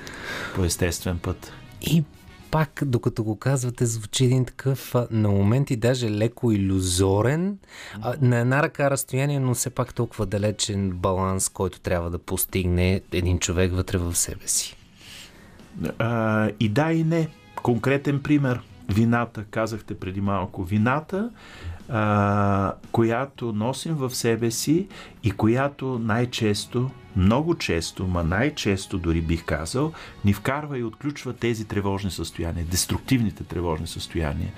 по 0.54 0.64
естествен 0.64 1.18
път. 1.18 1.52
И 1.82 2.04
пак, 2.50 2.82
докато 2.86 3.24
го 3.24 3.38
казвате, 3.38 3.86
звучи 3.86 4.24
един 4.24 4.44
такъв 4.44 4.94
на 5.10 5.28
моменти 5.28 5.76
даже 5.76 6.10
леко 6.10 6.52
иллюзорен, 6.52 7.58
а, 8.02 8.14
на 8.20 8.38
една 8.38 8.62
ръка 8.62 8.90
разстояние, 8.90 9.40
но 9.40 9.54
все 9.54 9.70
пак 9.70 9.94
толкова 9.94 10.26
далечен 10.26 10.90
баланс, 10.90 11.48
който 11.48 11.80
трябва 11.80 12.10
да 12.10 12.18
постигне 12.18 13.00
един 13.12 13.38
човек 13.38 13.72
вътре 13.72 13.98
в 13.98 14.16
себе 14.16 14.48
си. 14.48 14.76
А, 15.98 16.50
и 16.60 16.68
да, 16.68 16.92
и 16.92 17.04
не. 17.04 17.28
Конкретен 17.62 18.22
пример. 18.22 18.60
Вината, 18.88 19.44
казахте 19.44 19.94
преди 19.94 20.20
малко. 20.20 20.64
Вината, 20.64 21.30
а, 21.90 22.72
която 22.92 23.52
носим 23.52 23.94
в 23.94 24.14
себе 24.14 24.50
си 24.50 24.86
и 25.22 25.30
която 25.30 25.98
най-често 25.98 26.90
много 27.16 27.54
често, 27.54 28.06
ма 28.06 28.24
най-често 28.24 28.98
дори 28.98 29.20
бих 29.20 29.44
казал, 29.44 29.92
ни 30.24 30.32
вкарва 30.32 30.78
и 30.78 30.84
отключва 30.84 31.32
тези 31.32 31.64
тревожни 31.64 32.10
състояния, 32.10 32.64
деструктивните 32.64 33.44
тревожни 33.44 33.86
състояния. 33.86 34.52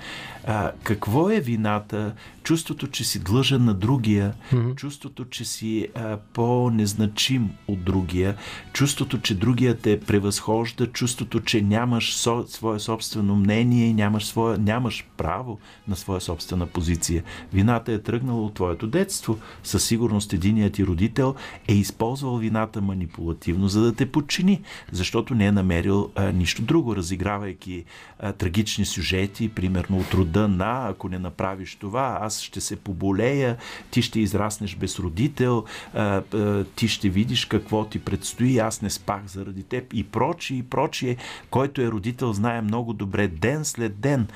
А, 0.47 0.71
какво 0.83 1.29
е 1.29 1.39
вината? 1.39 2.13
Чувството, 2.43 2.87
че 2.87 3.03
си 3.03 3.19
длъжен 3.19 3.65
на 3.65 3.73
другия, 3.73 4.33
mm-hmm. 4.53 4.75
чувството, 4.75 5.25
че 5.25 5.45
си 5.45 5.87
а, 5.95 6.17
по-незначим 6.33 7.49
от 7.67 7.83
другия, 7.83 8.35
чувството, 8.73 9.21
че 9.21 9.35
другия 9.35 9.77
те 9.77 9.99
превъзхожда, 9.99 10.87
чувството, 10.87 11.39
че 11.39 11.61
нямаш 11.61 12.15
со, 12.15 12.45
свое 12.47 12.79
собствено 12.79 13.35
мнение 13.35 13.85
и 13.87 13.93
нямаш, 13.93 14.25
свое, 14.25 14.57
нямаш 14.57 15.07
право 15.17 15.59
на 15.87 15.95
своя 15.95 16.21
собствена 16.21 16.65
позиция. 16.65 17.23
Вината 17.53 17.91
е 17.93 17.99
тръгнала 17.99 18.45
от 18.45 18.53
твоето 18.53 18.87
детство. 18.87 19.37
Със 19.63 19.85
сигурност 19.85 20.33
единият 20.33 20.73
ти 20.73 20.85
родител 20.85 21.35
е 21.67 21.73
използвал 21.73 22.37
вината 22.43 22.81
манипулативно, 22.81 23.67
за 23.67 23.81
да 23.81 23.95
те 23.95 24.11
подчини, 24.11 24.61
защото 24.91 25.35
не 25.35 25.45
е 25.45 25.51
намерил 25.51 26.11
а, 26.15 26.31
нищо 26.31 26.61
друго, 26.61 26.95
разигравайки 26.95 27.85
а, 28.19 28.33
трагични 28.33 28.85
сюжети, 28.85 29.49
примерно 29.49 29.97
от 29.97 30.13
рода 30.13 30.47
на, 30.47 30.87
ако 30.89 31.09
не 31.09 31.19
направиш 31.19 31.75
това, 31.75 32.17
аз 32.21 32.41
ще 32.41 32.61
се 32.61 32.75
поболея, 32.75 33.57
ти 33.91 34.01
ще 34.01 34.19
израснеш 34.19 34.75
без 34.75 34.99
родител, 34.99 35.63
а, 35.93 36.21
а, 36.33 36.65
ти 36.75 36.87
ще 36.87 37.09
видиш 37.09 37.45
какво 37.45 37.85
ти 37.85 37.99
предстои, 37.99 38.59
аз 38.59 38.81
не 38.81 38.89
спах 38.89 39.21
заради 39.27 39.63
теб 39.63 39.93
и 39.93 40.03
прочие, 40.03 40.57
и 40.57 40.63
прочие. 40.63 41.17
Който 41.49 41.81
е 41.81 41.91
родител 41.91 42.33
знае 42.33 42.61
много 42.61 42.93
добре 42.93 43.27
ден 43.27 43.65
след 43.65 43.99
ден, 43.99 44.27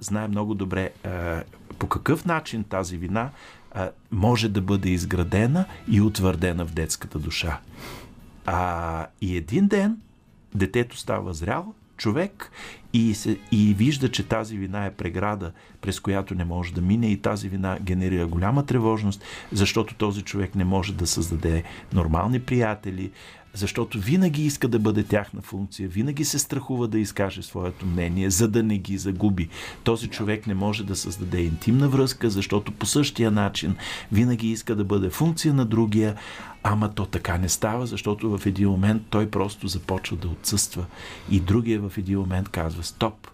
знае 0.00 0.28
много 0.28 0.54
добре 0.54 0.90
по 1.78 1.86
какъв 1.86 2.24
начин 2.24 2.64
тази 2.64 2.96
вина 2.96 3.30
може 4.10 4.48
да 4.48 4.60
бъде 4.60 4.88
изградена 4.88 5.64
и 5.88 6.00
утвърдена 6.00 6.64
в 6.66 6.72
детската 6.72 7.18
душа. 7.18 7.60
А, 8.46 9.06
и 9.20 9.36
един 9.36 9.68
ден 9.68 9.96
детето 10.54 10.96
става 10.96 11.34
зрял 11.34 11.74
човек 11.96 12.50
и, 12.92 13.14
се, 13.14 13.38
и 13.52 13.74
вижда, 13.74 14.10
че 14.10 14.28
тази 14.28 14.56
вина 14.56 14.86
е 14.86 14.94
преграда, 14.94 15.52
през 15.80 16.00
която 16.00 16.34
не 16.34 16.44
може 16.44 16.74
да 16.74 16.80
мине 16.80 17.10
и 17.10 17.20
тази 17.20 17.48
вина 17.48 17.78
генерира 17.82 18.26
голяма 18.26 18.66
тревожност, 18.66 19.24
защото 19.52 19.94
този 19.94 20.22
човек 20.22 20.54
не 20.54 20.64
може 20.64 20.94
да 20.94 21.06
създаде 21.06 21.62
нормални 21.92 22.40
приятели, 22.40 23.10
защото 23.54 23.98
винаги 23.98 24.46
иска 24.46 24.68
да 24.68 24.78
бъде 24.78 25.02
тяхна 25.02 25.42
функция, 25.42 25.88
винаги 25.88 26.24
се 26.24 26.38
страхува 26.38 26.88
да 26.88 26.98
изкаже 26.98 27.42
своето 27.42 27.86
мнение, 27.86 28.30
за 28.30 28.48
да 28.48 28.62
не 28.62 28.78
ги 28.78 28.98
загуби. 28.98 29.48
Този 29.84 30.08
човек 30.08 30.46
не 30.46 30.54
може 30.54 30.84
да 30.84 30.96
създаде 30.96 31.40
интимна 31.40 31.88
връзка, 31.88 32.30
защото 32.30 32.72
по 32.72 32.86
същия 32.86 33.30
начин 33.30 33.76
винаги 34.12 34.50
иска 34.50 34.76
да 34.76 34.84
бъде 34.84 35.10
функция 35.10 35.54
на 35.54 35.64
другия, 35.64 36.14
ама 36.62 36.94
то 36.94 37.06
така 37.06 37.38
не 37.38 37.48
става, 37.48 37.86
защото 37.86 38.38
в 38.38 38.46
един 38.46 38.68
момент 38.68 39.02
той 39.10 39.30
просто 39.30 39.68
започва 39.68 40.16
да 40.16 40.28
отсъства 40.28 40.86
и 41.30 41.40
другия 41.40 41.80
в 41.80 41.98
един 41.98 42.18
момент 42.18 42.48
казва 42.48 42.77
стоп, 42.82 43.28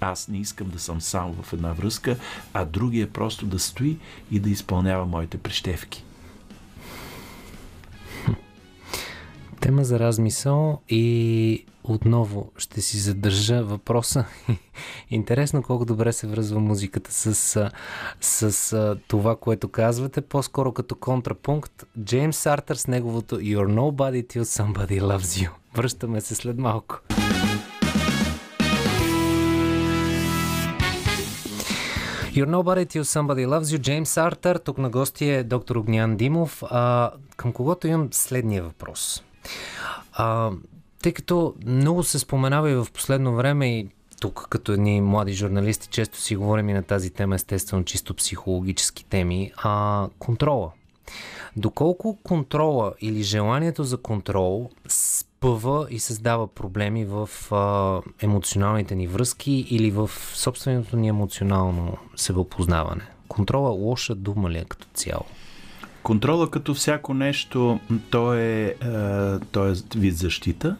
аз 0.00 0.28
не 0.28 0.38
искам 0.38 0.68
да 0.68 0.78
съм 0.78 1.00
сам 1.00 1.34
в 1.42 1.52
една 1.52 1.72
връзка, 1.72 2.16
а 2.54 2.64
другия 2.64 3.12
просто 3.12 3.46
да 3.46 3.58
стои 3.58 3.98
и 4.30 4.40
да 4.40 4.50
изпълнява 4.50 5.06
моите 5.06 5.38
прищевки. 5.38 6.04
Тема 9.60 9.84
за 9.84 9.98
размисъл 9.98 10.80
и 10.88 11.64
отново 11.84 12.50
ще 12.56 12.80
си 12.80 12.98
задържа 12.98 13.62
въпроса. 13.62 14.24
Интересно 15.10 15.62
колко 15.62 15.84
добре 15.84 16.12
се 16.12 16.26
връзва 16.26 16.60
музиката 16.60 17.12
с, 17.12 17.70
с, 18.20 18.96
това, 19.08 19.36
което 19.36 19.68
казвате. 19.68 20.20
По-скоро 20.20 20.72
като 20.72 20.94
контрапункт, 20.94 21.84
Джеймс 22.00 22.46
Артър 22.46 22.76
с 22.76 22.86
неговото 22.86 23.40
You're 23.40 23.74
nobody 23.74 24.26
till 24.26 24.42
somebody 24.42 25.00
loves 25.00 25.46
you. 25.46 25.50
Връщаме 25.74 26.20
се 26.20 26.34
след 26.34 26.58
малко. 26.58 27.00
You're 32.36 32.46
Nobody 32.46 32.86
Till 32.86 33.02
Somebody 33.02 33.46
Loves 33.46 33.62
You, 33.62 33.78
Джеймс 33.78 34.16
Артър. 34.16 34.56
Тук 34.56 34.78
на 34.78 34.90
гости 34.90 35.24
е 35.28 35.44
доктор 35.44 35.76
Огнян 35.76 36.16
Димов, 36.16 36.62
а, 36.70 37.10
към 37.36 37.52
когото 37.52 37.86
имам 37.86 38.08
следния 38.12 38.62
въпрос. 38.62 39.22
А, 40.12 40.50
тъй 41.02 41.12
като 41.12 41.54
много 41.66 42.02
се 42.02 42.18
споменава 42.18 42.70
и 42.70 42.74
в 42.74 42.86
последно 42.94 43.34
време 43.34 43.78
и 43.78 43.88
тук 44.20 44.46
като 44.50 44.72
едни 44.72 45.00
млади 45.00 45.32
журналисти 45.32 45.88
често 45.88 46.20
си 46.20 46.36
говорим 46.36 46.68
и 46.68 46.72
на 46.72 46.82
тази 46.82 47.10
тема, 47.10 47.34
естествено 47.34 47.84
чисто 47.84 48.14
психологически 48.14 49.04
теми, 49.04 49.52
а 49.56 50.06
контрола. 50.18 50.72
Доколко 51.56 52.18
контрола 52.22 52.92
или 53.00 53.22
желанието 53.22 53.84
за 53.84 53.96
контрол 53.96 54.70
спъва 55.46 55.86
и 55.90 55.98
създава 55.98 56.46
проблеми 56.46 57.04
в 57.04 57.30
а, 57.52 58.00
емоционалните 58.22 58.94
ни 58.94 59.06
връзки 59.06 59.52
или 59.70 59.90
в 59.90 60.10
собственото 60.34 60.96
ни 60.96 61.08
емоционално 61.08 61.96
себеопознаване. 62.16 63.02
Контрола 63.28 63.70
лоша 63.70 64.14
дума 64.14 64.50
ли 64.50 64.58
е 64.58 64.64
като 64.64 64.86
цяло? 64.94 65.24
Контрола 66.02 66.50
като 66.50 66.74
всяко 66.74 67.14
нещо, 67.14 67.80
то 68.10 68.34
е, 68.34 68.40
е, 68.40 68.74
то 69.52 69.68
е 69.68 69.74
вид 69.96 70.16
защита. 70.16 70.76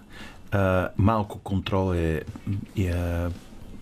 Е, 0.54 0.58
малко 0.98 1.38
контрол 1.38 1.94
е, 1.94 2.22
е 2.76 2.92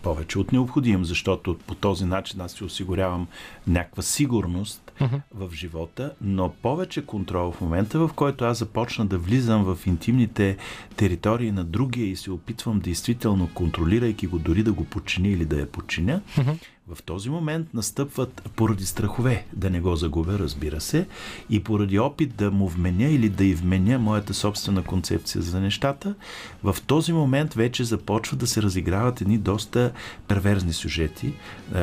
повече 0.03 0.39
от 0.39 0.53
необходим, 0.53 1.05
защото 1.05 1.59
по 1.67 1.75
този 1.75 2.05
начин 2.05 2.41
аз 2.41 2.53
си 2.53 2.65
осигурявам 2.65 3.29
някаква 3.67 4.03
сигурност 4.03 4.93
uh-huh. 5.01 5.21
в 5.35 5.55
живота, 5.55 6.13
но 6.21 6.53
повече 6.63 7.07
контрол 7.07 7.53
в 7.53 7.61
момента, 7.61 7.99
в 7.99 8.11
който 8.17 8.45
аз 8.45 8.59
започна 8.59 9.07
да 9.07 9.19
влизам 9.19 9.65
в 9.65 9.87
интимните 9.87 10.57
територии 10.97 11.53
на 11.53 11.65
другия 11.65 12.07
и 12.07 12.17
се 12.17 12.31
опитвам 12.31 12.81
действително, 12.81 13.49
контролирайки 13.55 14.27
го, 14.27 14.39
дори 14.39 14.63
да 14.63 14.73
го 14.73 14.85
подчини 14.85 15.29
или 15.29 15.45
да 15.45 15.61
я 15.61 15.67
подчиня, 15.67 16.21
uh-huh 16.37 16.59
в 16.89 17.03
този 17.03 17.31
момент 17.31 17.75
настъпват 17.75 18.51
поради 18.57 18.87
страхове 18.87 19.45
да 19.53 19.71
не 19.71 19.81
го 19.81 19.97
загубя, 19.97 20.39
разбира 20.39 20.81
се, 20.81 21.07
и 21.51 21.65
поради 21.65 21.99
опит 21.99 22.37
да 22.37 22.51
му 22.51 22.69
вменя 22.69 23.09
или 23.09 23.29
да 23.29 23.45
и 23.45 23.55
вменя 23.55 23.99
моята 23.99 24.35
собствена 24.35 24.83
концепция 24.83 25.43
за 25.43 25.61
нещата, 25.61 26.15
в 26.63 26.77
този 26.87 27.13
момент 27.13 27.55
вече 27.55 27.85
започват 27.85 28.41
да 28.41 28.47
се 28.47 28.63
разиграват 28.63 29.21
едни 29.21 29.39
доста 29.39 29.93
перверзни 30.29 30.73
сюжети 30.73 31.35
а, 31.75 31.81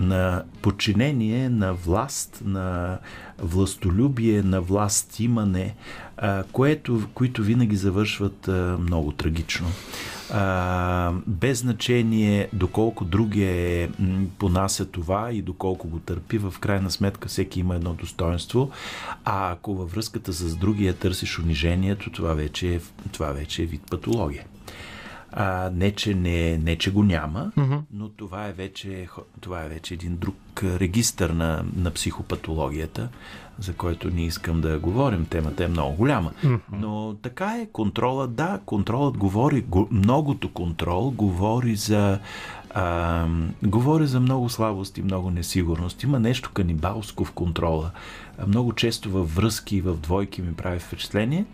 на 0.00 0.44
подчинение, 0.62 1.19
на 1.28 1.74
власт, 1.74 2.42
на 2.44 2.98
властолюбие, 3.38 4.42
на 4.42 4.60
власт 4.60 5.20
имане, 5.20 5.74
което, 6.52 7.02
които 7.14 7.42
винаги 7.42 7.76
завършват 7.76 8.50
много 8.78 9.12
трагично 9.12 9.66
без 11.26 11.58
значение 11.58 12.48
доколко 12.52 13.04
другия 13.04 13.82
е, 13.82 13.88
понася 14.38 14.84
това 14.86 15.32
и 15.32 15.42
доколко 15.42 15.88
го 15.88 15.98
търпи, 15.98 16.38
в 16.38 16.54
крайна 16.60 16.90
сметка 16.90 17.28
всеки 17.28 17.60
има 17.60 17.76
едно 17.76 17.94
достоинство, 17.94 18.70
а 19.24 19.52
ако 19.52 19.74
във 19.74 19.92
връзката 19.92 20.32
с 20.32 20.56
другия 20.56 20.94
търсиш 20.94 21.38
унижението, 21.38 22.10
това 22.10 22.34
вече 22.34 22.74
е, 22.74 22.80
това 23.12 23.32
вече 23.32 23.62
е 23.62 23.66
вид 23.66 23.82
патология. 23.90 24.44
А, 25.32 25.70
не, 25.74 25.90
че 25.90 26.14
не, 26.14 26.58
не, 26.58 26.76
че 26.76 26.92
го 26.92 27.02
няма, 27.02 27.52
mm-hmm. 27.56 27.80
но 27.92 28.08
това 28.08 28.46
е, 28.46 28.52
вече, 28.52 29.08
това 29.40 29.64
е 29.64 29.68
вече 29.68 29.94
един 29.94 30.16
друг 30.16 30.36
регистър 30.64 31.30
на, 31.30 31.64
на 31.76 31.90
психопатологията, 31.90 33.08
за 33.58 33.72
който 33.72 34.10
не 34.10 34.24
искам 34.24 34.60
да 34.60 34.78
говорим. 34.78 35.26
Темата 35.30 35.64
е 35.64 35.68
много 35.68 35.96
голяма. 35.96 36.32
Mm-hmm. 36.44 36.60
Но 36.72 37.16
така 37.22 37.56
е. 37.56 37.66
Контрола, 37.72 38.26
да, 38.26 38.60
контролът 38.66 39.16
говори, 39.16 39.60
го, 39.60 39.88
многото 39.90 40.52
контрол 40.52 41.10
говори 41.10 41.76
за 41.76 42.18
а, 42.74 43.26
говори 43.62 44.06
за 44.06 44.20
много 44.20 44.48
слабост 44.48 44.98
и 44.98 45.02
много 45.02 45.30
несигурност. 45.30 46.02
Има 46.02 46.20
нещо 46.20 46.50
канибалско 46.54 47.24
в 47.24 47.32
контрола. 47.32 47.90
Много 48.46 48.72
често 48.72 49.10
във 49.10 49.34
връзки 49.34 49.76
и 49.76 49.80
в 49.80 49.96
двойки 49.96 50.42
ми 50.42 50.54
прави 50.54 50.78
впечатление. 50.78 51.44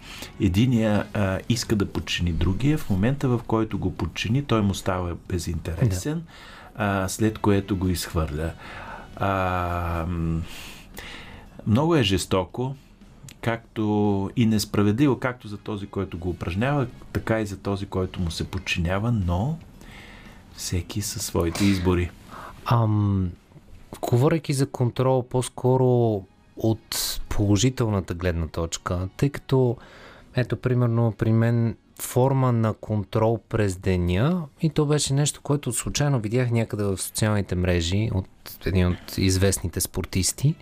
Единия 0.40 1.06
а, 1.14 1.38
иска 1.48 1.76
да 1.76 1.86
подчини 1.86 2.32
другия. 2.32 2.78
В 2.78 2.90
момента, 2.90 3.28
в 3.28 3.40
който 3.46 3.78
го 3.78 3.94
подчини, 3.94 4.44
той 4.44 4.62
му 4.62 4.74
става 4.74 5.16
безинтересен, 5.28 6.22
да. 6.76 7.04
а, 7.04 7.08
след 7.08 7.38
което 7.38 7.76
го 7.76 7.88
изхвърля. 7.88 8.52
А, 9.16 10.06
много 11.66 11.96
е 11.96 12.02
жестоко, 12.02 12.74
както 13.40 14.30
и 14.36 14.46
несправедливо, 14.46 15.18
както 15.18 15.48
за 15.48 15.56
този, 15.56 15.86
който 15.86 16.18
го 16.18 16.28
упражнява, 16.30 16.86
така 17.12 17.40
и 17.40 17.46
за 17.46 17.56
този, 17.56 17.86
който 17.86 18.20
му 18.20 18.30
се 18.30 18.50
подчинява, 18.50 19.12
но 19.12 19.58
всеки 20.56 21.02
със 21.02 21.26
своите 21.26 21.64
избори. 21.64 22.10
Ам, 22.64 23.30
говорейки 24.00 24.52
за 24.52 24.66
контрол, 24.66 25.22
по-скоро 25.22 26.22
от 26.56 27.20
положителната 27.28 28.14
гледна 28.14 28.46
точка, 28.46 29.08
тъй 29.16 29.30
като, 29.30 29.76
ето, 30.34 30.56
примерно, 30.56 31.14
при 31.18 31.32
мен 31.32 31.76
форма 32.02 32.52
на 32.52 32.74
контрол 32.74 33.38
през 33.48 33.76
деня 33.76 34.46
и 34.62 34.70
то 34.70 34.86
беше 34.86 35.14
нещо, 35.14 35.40
което 35.42 35.72
случайно 35.72 36.20
видях 36.20 36.50
някъде 36.50 36.84
в 36.84 36.98
социалните 36.98 37.54
мрежи 37.54 38.10
от 38.14 38.28
един 38.66 38.88
от 38.88 39.18
известните 39.18 39.80
спортисти, 39.80 40.54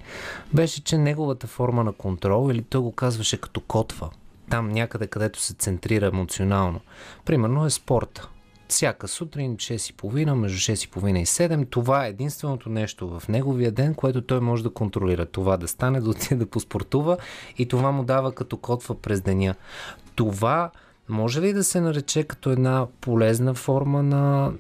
беше, 0.55 0.85
че 0.85 0.99
неговата 0.99 1.47
форма 1.47 1.85
на 1.85 1.93
контрол, 1.93 2.51
или 2.51 2.63
той 2.63 2.81
го 2.81 2.93
казваше 2.93 3.41
като 3.41 3.61
котва, 3.61 4.11
там 4.51 4.69
някъде, 4.69 5.07
където 5.07 5.41
се 5.41 5.55
центрира 5.55 6.07
емоционално. 6.07 6.81
Примерно 7.25 7.67
е 7.67 7.71
спорта. 7.71 8.29
Всяка 8.69 9.09
сутрин, 9.09 9.57
6.30, 9.57 10.35
между 10.35 10.59
6.30 10.59 11.19
и 11.19 11.27
7, 11.27 11.71
това 11.71 12.07
е 12.07 12.09
единственото 12.09 12.69
нещо 12.69 13.09
в 13.09 13.29
неговия 13.29 13.73
ден, 13.73 13.95
което 13.95 14.23
той 14.23 14.41
може 14.41 14.63
да 14.63 14.71
контролира. 14.71 15.27
Това 15.27 15.57
да 15.57 15.69
стане, 15.69 16.01
да 16.01 16.11
отиде 16.11 16.37
да 16.37 16.47
поспортува 16.47 17.17
и 17.59 17.69
това 17.69 17.93
му 17.93 18.05
дава 18.05 18.33
като 18.33 18.57
котва 18.57 18.95
през 18.95 19.21
деня. 19.21 19.55
Това 20.15 20.71
може 21.09 21.41
ли 21.41 21.53
да 21.53 21.65
се 21.65 21.81
нарече 21.81 22.23
като 22.23 22.51
една 22.51 22.87
полезна 23.01 23.55
форма 23.55 24.03
на, 24.03 24.53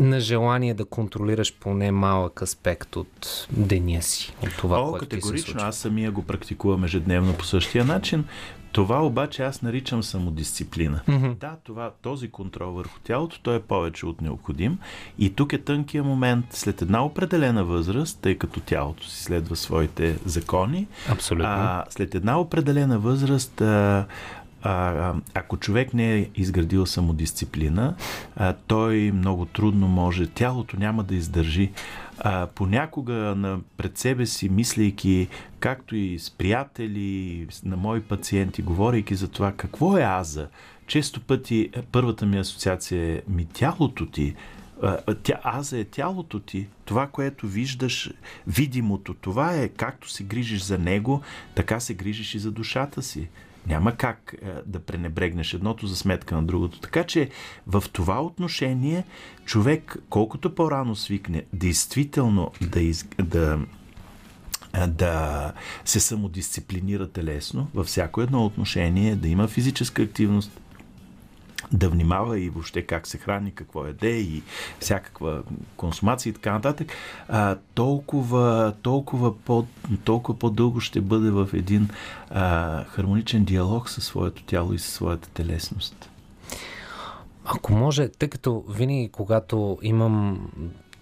на 0.00 0.20
желание 0.20 0.74
да 0.74 0.84
контролираш 0.84 1.54
поне 1.60 1.92
малък 1.92 2.42
аспект 2.42 2.96
от 2.96 3.46
деня 3.50 4.02
си, 4.02 4.34
от 4.42 4.56
това, 4.58 4.80
О, 4.80 4.90
което 4.90 5.04
категорично, 5.04 5.60
аз 5.62 5.76
самия 5.76 6.10
го 6.10 6.22
практикувам 6.22 6.84
ежедневно 6.84 7.34
по 7.34 7.44
същия 7.44 7.84
начин. 7.84 8.24
Това 8.72 9.06
обаче 9.06 9.42
аз 9.42 9.62
наричам 9.62 10.02
самодисциплина. 10.02 11.00
Mm-hmm. 11.08 11.38
Да, 11.38 11.56
това, 11.64 11.90
този 12.02 12.30
контрол 12.30 12.72
върху 12.72 12.98
тялото, 13.04 13.40
той 13.42 13.56
е 13.56 13.60
повече 13.60 14.06
от 14.06 14.20
необходим. 14.20 14.78
И 15.18 15.34
тук 15.34 15.52
е 15.52 15.58
тънкият 15.58 16.06
момент, 16.06 16.44
след 16.50 16.82
една 16.82 17.04
определена 17.04 17.64
възраст, 17.64 18.18
тъй 18.22 18.38
като 18.38 18.60
тялото 18.60 19.06
си 19.06 19.22
следва 19.22 19.56
своите 19.56 20.18
закони, 20.24 20.86
Абсолютно. 21.08 21.48
А, 21.48 21.84
след 21.90 22.14
една 22.14 22.40
определена 22.40 22.98
възраст 22.98 23.60
а, 23.60 24.06
а, 24.62 25.14
ако 25.34 25.56
човек 25.56 25.94
не 25.94 26.18
е 26.18 26.28
изградил 26.34 26.86
самодисциплина, 26.86 27.94
а, 28.36 28.54
той 28.66 29.12
много 29.14 29.46
трудно 29.46 29.88
може, 29.88 30.26
тялото 30.26 30.76
няма 30.76 31.02
да 31.02 31.14
издържи. 31.14 31.70
А, 32.20 32.46
понякога 32.46 33.12
на, 33.12 33.60
пред 33.76 33.98
себе 33.98 34.26
си, 34.26 34.48
мислейки, 34.48 35.28
както 35.60 35.96
и 35.96 36.18
с 36.18 36.30
приятели, 36.30 37.46
на 37.64 37.76
мои 37.76 38.00
пациенти, 38.00 38.62
говорейки 38.62 39.14
за 39.14 39.28
това 39.28 39.52
какво 39.52 39.96
е 39.98 40.02
аза, 40.02 40.48
често 40.86 41.20
пъти 41.20 41.70
първата 41.92 42.26
ми 42.26 42.38
асоциация 42.38 43.16
е 43.16 43.22
ми 43.28 43.46
тялото 43.46 44.06
ти, 44.06 44.34
тя, 45.22 45.40
аза 45.44 45.78
е 45.78 45.84
тялото 45.84 46.40
ти. 46.40 46.66
Това, 46.84 47.06
което 47.06 47.46
виждаш, 47.46 48.12
видимото, 48.46 49.14
това 49.14 49.54
е 49.54 49.68
както 49.68 50.10
се 50.10 50.24
грижиш 50.24 50.62
за 50.62 50.78
него, 50.78 51.22
така 51.54 51.80
се 51.80 51.94
грижиш 51.94 52.34
и 52.34 52.38
за 52.38 52.50
душата 52.50 53.02
си. 53.02 53.28
Няма 53.66 53.96
как 53.96 54.34
е, 54.42 54.50
да 54.66 54.80
пренебрегнеш 54.80 55.54
едното 55.54 55.86
за 55.86 55.96
сметка 55.96 56.34
на 56.34 56.42
другото. 56.42 56.80
Така 56.80 57.04
че 57.04 57.30
в 57.66 57.84
това 57.92 58.22
отношение 58.22 59.04
човек, 59.44 59.96
колкото 60.08 60.54
по-рано 60.54 60.96
свикне 60.96 61.44
действително 61.52 62.52
да, 62.60 62.80
из, 62.80 63.08
да 63.22 63.58
е, 64.72 64.86
да 64.86 65.52
се 65.84 66.00
самодисциплинира 66.00 67.08
телесно 67.08 67.68
във 67.74 67.86
всяко 67.86 68.20
едно 68.20 68.44
отношение, 68.44 69.16
да 69.16 69.28
има 69.28 69.48
физическа 69.48 70.02
активност, 70.02 70.60
да 71.72 71.88
внимава 71.88 72.40
и 72.40 72.50
въобще 72.50 72.82
как 72.82 73.06
се 73.06 73.18
храни, 73.18 73.54
какво 73.54 73.86
еде 73.86 74.16
и 74.16 74.42
всякаква 74.80 75.42
консумация 75.76 76.30
и 76.30 76.34
така 76.34 76.52
нататък, 76.52 76.92
а, 77.28 77.56
толкова, 77.74 78.74
толкова, 78.82 79.38
по, 79.38 79.66
толкова 80.04 80.38
по-дълго 80.38 80.80
ще 80.80 81.00
бъде 81.00 81.30
в 81.30 81.48
един 81.52 81.88
а, 82.30 82.84
хармоничен 82.84 83.44
диалог 83.44 83.90
със 83.90 84.04
своето 84.04 84.42
тяло 84.44 84.72
и 84.72 84.78
със 84.78 84.94
своята 84.94 85.28
телесност. 85.28 86.10
Ако 87.44 87.72
може, 87.72 88.08
тъй 88.08 88.28
като 88.28 88.64
винаги, 88.68 89.08
когато 89.12 89.78
имам 89.82 90.40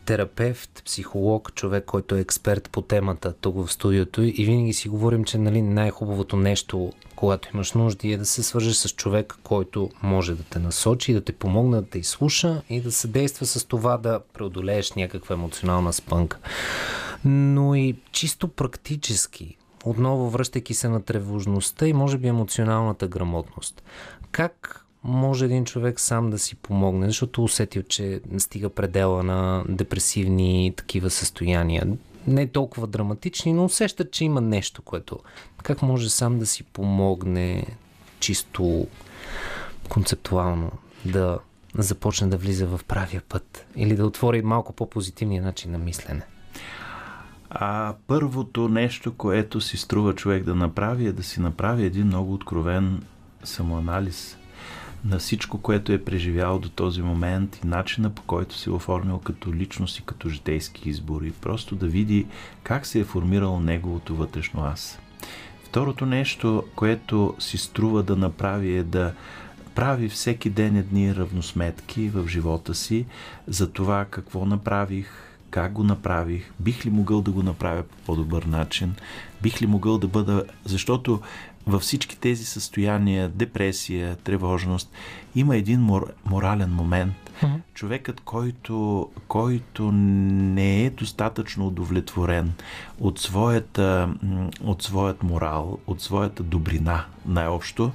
терапевт, 0.09 0.83
психолог, 0.85 1.55
човек, 1.55 1.85
който 1.85 2.17
е 2.17 2.21
експерт 2.21 2.71
по 2.71 2.83
темата 2.83 3.33
тук 3.33 3.67
в 3.67 3.73
студиото 3.73 4.23
и 4.23 4.45
винаги 4.45 4.73
си 4.73 4.89
говорим, 4.89 5.25
че 5.25 5.39
нали, 5.39 5.63
най-хубавото 5.63 6.37
нещо, 6.37 6.93
когато 7.17 7.49
имаш 7.55 7.73
нужди, 7.73 8.13
е 8.13 8.17
да 8.17 8.27
се 8.27 8.43
свържеш 8.43 8.77
с 8.77 8.89
човек, 8.89 9.39
който 9.43 9.91
може 10.03 10.35
да 10.35 10.43
те 10.43 10.59
насочи, 10.59 11.13
да 11.13 11.21
те 11.21 11.33
помогне 11.33 11.77
да 11.77 11.87
те 11.87 11.99
изслуша 11.99 12.63
и 12.71 12.81
да 12.81 12.93
съдейства 12.93 13.47
с 13.47 13.65
това 13.65 13.97
да 13.97 14.21
преодолееш 14.35 14.93
някаква 14.93 15.35
емоционална 15.35 15.93
спънка. 15.93 16.39
Но 17.25 17.75
и 17.75 17.97
чисто 18.13 18.49
практически, 18.49 19.57
отново 19.85 20.31
връщайки 20.31 20.75
се 20.75 20.89
на 20.89 21.03
тревожността 21.03 21.87
и 21.87 21.93
може 21.93 22.19
би 22.19 22.29
емоционалната 22.29 23.09
грамотност. 23.09 23.83
Как 24.33 24.85
може 25.09 25.45
един 25.45 25.65
човек 25.65 26.01
сам 26.01 26.31
да 26.31 26.39
си 26.39 26.55
помогне, 26.55 27.07
защото 27.07 27.45
усетил, 27.45 27.83
че 27.83 28.21
стига 28.39 28.69
предела 28.69 29.23
на 29.23 29.65
депресивни 29.69 30.73
такива 30.77 31.11
състояния. 31.11 31.87
Не 32.27 32.47
толкова 32.47 32.87
драматични, 32.87 33.53
но 33.53 33.65
усеща, 33.65 34.11
че 34.11 34.25
има 34.25 34.41
нещо, 34.41 34.83
което 34.83 35.19
как 35.63 35.83
може 35.83 36.11
сам 36.11 36.39
да 36.39 36.47
си 36.47 36.63
помогне 36.63 37.67
чисто 38.21 38.87
концептуално 39.89 40.71
да 41.05 41.39
започне 41.79 42.27
да 42.27 42.37
влиза 42.37 42.67
в 42.67 42.81
правия 42.89 43.23
път 43.29 43.67
или 43.77 43.97
да 43.97 44.07
отвори 44.07 44.43
малко 44.43 44.73
по-позитивния 44.73 45.43
начин 45.43 45.73
на 45.73 45.79
мислене? 45.79 46.23
А 47.51 47.95
първото 48.07 48.69
нещо, 48.69 49.15
което 49.15 49.61
си 49.61 49.77
струва 49.77 50.15
човек 50.15 50.45
да 50.45 50.55
направи, 50.55 51.07
е 51.07 51.13
да 51.13 51.23
си 51.23 51.41
направи 51.41 51.85
един 51.85 52.07
много 52.07 52.35
откровен 52.35 53.03
самоанализ 53.45 54.37
на 55.05 55.19
всичко, 55.19 55.59
което 55.59 55.93
е 55.93 56.05
преживял 56.05 56.59
до 56.59 56.69
този 56.69 57.03
момент 57.03 57.61
и 57.65 57.67
начина 57.67 58.11
по 58.11 58.23
който 58.23 58.55
се 58.55 58.71
е 58.71 58.73
оформил 58.73 59.19
като 59.19 59.55
личност 59.55 59.99
и 59.99 60.03
като 60.03 60.29
житейски 60.29 60.89
избори. 60.89 61.33
Просто 61.33 61.77
да 61.77 61.87
види 61.87 62.27
как 62.63 62.87
се 62.87 63.01
е 63.01 63.05
формирало 63.05 63.61
неговото 63.61 64.17
вътрешно 64.17 64.65
аз. 64.65 64.99
Второто 65.65 66.07
нещо, 66.07 66.65
което 66.75 67.35
си 67.39 67.59
струва 67.59 68.03
да 68.03 68.17
направи 68.17 68.77
е 68.77 68.83
да 68.83 69.13
прави 69.75 70.09
всеки 70.09 70.51
ден 70.51 70.77
едни 70.77 71.15
равносметки 71.15 72.09
в 72.09 72.29
живота 72.29 72.75
си 72.75 73.07
за 73.49 73.73
това 73.73 74.05
какво 74.05 74.47
направих, 74.47 75.11
как 75.51 75.73
го 75.73 75.85
направих, 75.85 76.53
бих 76.61 76.87
ли 76.87 76.91
могъл 76.91 77.23
да 77.23 77.31
го 77.31 77.43
направя 77.43 77.83
по 77.83 77.97
по-добър 78.07 78.43
начин, 78.43 78.95
бих 79.43 79.63
ли 79.63 79.67
могъл 79.67 79.99
да 79.99 80.09
бъда, 80.09 80.45
защото 80.65 81.21
във 81.69 81.83
всички 81.83 82.19
тези 82.19 82.45
състояния, 82.45 83.29
депресия, 83.29 84.17
тревожност, 84.17 84.91
има 85.35 85.57
един 85.57 85.81
мор, 85.81 86.13
морален 86.25 86.71
момент. 86.71 87.15
Mm-hmm. 87.43 87.61
Човекът, 87.75 88.21
който, 88.21 89.09
който 89.29 89.93
не 89.93 90.85
е 90.85 90.91
достатъчно 90.91 91.67
удовлетворен 91.67 92.53
от 93.01 93.19
своята, 93.19 94.15
от 94.61 94.83
своят 94.83 95.23
морал, 95.23 95.79
от 95.87 96.01
своята 96.01 96.43
добрина, 96.43 97.05
най-общо, 97.27 97.93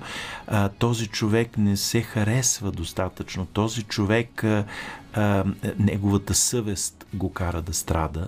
този 0.79 1.07
човек 1.07 1.57
не 1.57 1.77
се 1.77 2.01
харесва 2.01 2.71
достатъчно. 2.71 3.45
Този 3.45 3.83
човек, 3.83 4.43
неговата 5.79 6.33
съвест 6.33 7.05
го 7.13 7.33
кара 7.33 7.61
да 7.61 7.73
страда 7.73 8.27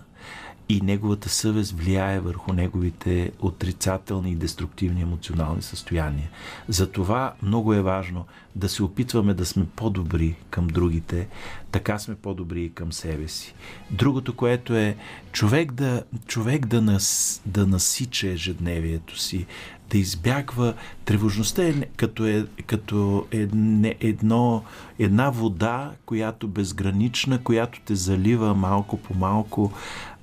и 0.70 0.82
неговата 0.82 1.30
съвест 1.30 1.72
влияе 1.72 2.20
върху 2.20 2.53
неговите 2.53 3.32
отрицателни 3.39 4.32
и 4.32 4.36
деструктивни 4.36 5.01
емоционални 5.01 5.61
състояния. 5.61 6.30
Затова 6.68 7.34
много 7.41 7.74
е 7.74 7.82
важно 7.82 8.26
да 8.55 8.70
се 8.70 8.84
опитваме 8.84 9.34
да 9.34 9.45
сме 9.45 9.66
по-добри 9.76 10.36
към 10.49 10.68
другите, 10.68 11.28
така 11.72 11.99
сме 11.99 12.16
по-добри 12.16 12.63
и 12.63 12.74
към 12.74 12.93
себе 12.93 13.28
си. 13.28 13.55
Другото, 13.91 14.36
което 14.36 14.76
е 14.76 14.97
човек 15.32 15.72
да, 15.72 16.03
човек 16.28 16.66
да, 16.66 16.82
нас, 16.82 17.41
да 17.45 17.68
насича 17.68 18.28
ежедневието 18.28 19.20
си, 19.20 19.45
да 19.89 19.97
избягва 19.97 20.74
тревожността 21.05 21.63
е 21.63 21.74
като, 21.97 22.26
е, 22.26 22.45
като 22.66 23.28
едне, 23.32 23.95
едно, 23.99 24.63
една 24.99 25.30
вода, 25.30 25.91
която 26.05 26.47
безгранична, 26.47 27.43
която 27.43 27.82
те 27.86 27.95
залива 27.95 28.55
малко 28.55 28.97
по 28.97 29.13
малко, 29.13 29.72
е, 29.74 30.14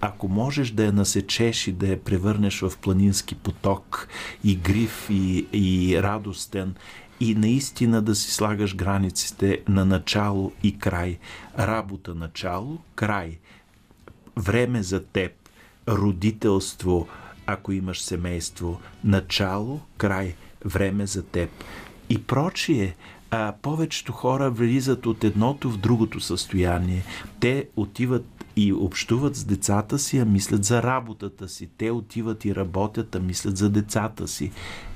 ако 0.00 0.28
можеш 0.28 0.70
да 0.70 0.84
я 0.84 0.92
насечеш 0.92 1.66
и 1.66 1.72
да 1.72 1.86
я 1.86 2.04
превърнеш 2.04 2.60
в 2.60 2.72
планински 2.82 3.34
поток 3.34 4.08
и 4.44 4.56
гриф 4.56 5.06
и, 5.10 5.46
и 5.52 6.02
радостен 6.02 6.74
и 7.20 7.34
наистина 7.34 8.02
да 8.02 8.14
си 8.14 8.32
слагаш 8.32 8.76
границите 8.76 9.60
на 9.68 9.84
начало 9.84 10.52
и 10.62 10.78
край. 10.78 11.18
Работа 11.58 12.14
начало, 12.14 12.78
край. 12.94 13.38
Време 14.36 14.82
за 14.82 15.04
теб, 15.04 15.32
родителство, 15.88 17.08
ако 17.46 17.72
имаш 17.72 18.02
семейство, 18.02 18.80
начало, 19.04 19.80
край, 19.96 20.34
време 20.64 21.06
за 21.06 21.22
теб. 21.22 21.50
И 22.08 22.22
прочие, 22.22 22.96
а, 23.30 23.54
повечето 23.62 24.12
хора 24.12 24.50
влизат 24.50 25.06
от 25.06 25.24
едното 25.24 25.70
в 25.70 25.78
другото 25.78 26.20
състояние. 26.20 27.04
Те 27.40 27.68
отиват 27.76 28.41
и 28.56 28.72
общуват 28.72 29.36
с 29.36 29.44
децата 29.44 29.98
си, 29.98 30.18
а 30.18 30.24
мислят 30.24 30.64
за 30.64 30.82
работата 30.82 31.48
си. 31.48 31.68
Те 31.78 31.90
отиват 31.90 32.44
и 32.44 32.54
работят, 32.54 33.14
а 33.14 33.20
мислят 33.20 33.56
за 33.56 33.70
децата 33.70 34.28
си. 34.28 34.50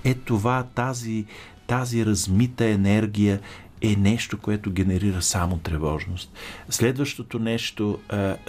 Е 0.04 0.14
това, 0.14 0.62
тази, 0.74 1.24
тази 1.66 2.06
размита 2.06 2.64
енергия 2.64 3.40
е 3.80 3.96
нещо, 3.96 4.38
което 4.38 4.70
генерира 4.70 5.22
само 5.22 5.58
тревожност. 5.58 6.32
Следващото 6.68 7.38
нещо, 7.38 7.98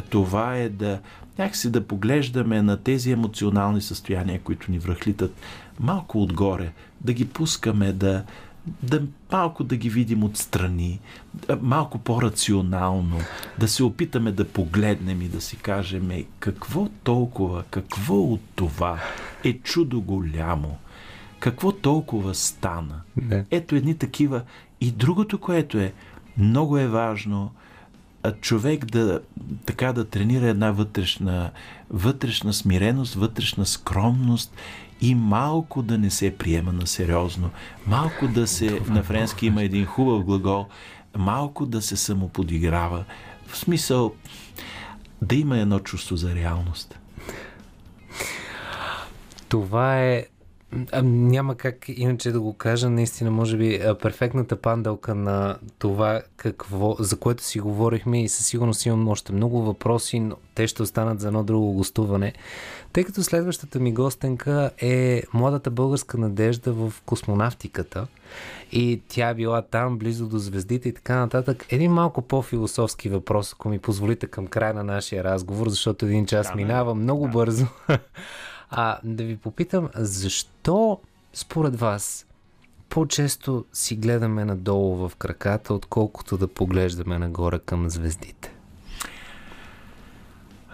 това 0.09 0.57
е 0.57 0.69
да 0.69 0.99
някакси 1.37 1.71
да 1.71 1.87
поглеждаме 1.87 2.61
на 2.61 2.77
тези 2.77 3.11
емоционални 3.11 3.81
състояния, 3.81 4.39
които 4.39 4.71
ни 4.71 4.79
връхлитат 4.79 5.35
малко 5.79 6.21
отгоре, 6.21 6.71
да 7.01 7.13
ги 7.13 7.27
пускаме 7.29 7.93
да, 7.93 8.23
да 8.83 9.01
малко 9.31 9.63
да 9.63 9.75
ги 9.75 9.89
видим 9.89 10.23
отстрани, 10.23 10.99
малко 11.61 11.97
по-рационално, 11.97 13.19
да 13.59 13.67
се 13.67 13.83
опитаме 13.83 14.31
да 14.31 14.47
погледнем 14.47 15.21
и 15.21 15.27
да 15.27 15.41
си 15.41 15.57
кажем 15.57 16.09
какво 16.39 16.89
толкова, 17.03 17.63
какво 17.63 18.15
от 18.15 18.41
това 18.55 18.99
е 19.43 19.53
чудо 19.53 20.01
голямо, 20.01 20.77
какво 21.39 21.71
толкова 21.71 22.35
стана. 22.35 23.01
Не. 23.17 23.45
Ето 23.51 23.75
едни 23.75 23.97
такива. 23.97 24.41
И 24.81 24.91
другото, 24.91 25.39
което 25.39 25.77
е 25.77 25.93
много 26.37 26.77
е 26.77 26.87
важно, 26.87 27.51
човек 28.41 28.85
да 28.85 29.21
така 29.65 29.93
да 29.93 30.05
тренира 30.05 30.47
една 30.47 30.71
вътрешна, 30.71 31.51
вътрешна 31.89 32.53
смиреност, 32.53 33.13
вътрешна 33.13 33.65
скромност 33.65 34.53
и 35.01 35.15
малко 35.15 35.81
да 35.81 35.97
не 35.97 36.09
се 36.09 36.37
приема 36.37 36.73
на 36.73 36.87
сериозно, 36.87 37.49
малко 37.87 38.27
да 38.27 38.47
се, 38.47 38.81
на 38.87 39.03
френски 39.03 39.45
има 39.45 39.63
един 39.63 39.85
хубав 39.85 40.23
глагол, 40.23 40.65
малко 41.17 41.65
да 41.65 41.81
се 41.81 41.97
самоподиграва, 41.97 43.05
в 43.47 43.57
смисъл 43.57 44.13
да 45.21 45.35
има 45.35 45.59
едно 45.59 45.79
чувство 45.79 46.15
за 46.15 46.35
реалност. 46.35 46.99
Това 49.49 50.01
е 50.01 50.25
а, 50.91 51.01
няма 51.03 51.55
как 51.55 51.85
иначе 51.87 52.31
да 52.31 52.41
го 52.41 52.53
кажа. 52.53 52.89
Наистина, 52.89 53.31
може 53.31 53.57
би, 53.57 53.81
перфектната 54.01 54.61
панделка 54.61 55.15
на 55.15 55.57
това, 55.79 56.21
какво, 56.37 56.95
за 56.99 57.17
което 57.17 57.43
си 57.43 57.59
говорихме 57.59 58.23
и 58.23 58.29
със 58.29 58.45
сигурност 58.45 58.85
имам 58.85 59.07
още 59.07 59.33
много 59.33 59.61
въпроси, 59.61 60.19
но 60.19 60.35
те 60.55 60.67
ще 60.67 60.83
останат 60.83 61.19
за 61.19 61.27
едно 61.27 61.43
друго 61.43 61.73
гостуване. 61.73 62.33
Тъй 62.97 63.03
като 63.03 63.23
следващата 63.23 63.79
ми 63.79 63.93
гостенка 63.93 64.71
е 64.77 65.23
младата 65.33 65.71
българска 65.71 66.17
надежда 66.17 66.73
в 66.73 66.93
космонавтиката 67.05 68.07
и 68.71 69.01
тя 69.07 69.29
е 69.29 69.33
била 69.33 69.61
там, 69.61 69.97
близо 69.97 70.27
до 70.27 70.37
звездите 70.37 70.89
и 70.89 70.93
така 70.93 71.15
нататък. 71.15 71.65
Един 71.69 71.91
малко 71.91 72.21
по-философски 72.21 73.09
въпрос, 73.09 73.53
ако 73.53 73.69
ми 73.69 73.79
позволите 73.79 74.27
към 74.27 74.47
края 74.47 74.73
на 74.73 74.83
нашия 74.83 75.23
разговор, 75.23 75.69
защото 75.69 76.05
един 76.05 76.25
час 76.25 76.47
да, 76.47 76.55
минава 76.55 76.95
много 76.95 77.25
да. 77.25 77.31
бързо. 77.31 77.65
А 78.69 78.99
да 79.03 79.23
ви 79.23 79.37
попитам, 79.37 79.89
защо 79.95 80.99
според 81.33 81.79
вас 81.79 82.25
по-често 82.89 83.65
си 83.73 83.95
гледаме 83.95 84.45
надолу 84.45 85.07
в 85.07 85.15
краката, 85.15 85.73
отколкото 85.73 86.37
да 86.37 86.47
поглеждаме 86.47 87.19
нагоре 87.19 87.59
към 87.59 87.89
звездите? 87.89 88.56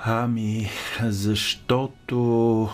Ами, 0.06 0.70
защото 1.01 2.70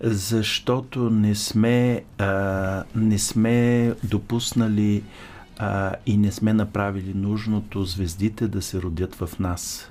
защото 0.00 1.10
не 1.10 1.34
сме, 1.34 2.04
а, 2.18 2.84
не 2.96 3.18
сме 3.18 3.94
допуснали 4.04 5.02
а, 5.58 5.94
и 6.06 6.16
не 6.16 6.32
сме 6.32 6.52
направили 6.52 7.14
нужното 7.14 7.84
звездите 7.84 8.48
да 8.48 8.62
се 8.62 8.82
родят 8.82 9.14
в 9.14 9.38
нас. 9.38 9.90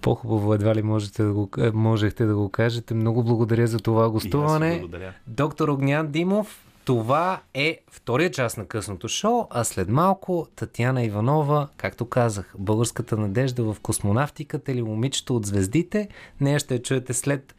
По-хубаво 0.00 0.54
едва 0.54 0.74
ли 0.74 0.82
можете 0.82 1.22
да 1.22 1.32
го, 1.32 1.50
е, 1.58 1.70
можехте 1.70 2.26
да 2.26 2.34
го 2.34 2.48
кажете. 2.48 2.94
Много 2.94 3.24
благодаря 3.24 3.66
за 3.66 3.78
това 3.78 4.10
гостуване. 4.10 4.84
Доктор 5.26 5.68
Огнян 5.68 6.06
Димов, 6.06 6.65
това 6.86 7.40
е 7.54 7.78
втория 7.90 8.30
част 8.30 8.58
на 8.58 8.66
късното 8.66 9.08
шоу, 9.08 9.46
а 9.50 9.64
след 9.64 9.88
малко 9.88 10.46
Татьяна 10.56 11.04
Иванова, 11.04 11.68
както 11.76 12.08
казах, 12.08 12.54
българската 12.58 13.16
надежда 13.16 13.62
в 13.62 13.80
космонавтиката 13.80 14.72
или 14.72 14.82
момичето 14.82 15.36
от 15.36 15.46
звездите. 15.46 16.08
Нея 16.40 16.58
ще 16.58 16.82
чуете 16.82 17.14
след 17.14 17.54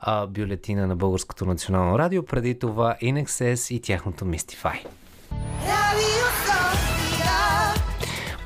а, 0.00 0.26
бюлетина 0.26 0.86
на 0.86 0.96
Българското 0.96 1.46
национално 1.46 1.98
радио, 1.98 2.24
преди 2.24 2.58
това 2.58 2.96
Inexcess 3.02 3.74
и 3.74 3.80
тяхното 3.80 4.24
Mystify. 4.24 4.86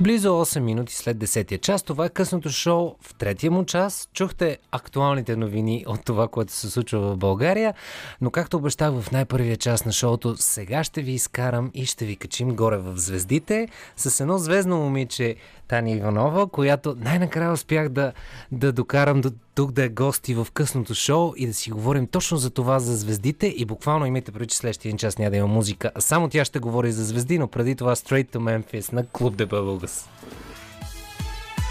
Близо 0.00 0.28
8 0.28 0.58
минути 0.58 0.94
след 0.94 1.16
10 1.16 1.60
час, 1.60 1.82
това 1.82 2.04
е 2.04 2.08
късното 2.08 2.50
шоу 2.50 2.94
в 3.00 3.14
третия 3.14 3.50
му 3.50 3.64
час. 3.64 4.08
Чухте 4.12 4.58
актуалните 4.70 5.36
новини 5.36 5.84
от 5.86 6.04
това, 6.04 6.28
което 6.28 6.52
се 6.52 6.70
случва 6.70 7.00
в 7.00 7.16
България, 7.16 7.74
но 8.20 8.30
както 8.30 8.56
обещах 8.56 8.92
в 9.00 9.12
най-първия 9.12 9.56
част 9.56 9.86
на 9.86 9.92
шоуто, 9.92 10.36
сега 10.36 10.84
ще 10.84 11.02
ви 11.02 11.12
изкарам 11.12 11.70
и 11.74 11.86
ще 11.86 12.04
ви 12.04 12.16
качим 12.16 12.56
горе 12.56 12.76
в 12.76 12.96
звездите 12.96 13.68
с 13.96 14.20
едно 14.20 14.38
звездно 14.38 14.76
момиче 14.76 15.36
Тани 15.68 15.92
Иванова, 15.92 16.46
която 16.46 16.96
най-накрая 16.98 17.52
успях 17.52 17.88
да, 17.88 18.12
да 18.52 18.72
докарам 18.72 19.20
до 19.20 19.30
тук 19.54 19.72
да 19.72 19.84
е 19.84 19.88
гости 19.88 20.34
в 20.34 20.46
късното 20.54 20.94
шоу 20.94 21.32
и 21.36 21.46
да 21.46 21.54
си 21.54 21.70
говорим 21.70 22.06
точно 22.06 22.36
за 22.36 22.50
това 22.50 22.78
за 22.78 22.96
звездите 22.96 23.46
и 23.46 23.64
буквално 23.64 24.06
имайте 24.06 24.32
преди, 24.32 24.46
че 24.46 24.56
следващия 24.56 24.90
един 24.90 24.98
час 24.98 25.18
няма 25.18 25.30
да 25.30 25.36
има 25.36 25.46
музика. 25.46 25.90
А 25.94 26.00
само 26.00 26.28
тя 26.28 26.44
ще 26.44 26.58
говори 26.58 26.92
за 26.92 27.04
звезди, 27.04 27.38
но 27.38 27.48
преди 27.48 27.74
това 27.74 27.96
Straight 27.96 28.30
to 28.32 28.38
Memphis 28.38 28.92
на 28.92 29.06
Клуб 29.06 29.36
The 29.36 29.46
Bubbles. 29.88 30.04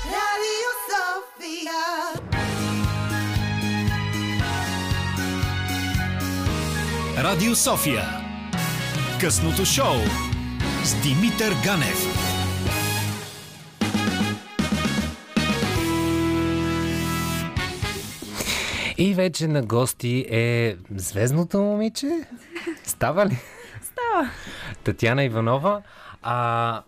Radio 0.06 0.70
Sofia. 0.90 1.82
Радио 7.24 7.56
София. 7.56 8.04
Късното 9.22 9.66
шоу 9.66 9.96
с 10.84 11.02
Димитър 11.02 11.54
Ганев. 11.64 12.28
И 18.98 19.14
вече 19.14 19.48
на 19.48 19.62
гости 19.62 20.26
е 20.30 20.76
звездното 20.96 21.62
момиче. 21.62 22.08
Става 22.84 23.26
ли? 23.26 23.38
Става. 23.82 24.30
Татяна 24.84 25.24
Иванова. 25.24 25.82
А, 26.22 26.82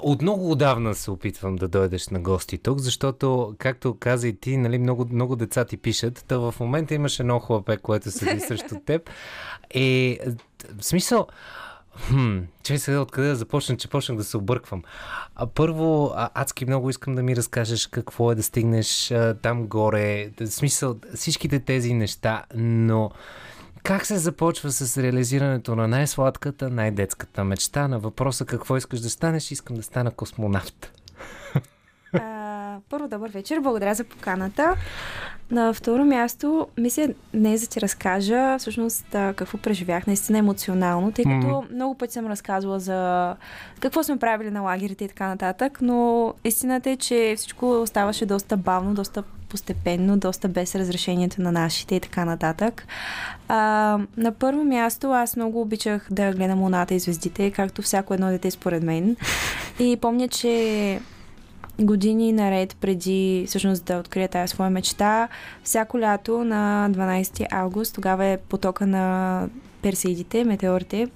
от 0.00 0.22
много 0.22 0.50
отдавна 0.50 0.94
се 0.94 1.10
опитвам 1.10 1.56
да 1.56 1.68
дойдеш 1.68 2.08
на 2.08 2.20
гости 2.20 2.58
тук, 2.58 2.78
защото, 2.78 3.54
както 3.58 3.96
каза 4.00 4.28
и 4.28 4.36
ти, 4.36 4.56
нали, 4.56 4.78
много, 4.78 5.06
много 5.12 5.36
деца 5.36 5.64
ти 5.64 5.76
пишат. 5.76 6.24
Та 6.28 6.38
в 6.38 6.54
момента 6.60 6.94
имаш 6.94 7.20
едно 7.20 7.40
хлапе, 7.40 7.76
което 7.76 8.10
седи 8.10 8.40
срещу 8.40 8.74
теб. 8.86 9.10
И 9.74 10.18
в 10.78 10.84
смисъл, 10.84 11.26
Хм, 12.06 12.38
че 12.62 12.78
сега 12.78 13.00
откъде 13.00 13.28
да 13.28 13.36
започна, 13.36 13.76
че 13.76 13.88
почнах 13.88 14.18
да 14.18 14.24
се 14.24 14.36
обърквам. 14.36 14.82
А, 15.34 15.46
първо, 15.46 16.12
а, 16.14 16.30
адски 16.34 16.64
много 16.64 16.90
искам 16.90 17.14
да 17.14 17.22
ми 17.22 17.36
разкажеш 17.36 17.86
какво 17.86 18.32
е 18.32 18.34
да 18.34 18.42
стигнеш 18.42 19.10
а, 19.10 19.34
там 19.42 19.66
горе, 19.66 20.30
в 20.40 20.46
смисъл 20.46 20.96
всичките 21.14 21.60
тези 21.60 21.94
неща, 21.94 22.44
но 22.54 23.10
как 23.82 24.06
се 24.06 24.18
започва 24.18 24.72
с 24.72 25.02
реализирането 25.02 25.76
на 25.76 25.88
най-сладката, 25.88 26.70
най-детската 26.70 27.44
мечта 27.44 27.88
на 27.88 27.98
въпроса 27.98 28.44
какво 28.44 28.76
искаш 28.76 29.00
да 29.00 29.10
станеш? 29.10 29.50
Искам 29.50 29.76
да 29.76 29.82
стана 29.82 30.10
космонавт. 30.10 30.92
А, 32.12 32.78
първо, 32.90 33.08
добър 33.08 33.30
вечер. 33.30 33.60
Благодаря 33.60 33.94
за 33.94 34.04
поканата. 34.04 34.74
На 35.50 35.74
второ 35.74 36.04
място, 36.04 36.68
мисля 36.78 37.08
не 37.34 37.56
за 37.56 37.66
да 37.66 37.70
ти 37.70 37.80
разкажа 37.80 38.58
всъщност 38.58 39.06
какво 39.10 39.58
преживях 39.58 40.06
наистина 40.06 40.38
емоционално, 40.38 41.12
тъй 41.12 41.24
като 41.24 41.36
Мгм. 41.36 41.74
много 41.74 41.98
пъти 41.98 42.12
съм 42.12 42.26
разказвала 42.26 42.80
за 42.80 43.36
какво 43.80 44.02
сме 44.02 44.18
правили 44.18 44.50
на 44.50 44.60
лагерите 44.60 45.04
и 45.04 45.08
така 45.08 45.28
нататък, 45.28 45.78
но 45.82 46.34
истината 46.44 46.90
е, 46.90 46.96
че 46.96 47.34
всичко 47.36 47.70
оставаше 47.82 48.26
доста 48.26 48.56
бавно, 48.56 48.94
доста 48.94 49.22
постепенно, 49.48 50.16
доста 50.16 50.48
без 50.48 50.74
разрешението 50.74 51.42
на 51.42 51.52
нашите 51.52 51.94
и 51.94 52.00
така 52.00 52.24
нататък. 52.24 52.86
А, 53.48 53.98
на 54.16 54.32
първо 54.32 54.64
място 54.64 55.12
аз 55.12 55.36
много 55.36 55.60
обичах 55.60 56.06
да 56.10 56.32
гледам 56.32 56.62
луната 56.62 56.94
и 56.94 56.98
звездите, 56.98 57.50
както 57.50 57.82
всяко 57.82 58.14
едно 58.14 58.28
дете 58.28 58.50
според 58.50 58.82
мен. 58.82 59.16
И 59.78 59.96
помня, 60.00 60.28
че 60.28 61.00
години 61.80 62.32
наред 62.32 62.76
преди 62.80 63.44
всъщност 63.48 63.84
да 63.84 63.96
открия 63.96 64.28
тази 64.28 64.50
своя 64.50 64.70
мечта, 64.70 65.28
всяко 65.64 66.00
лято 66.00 66.44
на 66.44 66.88
12 66.90 67.46
август, 67.50 67.94
тогава 67.94 68.24
е 68.24 68.36
потока 68.36 68.86
на 68.86 69.48
персеидите, 69.82 70.44
метеорите. 70.44 71.08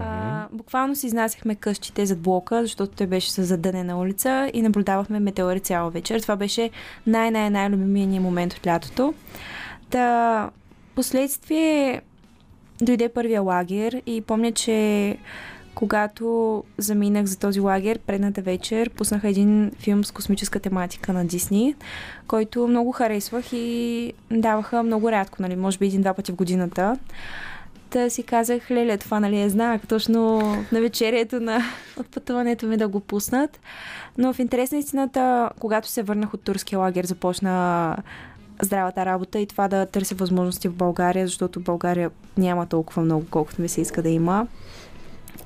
А, 0.00 0.46
буквално 0.52 0.96
си 0.96 1.06
изнасяхме 1.06 1.54
къщите 1.54 2.06
зад 2.06 2.18
блока, 2.18 2.62
защото 2.62 2.96
той 2.96 3.06
беше 3.06 3.32
с 3.32 3.44
задънена 3.44 3.98
улица 3.98 4.50
и 4.54 4.62
наблюдавахме 4.62 5.20
метеори 5.20 5.60
цяла 5.60 5.90
вечер. 5.90 6.20
Това 6.20 6.36
беше 6.36 6.70
най-най-най-любимия 7.06 8.06
ни 8.06 8.20
момент 8.20 8.52
от 8.52 8.66
лятото. 8.66 9.14
Та, 9.90 10.50
последствие 10.94 12.02
дойде 12.82 13.08
първия 13.08 13.42
лагер 13.42 14.02
и 14.06 14.20
помня, 14.20 14.52
че 14.52 15.16
когато 15.74 16.64
заминах 16.78 17.24
за 17.24 17.38
този 17.38 17.60
лагер 17.60 17.98
предната 17.98 18.42
вечер, 18.42 18.90
пуснаха 18.90 19.28
един 19.28 19.70
филм 19.78 20.04
с 20.04 20.10
космическа 20.10 20.60
тематика 20.60 21.12
на 21.12 21.24
Дисни, 21.24 21.74
който 22.26 22.68
много 22.68 22.92
харесвах 22.92 23.52
и 23.52 24.12
даваха 24.30 24.82
много 24.82 25.10
рядко, 25.10 25.42
нали, 25.42 25.56
може 25.56 25.78
би 25.78 25.86
един-два 25.86 26.14
пъти 26.14 26.32
в 26.32 26.34
годината. 26.34 26.98
Та 27.90 28.10
си 28.10 28.22
казах, 28.22 28.70
леле, 28.70 28.96
това 28.96 29.20
нали 29.20 29.40
е 29.40 29.48
знак, 29.48 29.88
точно 29.88 30.40
на 30.72 30.80
вечерието 30.80 31.40
на 31.40 31.62
отпътуването 32.00 32.66
ми 32.66 32.76
да 32.76 32.88
го 32.88 33.00
пуснат. 33.00 33.60
Но 34.18 34.32
в 34.32 34.38
интерес 34.38 34.72
на 34.72 34.78
истината, 34.78 35.50
когато 35.58 35.88
се 35.88 36.02
върнах 36.02 36.34
от 36.34 36.42
турския 36.42 36.78
лагер, 36.78 37.04
започна 37.04 37.96
здравата 38.62 39.06
работа 39.06 39.38
и 39.38 39.46
това 39.46 39.68
да 39.68 39.86
търся 39.86 40.14
възможности 40.14 40.68
в 40.68 40.74
България, 40.74 41.26
защото 41.26 41.60
България 41.60 42.10
няма 42.38 42.66
толкова 42.66 43.02
много, 43.02 43.26
колкото 43.30 43.62
ми 43.62 43.68
се 43.68 43.80
иска 43.80 44.02
да 44.02 44.08
има. 44.08 44.46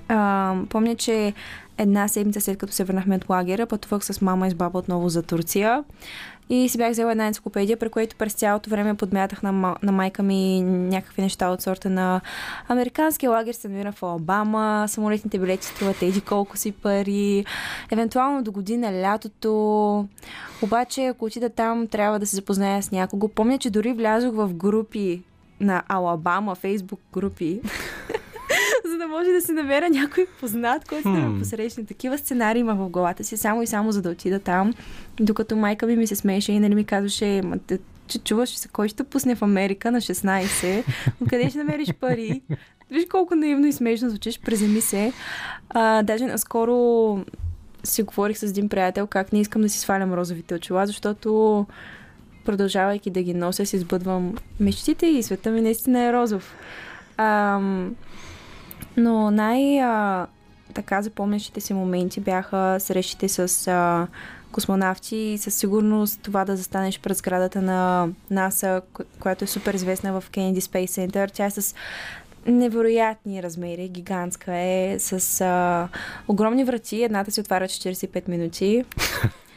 А, 0.08 0.54
помня, 0.68 0.94
че 0.94 1.32
една 1.78 2.08
седмица 2.08 2.40
след 2.40 2.58
като 2.58 2.72
се 2.72 2.84
върнахме 2.84 3.16
от 3.16 3.28
лагера, 3.28 3.66
пътувах 3.66 4.04
с 4.04 4.20
мама 4.20 4.46
и 4.46 4.50
с 4.50 4.54
баба 4.54 4.78
отново 4.78 5.08
за 5.08 5.22
Турция. 5.22 5.84
И 6.50 6.68
си 6.68 6.78
бях 6.78 6.90
взела 6.90 7.10
една 7.10 7.26
енциклопедия, 7.26 7.76
при 7.76 7.88
което 7.88 8.16
през 8.16 8.32
цялото 8.32 8.70
време 8.70 8.94
подмятах 8.94 9.42
на, 9.42 9.76
на 9.82 9.92
майка 9.92 10.22
ми 10.22 10.60
някакви 10.62 11.22
неща 11.22 11.48
от 11.48 11.62
сорта 11.62 11.90
на 11.90 12.20
американския 12.68 13.30
лагер 13.30 13.52
се 13.52 13.68
намира 13.68 13.92
в 13.92 14.02
Алабама, 14.02 14.84
самолетните 14.88 15.38
билети 15.38 15.66
струват 15.66 16.02
еди 16.02 16.20
колко 16.20 16.56
си 16.56 16.72
пари, 16.72 17.44
евентуално 17.90 18.42
до 18.42 18.52
година 18.52 19.02
лятото. 19.02 20.08
Обаче, 20.62 21.06
ако 21.06 21.24
отида 21.24 21.50
там, 21.50 21.86
трябва 21.86 22.18
да 22.18 22.26
се 22.26 22.36
запозная 22.36 22.82
с 22.82 22.90
някого. 22.90 23.28
Помня, 23.28 23.58
че 23.58 23.70
дори 23.70 23.92
влязох 23.92 24.34
в 24.34 24.54
групи 24.54 25.22
на 25.60 25.82
Алабама, 25.88 26.54
фейсбук 26.54 27.00
групи, 27.12 27.60
за 28.90 28.98
да 28.98 29.08
може 29.08 29.30
да 29.30 29.40
се 29.40 29.52
намеря 29.52 29.88
някой 29.90 30.26
познат, 30.40 30.88
който 30.88 31.12
да 31.12 31.18
ме 31.18 31.38
посрещне. 31.38 31.84
Такива 31.84 32.18
сценарии 32.18 32.60
има 32.60 32.74
в 32.74 32.88
главата 32.88 33.24
си, 33.24 33.36
само 33.36 33.62
и 33.62 33.66
само 33.66 33.92
за 33.92 34.02
да 34.02 34.10
отида 34.10 34.38
там. 34.38 34.74
Докато 35.20 35.56
майка 35.56 35.86
ми 35.86 35.96
ми 35.96 36.06
се 36.06 36.16
смееше 36.16 36.52
и 36.52 36.60
нали 36.60 36.74
ми 36.74 36.84
казваше, 36.84 37.42
«Ма, 37.44 37.58
те- 37.58 37.78
че 38.06 38.18
чуваш 38.18 38.56
се, 38.56 38.68
кой 38.68 38.88
ще 38.88 39.04
пусне 39.04 39.34
в 39.34 39.42
Америка 39.42 39.90
на 39.92 40.00
16? 40.00 40.84
Откъде 41.22 41.48
ще 41.50 41.58
намериш 41.58 41.94
пари? 42.00 42.42
Виж 42.90 43.04
колко 43.10 43.34
наивно 43.34 43.66
и 43.66 43.72
смешно 43.72 44.10
звучиш, 44.10 44.40
преземи 44.40 44.80
се. 44.80 45.12
А, 45.70 46.02
даже 46.02 46.26
наскоро 46.26 47.18
си 47.84 48.02
говорих 48.02 48.38
с 48.38 48.42
един 48.42 48.68
приятел 48.68 49.06
как 49.06 49.32
не 49.32 49.40
искам 49.40 49.62
да 49.62 49.68
си 49.68 49.78
свалям 49.78 50.14
розовите 50.14 50.54
очила, 50.54 50.86
защото 50.86 51.66
продължавайки 52.44 53.10
да 53.10 53.22
ги 53.22 53.34
нося, 53.34 53.66
си 53.66 53.78
сбъдвам 53.78 54.34
мечтите 54.60 55.06
и 55.06 55.22
света 55.22 55.50
ми 55.50 55.60
наистина 55.60 56.00
е 56.00 56.12
розов. 56.12 56.54
Ам, 57.16 57.94
но 58.98 59.30
най- 59.30 59.80
а, 59.80 60.26
така 60.74 61.02
запомнящите 61.02 61.60
си 61.60 61.74
моменти 61.74 62.20
бяха 62.20 62.76
срещите 62.80 63.28
с 63.28 63.68
а, 63.68 64.06
космонавти 64.52 65.16
и 65.16 65.38
със 65.38 65.54
сигурност 65.54 66.20
това 66.22 66.44
да 66.44 66.56
застанеш 66.56 67.00
пред 67.00 67.16
сградата 67.16 67.62
на 67.62 68.08
НАСА, 68.30 68.82
ко- 68.92 69.02
която 69.20 69.44
е 69.44 69.48
супер 69.48 69.74
известна 69.74 70.20
в 70.20 70.24
Kennedy 70.30 70.58
Space 70.60 70.86
Center. 70.86 71.30
Тя 71.32 71.44
е 71.44 71.50
с 71.50 71.74
невероятни 72.46 73.42
размери, 73.42 73.88
гигантска 73.88 74.54
е, 74.54 74.96
с 74.98 75.40
а, 75.40 75.88
огромни 76.28 76.64
врати. 76.64 77.02
Едната 77.02 77.30
се 77.30 77.40
отваря 77.40 77.64
45 77.64 78.28
минути. 78.28 78.84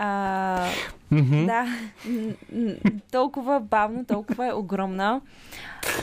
А, 0.00 0.70
да, 1.10 1.66
м- 2.06 2.32
м- 2.52 2.72
толкова 3.12 3.60
бавно, 3.60 4.04
толкова 4.04 4.48
е 4.48 4.52
огромна. 4.52 5.20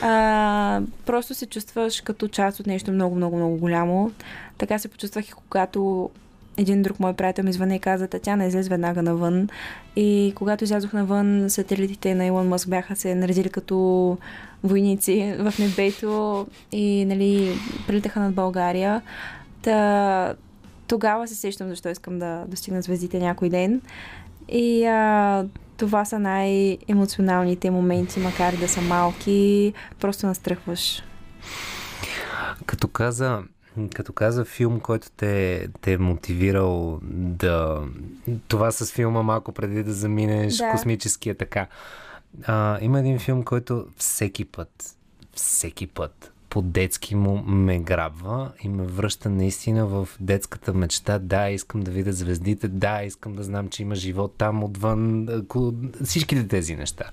А, 0.02 0.80
просто 1.06 1.34
се 1.34 1.46
чувстваш 1.46 2.00
като 2.00 2.28
част 2.28 2.60
от 2.60 2.66
нещо 2.66 2.92
много, 2.92 3.16
много, 3.16 3.36
много 3.36 3.56
голямо. 3.56 4.10
Така 4.58 4.78
се 4.78 4.88
почувствах 4.88 5.28
и 5.28 5.32
когато 5.32 6.10
един 6.56 6.82
друг 6.82 7.00
мой 7.00 7.12
приятел 7.12 7.44
ми 7.44 7.52
звъне 7.52 7.76
и 7.76 7.80
каза, 7.80 8.08
Татяна, 8.08 8.46
излез 8.46 8.68
веднага 8.68 9.02
навън. 9.02 9.48
И 9.96 10.32
когато 10.36 10.64
излязох 10.64 10.92
навън, 10.92 11.50
сателитите 11.50 12.14
на 12.14 12.26
Илон 12.26 12.48
Мъск 12.48 12.68
бяха 12.68 12.96
се 12.96 13.14
наредили 13.14 13.50
като 13.50 14.18
войници 14.64 15.34
в 15.38 15.54
небето 15.58 16.46
и 16.72 17.04
нали, 17.04 17.58
прилетаха 17.86 18.20
над 18.20 18.34
България. 18.34 19.02
Та, 19.62 20.34
тогава 20.88 21.28
се 21.28 21.34
сещам 21.34 21.68
защо 21.68 21.88
искам 21.88 22.18
да 22.18 22.44
достигна 22.48 22.82
звездите 22.82 23.18
някой 23.18 23.48
ден. 23.48 23.80
И 24.48 24.84
а, 24.84 25.44
това 25.76 26.04
са 26.04 26.18
най-емоционалните 26.18 27.70
моменти, 27.70 28.20
макар 28.20 28.52
и 28.52 28.56
да 28.56 28.68
са 28.68 28.80
малки. 28.80 29.72
Просто 30.00 30.26
настръхваш. 30.26 31.02
Като 32.66 32.88
каза, 32.88 33.42
като 33.94 34.12
каза 34.12 34.44
филм, 34.44 34.80
който 34.80 35.10
те, 35.16 35.68
те 35.80 35.92
е 35.92 35.98
мотивирал 35.98 37.00
да... 37.02 37.82
Това 38.48 38.70
с 38.70 38.92
филма 38.92 39.22
малко 39.22 39.52
преди 39.52 39.82
да 39.82 39.92
заминеш, 39.92 40.56
Да. 40.56 40.70
космическия 40.70 41.34
така. 41.34 41.66
А, 42.44 42.78
има 42.80 43.00
един 43.00 43.18
филм, 43.18 43.42
който 43.42 43.86
всеки 43.96 44.44
път, 44.44 44.96
всеки 45.34 45.86
път 45.86 46.32
по-детски 46.56 47.14
му 47.14 47.42
ме 47.46 47.78
грабва 47.78 48.52
и 48.62 48.68
ме 48.68 48.82
връща 48.82 49.30
наистина 49.30 49.86
в 49.86 50.08
детската 50.20 50.72
мечта. 50.74 51.18
Да, 51.18 51.50
искам 51.50 51.80
да 51.80 51.90
видя 51.90 52.12
звездите, 52.12 52.68
да, 52.68 53.02
искам 53.02 53.34
да 53.34 53.42
знам, 53.42 53.68
че 53.68 53.82
има 53.82 53.94
живот 53.94 54.34
там 54.38 54.64
отвън, 54.64 55.28
всичките 56.04 56.48
тези 56.48 56.76
неща. 56.76 57.04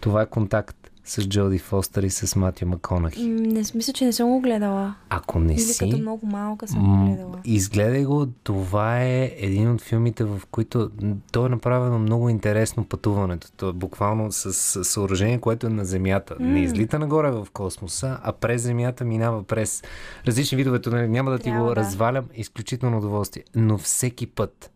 Това 0.00 0.22
е 0.22 0.26
контакт 0.26 0.90
с 1.06 1.28
Джоди 1.28 1.58
Фостър 1.58 2.02
и 2.02 2.10
с 2.10 2.36
Матю 2.36 2.66
Маконахи. 2.66 3.26
Не 3.26 3.64
смисля, 3.64 3.92
че 3.92 4.04
не 4.04 4.12
съм 4.12 4.28
го 4.28 4.40
гледала. 4.40 4.94
Ако 5.08 5.38
не 5.38 5.52
Или 5.52 5.60
си... 5.60 5.84
като 5.84 5.98
много 5.98 6.26
малка 6.26 6.68
съм 6.68 7.04
го 7.04 7.06
гледала. 7.06 7.38
Изгледай 7.44 8.04
го, 8.04 8.26
това 8.26 9.02
е 9.02 9.34
един 9.36 9.70
от 9.70 9.80
филмите, 9.80 10.24
в 10.24 10.42
които 10.50 10.90
то 11.32 11.46
е 11.46 11.48
направено 11.48 11.98
много 11.98 12.28
интересно 12.28 12.84
пътуването. 12.84 13.52
То 13.56 13.68
е 13.68 13.72
буквално 13.72 14.32
с, 14.32 14.52
с 14.52 14.84
съоръжение, 14.84 15.40
което 15.40 15.66
е 15.66 15.70
на 15.70 15.84
Земята. 15.84 16.36
Не 16.40 16.60
излита 16.60 16.98
нагоре 16.98 17.30
в 17.30 17.46
космоса, 17.52 18.18
а 18.22 18.32
през 18.32 18.62
Земята 18.62 19.04
минава 19.04 19.42
през 19.42 19.82
различни 20.26 20.56
видове 20.56 20.80
тунели. 20.80 21.08
Няма 21.08 21.30
да 21.30 21.38
ти 21.38 21.44
Трябва, 21.44 21.62
го 21.62 21.68
да. 21.68 21.76
развалям, 21.76 22.24
изключително 22.34 22.98
удоволствие. 22.98 23.44
Но 23.54 23.78
всеки 23.78 24.26
път 24.26 24.70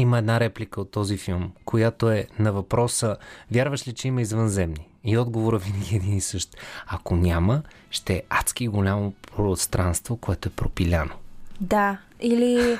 има 0.00 0.18
една 0.18 0.40
реплика 0.40 0.80
от 0.80 0.90
този 0.90 1.16
филм, 1.16 1.52
която 1.64 2.10
е 2.10 2.26
на 2.38 2.52
въпроса 2.52 3.16
Вярваш 3.50 3.88
ли, 3.88 3.92
че 3.92 4.08
има 4.08 4.22
извънземни? 4.22 4.88
И 5.04 5.18
отговора 5.18 5.58
винаги 5.58 5.94
е 5.94 5.96
един 5.96 6.16
и 6.16 6.20
същ. 6.20 6.56
Ако 6.86 7.16
няма, 7.16 7.62
ще 7.90 8.14
е 8.14 8.22
адски 8.28 8.68
голямо 8.68 9.12
пространство, 9.36 10.16
което 10.16 10.48
е 10.48 10.52
пропиляно. 10.52 11.14
Да, 11.60 11.98
или... 12.20 12.78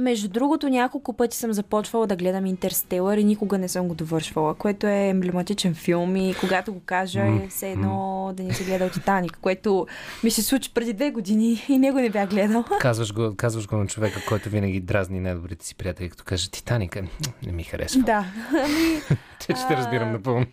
Между 0.00 0.28
другото, 0.28 0.68
няколко 0.68 1.12
пъти 1.12 1.36
съм 1.36 1.52
започвала 1.52 2.06
да 2.06 2.16
гледам 2.16 2.46
Интерстелър 2.46 3.18
и 3.18 3.24
никога 3.24 3.58
не 3.58 3.68
съм 3.68 3.88
го 3.88 3.94
довършвала, 3.94 4.54
което 4.54 4.86
е 4.86 5.08
емблематичен 5.08 5.74
филм 5.74 6.16
и 6.16 6.34
когато 6.40 6.72
го 6.72 6.80
кажа 6.86 7.20
е 7.20 7.48
все 7.48 7.70
едно 7.70 8.32
да 8.36 8.42
не 8.42 8.54
си 8.54 8.64
гледал 8.64 8.88
Титаник, 8.88 9.38
което 9.40 9.86
ми 10.24 10.30
се 10.30 10.42
случи 10.42 10.74
преди 10.74 10.92
две 10.92 11.10
години 11.10 11.64
и 11.68 11.78
него 11.78 11.98
не 11.98 12.10
бях 12.10 12.28
гледал. 12.28 12.64
Казваш 12.80 13.14
го, 13.14 13.34
казваш 13.36 13.68
го 13.68 13.76
на 13.76 13.86
човека, 13.86 14.20
който 14.28 14.48
винаги 14.48 14.80
дразни 14.80 15.20
най-добрите 15.20 15.66
си 15.66 15.74
приятели, 15.74 16.10
като 16.10 16.24
каже 16.24 16.50
Титаник, 16.50 16.96
е, 16.96 17.02
не 17.46 17.52
ми 17.52 17.64
харесва. 17.64 18.02
Да. 18.02 18.24
Ами, 18.50 19.00
Те, 19.46 19.54
те 19.68 19.76
разбирам 19.76 20.12
напълно. 20.12 20.46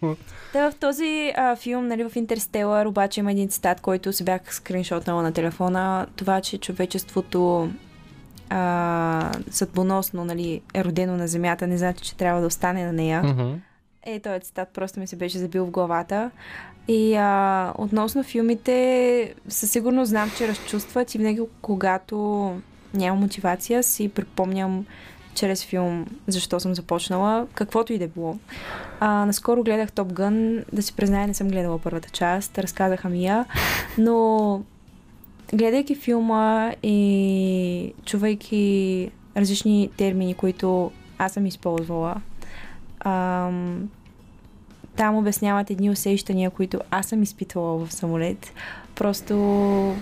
Та 0.53 0.71
в 0.71 0.75
този 0.75 1.33
а, 1.35 1.55
филм, 1.55 1.87
нали, 1.87 2.09
в 2.09 2.15
Интерстелър, 2.15 2.85
обаче 2.85 3.19
има 3.19 3.31
един 3.31 3.49
цитат, 3.49 3.81
който 3.81 4.13
се 4.13 4.23
бях 4.23 4.55
скриншотнала 4.55 5.23
на 5.23 5.31
телефона. 5.31 6.07
Това, 6.15 6.41
че 6.41 6.57
човечеството 6.57 7.69
а, 8.49 9.31
съдбоносно 9.51 10.25
нали, 10.25 10.61
е 10.73 10.83
родено 10.83 11.17
на 11.17 11.27
Земята, 11.27 11.67
не 11.67 11.77
значи, 11.77 12.03
че 12.03 12.15
трябва 12.15 12.41
да 12.41 12.47
остане 12.47 12.85
на 12.85 12.93
нея. 12.93 13.23
Мгм. 13.23 13.53
Е, 14.03 14.19
този 14.19 14.39
цитат 14.39 14.69
просто 14.73 14.99
ми 14.99 15.07
се 15.07 15.15
беше 15.15 15.37
забил 15.37 15.65
в 15.65 15.71
главата. 15.71 16.31
И 16.87 17.15
а, 17.15 17.73
относно 17.77 18.23
филмите, 18.23 19.33
със 19.47 19.71
сигурност 19.71 20.09
знам, 20.09 20.31
че 20.37 20.47
разчувстват 20.47 21.15
и 21.15 21.17
винаги, 21.17 21.41
когато 21.61 22.17
нямам 22.93 23.19
мотивация, 23.19 23.83
си 23.83 24.09
припомням 24.09 24.85
чрез 25.37 25.65
филм 25.65 26.05
защо 26.27 26.59
съм 26.59 26.75
започнала, 26.75 27.47
каквото 27.53 27.93
и 27.93 27.97
да 27.97 28.03
е 28.03 28.07
било. 28.07 28.37
А, 28.99 29.25
наскоро 29.25 29.63
гледах 29.63 29.91
Топ 29.91 30.13
Гън, 30.13 30.63
да 30.73 30.81
си 30.81 30.95
призная, 30.95 31.27
не 31.27 31.33
съм 31.33 31.47
гледала 31.47 31.79
първата 31.79 32.09
част, 32.09 32.59
разказаха 32.59 33.09
ми 33.09 33.25
я, 33.25 33.45
но 33.97 34.61
гледайки 35.53 35.95
филма 35.95 36.71
и 36.83 37.93
чувайки 38.05 39.11
различни 39.37 39.89
термини, 39.97 40.33
които 40.33 40.91
аз 41.17 41.33
съм 41.33 41.45
използвала, 41.45 42.15
ам, 42.99 43.89
там 44.95 45.15
обясняват 45.15 45.69
едни 45.69 45.89
усещания, 45.89 46.49
които 46.49 46.79
аз 46.91 47.05
съм 47.05 47.23
изпитвала 47.23 47.85
в 47.85 47.93
самолет. 47.93 48.53
Просто 48.95 49.95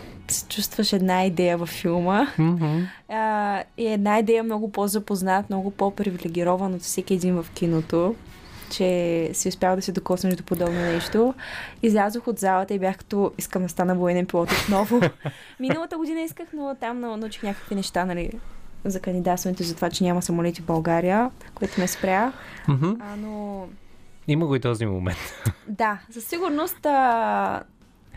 чувстваш 0.49 0.93
една 0.93 1.25
идея 1.25 1.57
във 1.57 1.69
филма. 1.69 2.27
Мгм. 2.39 2.79
А, 3.09 3.63
и 3.77 3.87
една 3.87 4.19
идея 4.19 4.43
много 4.43 4.71
по-запознат, 4.71 5.49
много 5.49 5.71
по-привилегирован 5.71 6.73
от 6.73 6.81
всеки 6.81 7.13
един 7.13 7.35
в 7.35 7.45
киното, 7.53 8.15
че 8.69 9.29
си 9.33 9.49
успял 9.49 9.75
да 9.75 9.81
се 9.81 9.91
докоснеш 9.91 10.35
до 10.35 10.43
подобно 10.43 10.79
нещо. 10.79 11.33
Излязох 11.83 12.27
от 12.27 12.39
залата 12.39 12.73
и 12.73 12.79
бях 12.79 12.97
като 12.97 13.31
искам 13.37 13.63
да 13.63 13.69
стана 13.69 13.95
военен 13.95 14.25
пилот 14.25 14.51
отново. 14.51 15.01
Миналата 15.59 15.97
година 15.97 16.21
исках, 16.21 16.47
но 16.53 16.75
там 16.79 17.01
нау- 17.01 17.15
научих 17.15 17.43
някакви 17.43 17.75
неща, 17.75 18.05
нали, 18.05 18.31
за 18.85 18.99
кандидатстването, 18.99 19.63
за 19.63 19.75
това, 19.75 19.89
че 19.89 20.03
няма 20.03 20.21
самолети 20.21 20.61
в 20.61 20.65
България, 20.65 21.31
което 21.55 21.81
ме 21.81 21.87
спря. 21.87 22.33
А, 22.99 23.15
но 23.17 23.65
Има 24.27 24.47
го 24.47 24.55
и 24.55 24.59
този 24.59 24.85
момент. 24.85 25.43
да, 25.67 25.99
със 26.11 26.25
сигурност 26.25 26.85
а, 26.85 27.63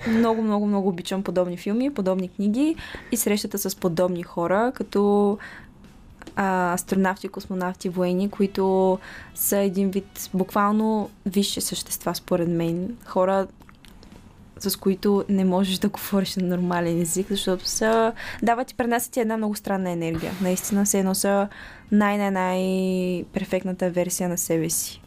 много, 0.08 0.42
много, 0.42 0.66
много 0.66 0.88
обичам 0.88 1.22
подобни 1.22 1.56
филми, 1.56 1.94
подобни 1.94 2.28
книги 2.28 2.76
и 3.12 3.16
срещата 3.16 3.58
с 3.58 3.76
подобни 3.76 4.22
хора, 4.22 4.72
като 4.74 5.38
астронавти, 6.38 7.28
космонавти, 7.28 7.88
военни, 7.88 8.30
които 8.30 8.98
са 9.34 9.56
един 9.56 9.90
вид 9.90 10.30
буквално 10.34 11.10
висши 11.26 11.60
същества, 11.60 12.14
според 12.14 12.48
мен. 12.48 12.96
Хора, 13.06 13.46
с 14.58 14.76
които 14.76 15.24
не 15.28 15.44
можеш 15.44 15.78
да 15.78 15.88
говориш 15.88 16.36
на 16.36 16.46
нормален 16.46 17.00
език, 17.00 17.26
защото 17.30 17.66
са... 17.66 18.12
Дават 18.42 18.66
ти, 18.66 18.74
пренасят 18.74 19.12
ти 19.12 19.20
една 19.20 19.36
много 19.36 19.54
странна 19.54 19.90
енергия. 19.90 20.32
Наистина, 20.42 20.84
все 20.84 20.98
едно 20.98 21.14
са 21.14 21.48
най-най-най-перфектната 21.92 23.90
версия 23.90 24.28
на 24.28 24.38
себе 24.38 24.70
си. 24.70 25.02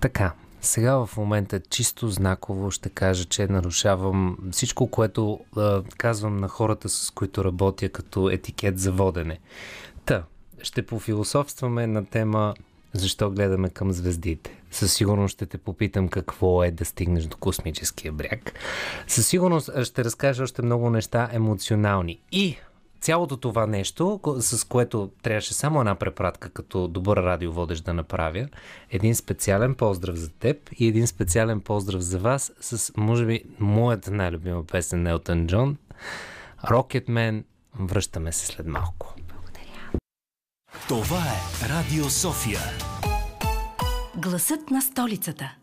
Така, 0.00 0.32
сега 0.60 1.06
в 1.06 1.16
момента 1.16 1.60
чисто 1.60 2.08
знаково 2.08 2.70
ще 2.70 2.88
кажа, 2.88 3.24
че 3.24 3.46
нарушавам 3.46 4.36
всичко, 4.52 4.86
което 4.86 5.40
а, 5.56 5.82
казвам 5.98 6.36
на 6.36 6.48
хората, 6.48 6.88
с 6.88 7.10
които 7.10 7.44
работя 7.44 7.88
като 7.88 8.30
етикет 8.30 8.78
за 8.78 8.92
водене. 8.92 9.38
Та, 10.04 10.22
ще 10.62 10.86
пофилософстваме 10.86 11.86
на 11.86 12.04
тема 12.04 12.54
защо 12.92 13.30
гледаме 13.30 13.70
към 13.70 13.92
звездите. 13.92 14.62
Със 14.70 14.92
сигурност 14.92 15.32
ще 15.32 15.46
те 15.46 15.58
попитам 15.58 16.08
какво 16.08 16.64
е 16.64 16.70
да 16.70 16.84
стигнеш 16.84 17.24
до 17.24 17.36
космическия 17.36 18.12
бряг. 18.12 18.54
Със 19.06 19.26
сигурност 19.26 19.70
ще 19.84 20.04
разкажа 20.04 20.42
още 20.42 20.62
много 20.62 20.90
неща 20.90 21.28
емоционални. 21.32 22.20
И 22.32 22.56
цялото 23.00 23.36
това 23.36 23.66
нещо, 23.66 24.20
с 24.38 24.64
което 24.64 25.10
трябваше 25.22 25.54
само 25.54 25.80
една 25.80 25.94
препратка 25.94 26.50
като 26.50 26.88
добър 26.88 27.16
радиоводещ 27.16 27.84
да 27.84 27.94
направя, 27.94 28.48
един 28.90 29.14
специален 29.14 29.74
поздрав 29.74 30.16
за 30.16 30.30
теб 30.30 30.70
и 30.78 30.86
един 30.86 31.06
специален 31.06 31.60
поздрав 31.60 32.00
за 32.00 32.18
вас 32.18 32.52
с, 32.60 32.92
може 32.96 33.26
би, 33.26 33.44
моята 33.58 34.10
най-любима 34.10 34.66
песен 34.66 35.02
на 35.02 35.10
Елтън 35.10 35.46
Джон, 35.46 35.76
Rocketman. 36.64 37.42
Връщаме 37.80 38.32
се 38.32 38.46
след 38.46 38.66
малко. 38.66 39.14
Това 40.88 41.18
е 41.18 41.68
Радио 41.68 42.10
София. 42.10 42.60
Гласът 44.16 44.70
на 44.70 44.82
столицата. 44.82 45.54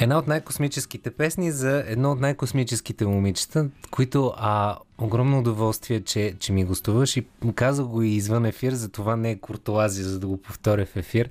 Една 0.00 0.18
от 0.18 0.26
най-космическите 0.26 1.10
песни 1.10 1.52
за 1.52 1.84
едно 1.86 2.12
от 2.12 2.20
най-космическите 2.20 3.06
момичета, 3.06 3.68
които 3.90 4.32
а, 4.36 4.78
огромно 4.98 5.38
удоволствие, 5.38 6.00
че, 6.00 6.34
че 6.38 6.52
ми 6.52 6.64
гостуваш 6.64 7.16
и 7.16 7.26
казах 7.54 7.86
го 7.86 8.02
и 8.02 8.08
извън 8.08 8.44
ефир, 8.44 8.72
за 8.72 8.88
това 8.88 9.16
не 9.16 9.30
е 9.30 9.38
куртуазия, 9.38 10.06
за 10.06 10.20
да 10.20 10.26
го 10.26 10.36
повторя 10.36 10.86
в 10.86 10.96
ефир. 10.96 11.30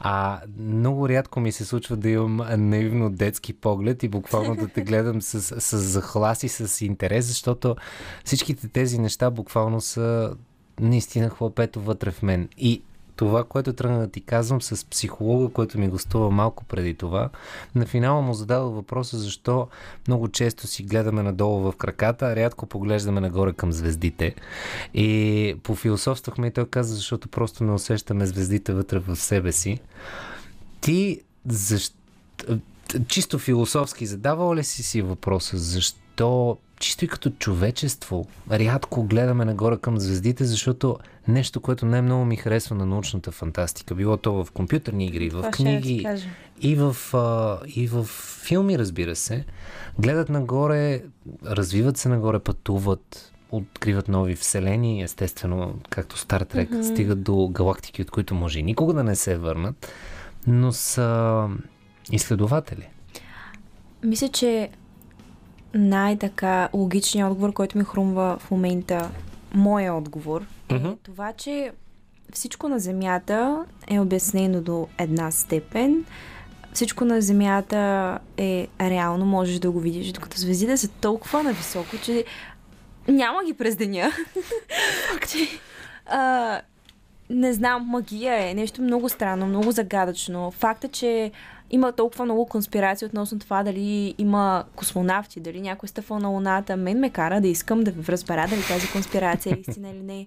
А 0.00 0.40
много 0.58 1.08
рядко 1.08 1.40
ми 1.40 1.52
се 1.52 1.64
случва 1.64 1.96
да 1.96 2.10
имам 2.10 2.68
наивно 2.70 3.10
детски 3.10 3.52
поглед 3.52 4.02
и 4.02 4.08
буквално 4.08 4.56
да 4.56 4.68
те 4.68 4.80
гледам 4.80 5.22
с, 5.22 5.60
с 5.60 5.78
захлас 5.78 6.42
и 6.42 6.48
с 6.48 6.84
интерес, 6.84 7.26
защото 7.26 7.76
всичките 8.24 8.68
тези 8.68 8.98
неща 8.98 9.30
буквално 9.30 9.80
са 9.80 10.34
наистина 10.80 11.28
хлопето 11.30 11.80
вътре 11.80 12.10
в 12.10 12.22
мен. 12.22 12.48
И 12.58 12.82
това, 13.20 13.44
което 13.44 13.72
тръгна 13.72 13.98
да 13.98 14.08
ти 14.08 14.20
казвам 14.20 14.62
с 14.62 14.84
психолога, 14.84 15.52
който 15.52 15.78
ми 15.78 15.88
гостува 15.88 16.30
малко 16.30 16.64
преди 16.64 16.94
това, 16.94 17.28
на 17.74 17.86
финала 17.86 18.22
му 18.22 18.34
зададох 18.34 18.74
въпроса 18.74 19.18
защо 19.18 19.68
много 20.08 20.28
често 20.28 20.66
си 20.66 20.82
гледаме 20.82 21.22
надолу 21.22 21.58
в 21.60 21.76
краката, 21.76 22.26
а 22.26 22.36
рядко 22.36 22.66
поглеждаме 22.66 23.20
нагоре 23.20 23.52
към 23.52 23.72
звездите. 23.72 24.34
И 24.94 25.56
пофилософствахме 25.62 26.46
и 26.46 26.50
той 26.50 26.66
каза, 26.66 26.94
защото 26.94 27.28
просто 27.28 27.64
не 27.64 27.72
усещаме 27.72 28.26
звездите 28.26 28.72
вътре 28.72 28.98
в 28.98 29.16
себе 29.16 29.52
си. 29.52 29.78
Ти 30.80 31.20
защо 31.46 31.96
чисто 33.08 33.38
философски 33.38 34.06
задавал 34.06 34.54
ли 34.54 34.64
си 34.64 34.82
си 34.82 35.02
въпроса 35.02 35.58
защо 35.58 36.58
чисто 36.78 37.04
и 37.04 37.08
като 37.08 37.30
човечество 37.30 38.26
рядко 38.50 39.04
гледаме 39.04 39.44
нагоре 39.44 39.76
към 39.76 39.98
звездите, 39.98 40.44
защото 40.44 40.98
нещо, 41.30 41.60
което 41.60 41.86
най-много 41.86 42.24
ми 42.24 42.36
харесва 42.36 42.76
на 42.76 42.86
научната 42.86 43.32
фантастика, 43.32 43.94
било 43.94 44.16
то 44.16 44.44
в 44.44 44.50
компютърни 44.50 45.06
игри, 45.06 45.28
в 45.28 45.32
Това 45.32 45.50
ти 45.50 45.62
книги 45.62 46.06
и 46.60 46.76
в, 46.76 46.96
а, 47.14 47.58
и 47.66 47.86
в 47.86 48.04
филми, 48.44 48.78
разбира 48.78 49.16
се, 49.16 49.44
гледат 49.98 50.28
нагоре, 50.28 51.02
развиват 51.46 51.96
се 51.96 52.08
нагоре, 52.08 52.38
пътуват, 52.38 53.32
откриват 53.50 54.08
нови 54.08 54.36
вселени, 54.36 55.02
естествено, 55.02 55.74
както 55.90 56.18
Стар 56.18 56.40
Трек, 56.40 56.70
mm-hmm. 56.70 56.92
стигат 56.92 57.22
до 57.22 57.48
галактики, 57.48 58.02
от 58.02 58.10
които 58.10 58.34
може 58.34 58.58
и 58.58 58.62
никога 58.62 58.92
да 58.92 59.04
не 59.04 59.16
се 59.16 59.38
върнат, 59.38 59.92
но 60.46 60.72
са 60.72 61.48
изследователи. 62.12 62.88
Мисля, 64.04 64.28
че 64.28 64.70
най-така 65.74 66.68
логичният 66.74 67.30
отговор, 67.30 67.52
който 67.52 67.78
ми 67.78 67.84
хрумва 67.84 68.38
в 68.40 68.50
момента, 68.50 69.10
моя 69.54 69.94
отговор, 69.94 70.46
е 70.68 70.74
Мгм. 70.74 70.90
това, 71.02 71.32
че 71.32 71.72
всичко 72.32 72.68
на 72.68 72.78
Земята 72.78 73.64
е 73.88 74.00
обяснено 74.00 74.60
до 74.60 74.88
една 74.98 75.30
степен. 75.30 76.04
Всичко 76.72 77.04
на 77.04 77.20
Земята 77.20 77.78
е 78.36 78.68
реално, 78.80 79.26
можеш 79.26 79.58
да 79.58 79.70
го 79.70 79.80
видиш, 79.80 80.12
докато 80.12 80.40
звездите 80.40 80.76
са 80.76 80.88
толкова 80.88 81.42
нависоко, 81.42 81.96
че 82.04 82.24
няма 83.08 83.44
ги 83.44 83.54
през 83.54 83.76
деня. 83.76 84.12
че, 85.28 85.38
а, 86.06 86.60
не 87.30 87.52
знам, 87.52 87.86
магия 87.86 88.50
е 88.50 88.54
нещо 88.54 88.82
много 88.82 89.08
странно, 89.08 89.46
много 89.46 89.72
загадъчно. 89.72 90.50
Факта, 90.50 90.88
че 90.88 91.30
има 91.70 91.92
толкова 91.92 92.24
много 92.24 92.46
конспирации 92.46 93.06
относно 93.06 93.38
това 93.38 93.62
дали 93.62 94.14
има 94.18 94.64
космонавти, 94.76 95.40
дали 95.40 95.60
някой 95.60 95.86
е 95.86 95.88
стъпвал 95.88 96.18
на 96.18 96.28
Луната, 96.28 96.76
мен 96.76 96.98
ме 96.98 97.10
кара 97.10 97.40
да 97.40 97.48
искам 97.48 97.80
да 97.84 97.92
разбера 98.08 98.46
дали 98.50 98.62
тази 98.68 98.92
конспирация 98.92 99.56
е 99.56 99.60
истина 99.70 99.90
или 99.90 100.02
не. 100.02 100.26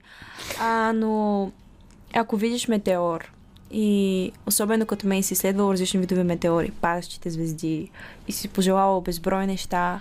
А, 0.62 0.94
но 0.96 1.52
ако 2.14 2.38
видиш 2.38 2.68
метеор 2.68 3.32
и 3.72 4.32
особено 4.48 4.86
като 4.86 5.08
мен 5.08 5.24
си 5.24 5.34
изследвал 5.34 5.72
различни 5.72 6.00
видове 6.00 6.24
метеори, 6.24 6.72
падащите 6.82 7.30
звезди 7.30 7.92
и 8.28 8.32
си 8.32 8.48
пожелавал 8.48 9.02
безброй 9.02 9.48
неща 9.48 10.00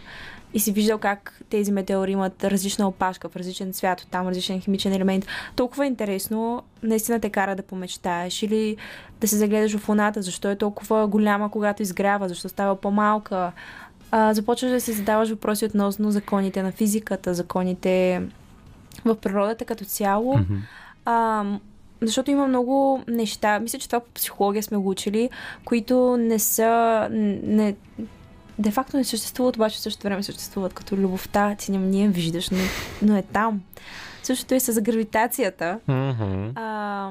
и 0.55 0.61
си 0.61 0.73
виждал 0.73 0.99
как 0.99 1.43
тези 1.51 1.73
метеори 1.73 2.13
имат 2.13 2.45
различна 2.45 2.89
опашка 2.89 3.29
в 3.29 3.37
различен 3.37 3.73
цвят, 3.73 4.07
там 4.11 4.29
различен 4.29 4.61
химичен 4.61 4.93
елемент. 4.93 5.27
Толкова 5.57 5.85
е 5.85 5.89
интересно, 5.89 6.63
наистина 6.83 7.21
те 7.21 7.31
кара 7.31 7.57
да 7.57 7.63
помечтаеш 7.63 8.43
или 8.43 8.77
да 9.21 9.29
се 9.29 9.37
загледаш 9.37 9.77
в 9.77 9.89
луната, 9.89 10.23
защо 10.23 10.51
е 10.51 10.57
толкова 10.57 11.07
голяма, 11.07 11.51
когато 11.51 11.83
изгрява, 11.83 12.29
защо 12.29 12.49
става 12.49 12.77
по-малка. 12.77 13.53
А, 14.11 14.35
започваш 14.35 14.71
да 14.71 14.81
се 14.81 14.93
задаваш 14.93 15.31
въпроси 15.31 15.65
относно 15.65 16.11
законите 16.11 16.63
на 16.63 16.73
физиката, 16.73 17.35
законите 17.35 18.23
в 19.05 19.17
природата 19.17 19.65
като 19.65 19.85
цяло. 19.85 20.39
Мгм. 20.39 20.55
А, 21.05 21.45
защото 22.03 22.31
има 22.31 22.47
много 22.47 23.03
неща, 23.09 23.61
мисля, 23.61 23.79
че 23.79 23.89
това 23.89 24.01
по 24.01 24.11
психология 24.11 24.63
сме 24.63 24.77
го 24.77 24.89
учили, 24.89 25.31
които 25.65 26.17
не 26.17 26.39
са, 26.39 27.09
не, 27.11 27.75
де 28.63 28.71
факто 28.71 28.97
не 28.97 29.05
съществуват, 29.05 29.57
обаче 29.57 29.77
в 29.77 29.81
същото 29.81 30.05
време 30.05 30.23
съществуват, 30.23 30.75
като 30.75 30.97
любовта, 30.97 31.55
ти 31.55 31.73
не, 31.73 32.03
я 32.03 32.11
виждаш, 32.11 32.51
но, 32.51 32.59
но 33.03 33.17
е 33.17 33.23
там. 33.23 33.63
Същото 34.23 34.55
е 34.55 34.61
с 34.61 34.81
гравитацията. 34.81 35.79
Мгм. 35.89 36.51
А, 36.55 37.11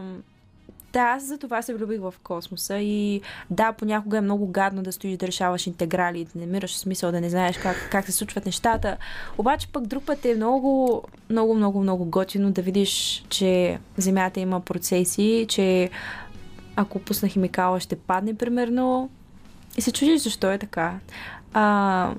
да, 0.94 1.00
аз 1.00 1.24
за 1.24 1.38
това 1.38 1.62
се 1.62 1.74
влюбих 1.74 2.00
в 2.00 2.14
космоса 2.24 2.78
и 2.78 3.22
да, 3.50 3.72
понякога 3.72 4.18
е 4.18 4.22
много 4.22 4.48
гадно 4.48 4.84
да 4.84 4.92
стоиш 4.92 5.18
да 5.18 5.28
решаваш 5.28 5.68
интеграли 5.68 6.20
и 6.20 6.26
да 6.26 6.32
не 6.36 6.46
намираш 6.46 6.78
смисъл, 6.78 7.12
да 7.12 7.22
не 7.22 7.30
знаеш 7.30 7.58
как, 7.58 7.90
как 7.92 8.06
се 8.06 8.12
случват 8.12 8.46
нещата. 8.46 8.98
Обаче 9.38 9.68
пък 9.68 9.88
друг 9.88 10.04
път 10.04 10.26
е 10.26 10.36
много, 10.36 11.04
много, 11.30 11.56
много, 11.56 11.82
много 11.82 12.06
готино 12.06 12.52
да 12.52 12.62
видиш, 12.62 13.24
че 13.30 13.80
Земята 13.98 14.40
има 14.40 14.60
процеси, 14.60 15.46
че 15.50 15.90
ако 16.76 17.00
пусна 17.00 17.30
химикала 17.30 17.80
ще 17.80 17.96
падне 17.96 18.34
примерно 18.34 19.10
и 19.78 19.82
се 19.82 19.92
чудиш 19.92 20.22
защо 20.22 20.52
е 20.52 20.58
така. 20.58 21.00
А, 21.54 22.14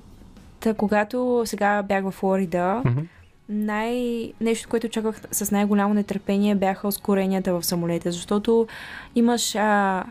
та, 0.61 0.74
когато 0.74 1.43
сега 1.47 1.83
бях 1.83 2.05
в 2.05 2.11
Флорида, 2.11 2.83
Мгм. 2.85 3.01
най... 3.49 4.33
нещо, 4.41 4.68
което 4.68 4.89
чаках 4.89 5.20
с 5.30 5.51
най-голямо 5.51 5.95
нетърпение 5.95 6.55
бяха 6.55 6.89
ускоренията 6.89 7.55
в 7.55 7.66
самолета, 7.66 8.12
защото 8.12 8.66
имаш 9.14 9.55
а, 9.55 10.05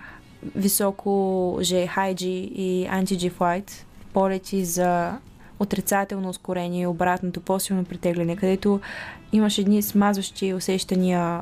високо 0.55 1.09
G, 1.59 1.89
High 1.89 2.13
G 2.13 2.25
и 2.25 2.87
Anti-G 2.91 3.31
Flight, 3.31 3.71
полети 4.13 4.65
за 4.65 5.17
отрицателно 5.59 6.29
ускорение 6.29 6.81
и 6.81 6.87
обратното 6.87 7.41
по-силно 7.41 7.85
притегляне, 7.85 8.35
където 8.35 8.79
имаш 9.33 9.57
едни 9.57 9.81
смазващи 9.81 10.53
усещания, 10.53 11.41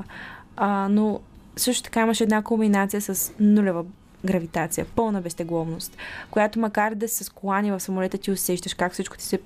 а, 0.57 0.87
но 0.89 1.19
също 1.55 1.83
така 1.83 2.01
имаш 2.01 2.21
една 2.21 2.41
комбинация 2.41 3.01
с 3.01 3.33
нулева 3.39 3.85
гравитация, 4.25 4.85
пълна 4.95 5.21
безтегловност, 5.21 5.97
която 6.31 6.59
макар 6.59 6.95
да 6.95 7.07
се 7.07 7.23
склани 7.23 7.71
в 7.71 7.79
самолета, 7.79 8.17
ти 8.17 8.31
усещаш 8.31 8.73
как 8.73 8.93
всичко 8.93 9.17
ти 9.17 9.23
се 9.23 9.39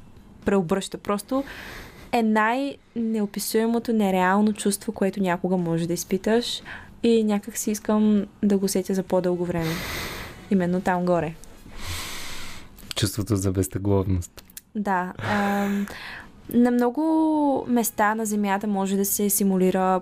преобръща. 0.46 0.98
Просто 0.98 1.44
е 2.12 2.24
най-неописуемото 2.24 3.94
нереално 3.94 4.54
чувство, 4.54 4.92
което 4.92 5.22
някога 5.22 5.58
може 5.58 5.88
да 5.88 5.94
изпиташ 5.94 6.62
и 7.04 7.24
някак 7.24 7.58
си 7.58 7.72
искам 7.72 8.26
да 8.44 8.58
го 8.58 8.68
сетя 8.68 8.94
за 8.94 9.04
по-дълго 9.04 9.46
време. 9.46 9.72
Именно 10.52 10.82
там 10.82 11.06
горе. 11.06 11.34
Чувството 12.96 13.36
за 13.36 13.52
безтегловност. 13.52 14.44
Да. 14.76 15.14
ам, 15.18 15.88
на 16.50 16.72
много 16.72 17.66
места 17.68 18.16
на 18.16 18.26
Земята 18.26 18.68
може 18.68 18.98
да 18.98 19.06
се 19.06 19.30
симулира 19.30 20.02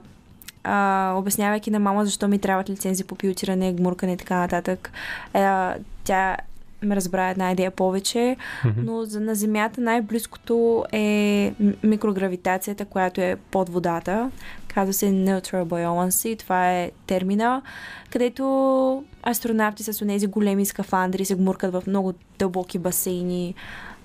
а, 0.64 1.14
обяснявайки 1.18 1.72
на 1.72 1.80
мама 1.80 2.06
защо 2.06 2.28
ми 2.28 2.40
трябват 2.40 2.70
лицензи 2.70 3.04
по 3.04 3.16
пилотиране, 3.16 3.74
гмуркане 3.74 4.14
и 4.14 4.18
така 4.18 4.36
нататък. 4.36 4.92
А, 5.34 5.76
тя 6.04 6.38
ме 6.84 6.96
разбра 6.96 7.30
една 7.30 7.52
идея 7.52 7.72
повече, 7.72 8.38
но 8.78 9.04
за, 9.04 9.20
на 9.20 9.36
Земята 9.36 9.82
най-близкото 9.82 10.86
е 10.92 11.54
микрогравитацията, 11.84 12.86
която 12.86 13.22
е 13.22 13.38
под 13.52 13.70
водата. 13.70 14.32
Казва 14.68 14.94
се 14.94 15.06
Neutral 15.06 15.64
Buoyancy, 15.64 16.40
това 16.40 16.72
е 16.72 16.92
термина, 17.08 17.62
където 18.10 19.04
астронавти 19.30 19.84
с 19.84 20.06
тези 20.06 20.28
големи 20.28 20.66
скафандри 20.66 21.26
се 21.26 21.36
гмуркат 21.36 21.74
в 21.74 21.84
много 21.88 22.14
дълбоки 22.40 22.80
басейни, 22.80 23.56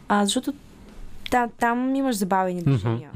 а, 0.08 0.24
защото 0.24 0.52
та, 1.30 1.48
там 1.58 1.94
имаш 1.94 2.16
забавени 2.16 2.62
движения. 2.62 3.10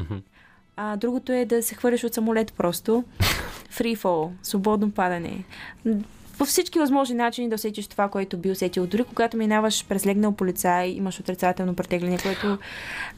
А 0.83 0.97
другото 0.97 1.33
е 1.33 1.45
да 1.45 1.63
се 1.63 1.75
хвърлиш 1.75 2.05
от 2.05 2.15
самолет 2.15 2.53
просто. 2.53 3.05
Free 3.73 3.97
fall, 3.97 4.31
свободно 4.43 4.91
падане. 4.91 5.45
По 6.41 6.45
всички 6.45 6.79
възможни 6.79 7.15
начини 7.17 7.49
да 7.49 7.55
усетиш 7.55 7.87
това, 7.87 8.09
което 8.09 8.39
би 8.39 8.51
усетил. 8.51 8.87
Дори 8.87 9.05
когато 9.05 9.37
минаваш 9.37 9.87
през 9.89 10.07
легнал 10.07 10.33
полицай, 10.33 10.89
имаш 10.89 11.21
отрицателно 11.21 11.75
претегляне, 11.75 12.19
което 12.19 12.59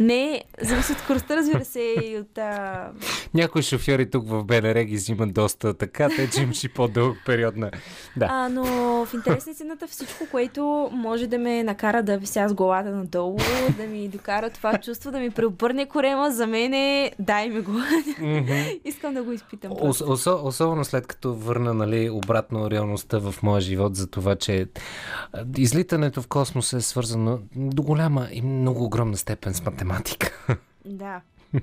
не 0.00 0.34
е... 0.34 0.42
Зависи 0.60 0.92
от 0.92 0.98
скоростта, 0.98 1.36
разбира 1.36 1.64
се, 1.64 1.80
и 1.80 2.18
от... 2.18 2.38
А... 2.38 2.88
Някои 3.34 3.62
шофьори 3.62 4.10
тук 4.10 4.28
в 4.28 4.44
БНР 4.44 4.82
ги 4.82 4.96
взимат 4.96 5.34
доста 5.34 5.74
така, 5.74 6.08
те 6.08 6.30
че 6.30 6.42
имаш 6.42 6.64
и 6.64 6.68
по-дълъг 6.68 7.18
период 7.26 7.56
на... 7.56 7.70
Да. 8.16 8.28
А, 8.30 8.48
но 8.48 8.64
в 9.06 9.14
интерес 9.14 9.46
на 9.46 9.52
истината 9.52 9.86
всичко, 9.86 10.24
което 10.30 10.90
може 10.92 11.26
да 11.26 11.38
ме 11.38 11.62
накара 11.62 12.02
да 12.02 12.18
вися 12.18 12.48
с 12.48 12.54
главата 12.54 12.90
надолу, 12.90 13.38
да 13.76 13.86
ми 13.86 14.08
докара 14.08 14.50
това 14.50 14.78
чувство, 14.78 15.10
да 15.10 15.18
ми 15.18 15.30
преобърне 15.30 15.86
корема, 15.86 16.30
за 16.30 16.46
мен 16.46 16.74
е 16.74 17.12
дай 17.18 17.48
ми 17.48 17.60
го. 17.60 17.72
Искам 18.84 19.14
да 19.14 19.22
го 19.22 19.32
изпитам. 19.32 19.72
Ос, 19.80 20.00
осо, 20.00 20.40
особено 20.44 20.84
след 20.84 21.06
като 21.06 21.34
върна 21.34 21.74
нали, 21.74 22.10
обратно 22.10 22.70
реалността 22.70 23.11
в 23.20 23.34
моя 23.42 23.60
живот 23.60 23.96
за 23.96 24.06
това, 24.06 24.36
че 24.36 24.66
излитането 25.56 26.22
в 26.22 26.28
космоса 26.28 26.76
е 26.76 26.80
свързано 26.80 27.38
до 27.56 27.82
голяма 27.82 28.28
и 28.32 28.42
много 28.42 28.84
огромна 28.84 29.16
степен 29.16 29.54
с 29.54 29.64
математика. 29.64 30.56
Да. 30.84 31.20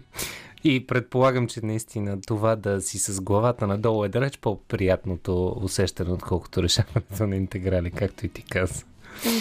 И 0.64 0.88
предполагам, 0.88 1.48
че 1.48 1.66
наистина 1.66 2.22
това 2.22 2.56
да 2.56 2.82
си 2.82 3.00
с 3.00 3.22
главата 3.22 3.68
надолу 3.68 4.04
е 4.04 4.10
далеч 4.10 4.38
по-приятното 4.38 5.56
усещане, 5.62 6.12
отколкото 6.12 6.64
решаването 6.64 7.28
на 7.28 7.36
интеграли, 7.36 7.92
както 7.92 8.26
и 8.26 8.30
ти 8.30 8.44
каза. 8.44 8.84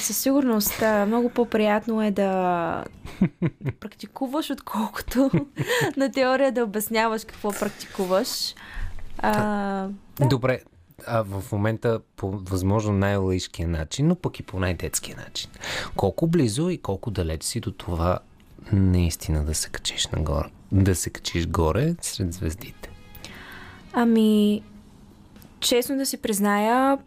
Със 0.00 0.16
сигурност 0.16 0.82
много 1.06 1.30
по-приятно 1.30 2.02
е 2.02 2.10
да 2.10 2.84
практикуваш, 3.80 4.50
отколкото 4.50 5.30
на 5.96 6.12
теория 6.12 6.52
да 6.52 6.64
обясняваш 6.64 7.24
какво 7.24 7.52
практикуваш. 7.52 8.54
А, 9.18 9.88
да. 10.20 10.26
Добре, 10.26 10.60
а 11.06 11.22
в 11.22 11.52
момента 11.52 12.00
по 12.16 12.30
възможно 12.30 12.92
най-лаишкия 12.92 13.68
начин, 13.68 14.08
но 14.08 14.14
пък 14.14 14.40
и 14.40 14.42
по 14.42 14.60
най-детския 14.60 15.16
начин. 15.16 15.50
Колко 15.96 16.26
близо 16.26 16.68
и 16.68 16.78
колко 16.78 17.10
далеч 17.10 17.42
си 17.42 17.60
до 17.60 17.72
това 17.72 18.18
наистина 18.72 19.44
да 19.44 19.54
се 19.54 19.68
качиш 19.68 20.06
нагоре, 20.06 20.48
да 20.72 20.94
се 20.94 21.10
качиш 21.10 21.46
горе 21.46 21.94
сред 22.00 22.32
звездите? 22.32 22.90
Ами, 23.92 24.62
честно 25.60 25.96
да 25.96 26.06
си 26.06 26.16
призная, 26.16 26.98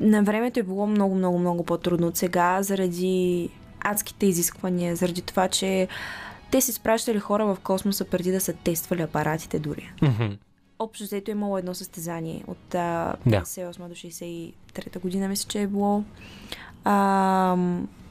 на 0.00 0.22
времето 0.22 0.60
е 0.60 0.62
било 0.62 0.86
много, 0.86 1.14
много, 1.14 1.38
много 1.38 1.64
по-трудно 1.64 2.06
от 2.06 2.16
сега, 2.16 2.62
заради 2.62 3.48
адските 3.80 4.26
изисквания, 4.26 4.96
заради 4.96 5.22
това, 5.22 5.48
че 5.48 5.88
те 6.50 6.60
си 6.60 6.72
спращали 6.72 7.18
хора 7.18 7.46
в 7.46 7.58
космоса 7.60 8.04
преди 8.04 8.32
да 8.32 8.40
са 8.40 8.52
тествали 8.52 9.02
апаратите 9.02 9.58
дори. 9.58 9.92
Общо 10.82 11.04
взето 11.04 11.30
е 11.30 11.32
имало 11.32 11.58
едно 11.58 11.74
състезание 11.74 12.44
от 12.46 12.74
а, 12.74 13.16
Да. 13.26 13.40
58 13.40 13.88
до 13.88 13.94
63 13.94 15.00
година, 15.00 15.28
мисля, 15.28 15.48
че 15.48 15.62
е 15.62 15.66
било. 15.66 16.04
А, 16.84 17.56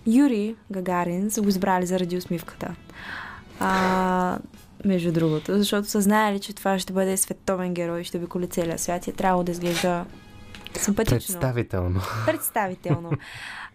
Юри 0.07 0.55
Гагарин 0.71 1.31
са 1.31 1.41
го 1.41 1.49
избрали 1.49 1.85
заради 1.85 2.17
усмивката. 2.17 2.75
А, 3.59 4.39
между 4.85 5.11
другото, 5.11 5.57
защото 5.57 5.89
са 5.89 6.01
знаели, 6.01 6.39
че 6.39 6.53
това 6.53 6.79
ще 6.79 6.93
бъде 6.93 7.17
световен 7.17 7.73
герой, 7.73 8.03
ще 8.03 8.17
обиколи 8.17 8.47
целия 8.47 8.79
свят 8.79 9.07
и 9.07 9.09
е 9.09 9.13
трябвало 9.13 9.43
да 9.43 9.51
изглежда 9.51 10.05
симпатично. 10.77 11.17
Представително. 11.17 12.01
Представително. 12.25 13.11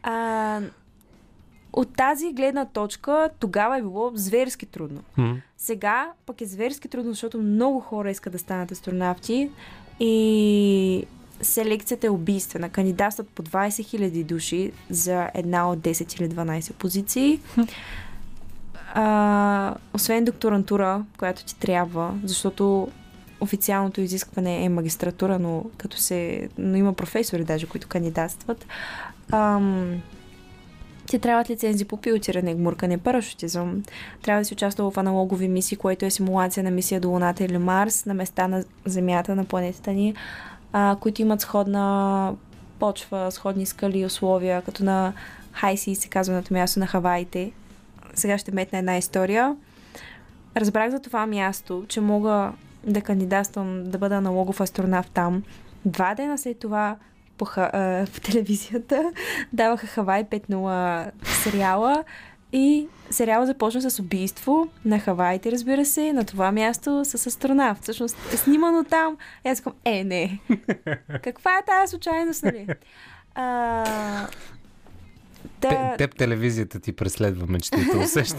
А, 0.07 0.61
от 1.77 1.97
тази 1.97 2.33
гледна 2.33 2.65
точка 2.65 3.31
тогава 3.39 3.79
е 3.79 3.83
било 3.83 4.11
зверски 4.15 4.67
трудно. 4.67 5.01
М. 5.17 5.37
Сега 5.59 6.13
пък 6.27 6.41
е 6.41 6.47
зверски 6.47 6.89
трудно, 6.89 7.13
защото 7.13 7.39
много 7.39 7.81
хора 7.81 8.11
искат 8.11 8.33
да 8.33 8.39
станат 8.39 8.73
астронавти 8.73 9.51
и 10.01 11.07
селекцията 11.43 12.07
е 12.07 12.11
убийствена. 12.11 12.69
Кандидатстват 12.69 13.29
по 13.29 13.43
20 13.43 13.69
000 13.69 14.25
души 14.25 14.73
за 14.91 15.31
една 15.35 15.71
от 15.71 15.79
10 15.79 16.21
или 16.21 16.29
12 16.29 16.73
позиции. 16.73 17.41
А, 18.95 19.75
освен 19.95 20.25
докторантура, 20.25 21.05
която 21.19 21.45
ти 21.45 21.59
трябва, 21.59 22.15
защото 22.25 22.89
официалното 23.41 24.01
изискване 24.01 24.65
е 24.65 24.69
магистратура, 24.69 25.39
но 25.39 25.65
като 25.77 25.97
се... 25.97 26.49
но 26.59 26.77
има 26.77 26.93
професори 26.93 27.45
даже, 27.45 27.67
които 27.67 27.89
кандидатстват. 27.89 28.67
Ам, 29.33 30.03
ти 31.07 31.19
трябват 31.19 31.51
лицензи 31.51 31.85
по 31.85 31.97
пилотиране, 31.97 32.55
гмуркане, 32.55 32.99
парашутизъм. 32.99 33.83
Трябва 34.23 34.41
да 34.41 34.45
си 34.45 34.55
участва 34.55 34.91
в 34.91 34.99
аналогови 34.99 35.49
мисии, 35.49 35.79
което 35.79 36.05
е 36.05 36.11
симулация 36.11 36.65
на 36.65 36.71
мисия 36.71 37.01
до 37.01 37.09
Луната 37.09 37.45
или 37.45 37.59
Марс, 37.59 38.07
на 38.07 38.15
места 38.15 38.49
на 38.49 38.65
Земята, 38.85 39.37
на 39.37 39.45
планетата 39.45 39.93
ни, 39.93 40.15
а, 40.73 40.97
които 41.01 41.23
имат 41.23 41.41
сходна 41.41 42.35
почва, 42.79 43.31
сходни 43.31 43.67
скали 43.67 43.99
и 43.99 44.07
условия, 44.07 44.63
като 44.63 44.85
на 44.85 45.13
Хайси 45.53 45.95
се 45.95 46.09
казва 46.09 46.35
на 46.35 46.43
това 46.43 46.55
място 46.55 46.81
на 46.81 46.87
Хаваите. 46.87 47.53
Сега 48.15 48.39
ще 48.39 48.53
метна 48.53 48.79
една 48.79 48.97
история. 48.97 49.57
Разбрах 50.57 50.91
за 50.91 51.01
това 51.01 51.27
място, 51.27 51.85
че 51.89 52.01
мога 52.01 52.53
да 52.87 53.01
кандидатствам 53.01 53.85
да 53.85 53.99
бъда 53.99 54.15
аналогов 54.15 54.61
астронавт 54.61 55.11
там. 55.15 55.43
Два 55.85 56.15
дена 56.15 56.39
след 56.39 56.59
това 56.59 56.97
по, 57.39 57.47
а, 57.57 58.07
по 58.15 58.21
телевизията 58.21 59.13
даваха 59.53 59.87
Хавай 59.87 60.25
5-0 60.25 61.11
сериала 61.25 62.05
и 62.53 62.89
сериала 63.11 63.47
започна 63.47 63.91
с 63.91 63.99
убийство 63.99 64.69
на 64.85 64.99
Хаваите, 64.99 65.53
разбира 65.53 65.85
се, 65.85 66.13
на 66.13 66.25
това 66.25 66.53
място 66.53 67.05
с 67.05 67.27
астронавт. 67.27 67.83
Всъщност 67.83 68.17
е 68.33 68.37
снимано 68.37 68.85
там. 68.85 69.17
И 69.47 69.49
аз 69.49 69.61
казвам, 69.61 69.81
е, 69.85 70.05
не. 70.05 70.39
Каква 71.23 71.59
е 71.59 71.65
тази 71.67 71.91
случайност, 71.91 72.43
нали? 72.43 72.67
А, 73.35 74.29
Те, 75.61 75.95
теб 75.99 76.17
телевизията 76.17 76.81
ти 76.81 76.93
преследва 76.93 77.47
мечтите, 77.47 77.99
вече. 78.17 78.35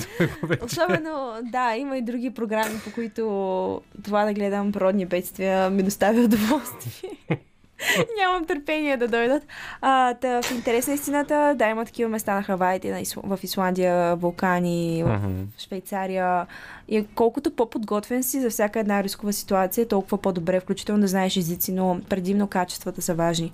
Особено, 0.66 1.34
да, 1.44 1.76
има 1.76 1.98
и 1.98 2.02
други 2.02 2.30
програми, 2.30 2.80
по 2.84 2.92
които 2.92 3.82
това 4.04 4.26
да 4.26 4.34
гледам 4.34 4.72
природни 4.72 5.06
бедствия 5.06 5.70
ми 5.70 5.84
доставя 5.84 6.22
удоволствие. 6.22 7.12
Нямам 8.20 8.46
търпение 8.46 8.98
да 8.98 9.08
дойдат. 9.08 9.44
А, 9.82 10.14
та, 10.14 10.42
в 10.42 10.52
интерес 10.52 10.88
на 10.88 10.94
истината, 10.94 11.56
да, 11.58 11.70
има 11.70 11.86
такива 11.86 12.10
места 12.10 12.36
на 12.36 12.44
Хаваите, 12.44 12.92
на 12.92 13.36
в 13.38 13.44
Исландия, 13.44 14.16
вулкани, 14.16 15.04
в. 15.06 15.20
Швейцария. 15.58 16.48
И 16.88 17.06
колкото 17.16 17.52
по-подготвен 17.52 18.24
си 18.24 18.42
за 18.42 18.50
всяка 18.50 18.80
една 18.80 19.04
рискова 19.04 19.34
ситуация, 19.34 19.88
толкова 19.88 20.18
по-добре, 20.18 20.60
включително 20.60 21.02
да 21.02 21.08
знаеш 21.08 21.38
езици, 21.38 21.72
но 21.72 22.00
предимно 22.10 22.48
качествата 22.48 23.02
са 23.02 23.14
важни. 23.14 23.52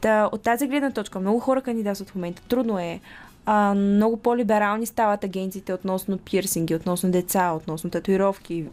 Та, 0.00 0.28
от 0.32 0.42
тази 0.42 0.66
гледна 0.66 0.90
точка, 0.90 1.20
много 1.20 1.40
хора 1.40 1.62
кандидатстват 1.62 2.10
в 2.10 2.14
момента. 2.14 2.42
Трудно 2.42 2.78
е. 2.78 3.00
А, 3.46 3.74
много 3.74 4.16
по-либерални 4.16 4.86
стават 4.86 5.24
агенциите 5.24 5.74
относно 5.74 6.18
пирсинги, 6.18 6.74
относно 6.74 7.10
деца, 7.10 7.52
относно 7.52 7.90
татуировки, 7.90 8.64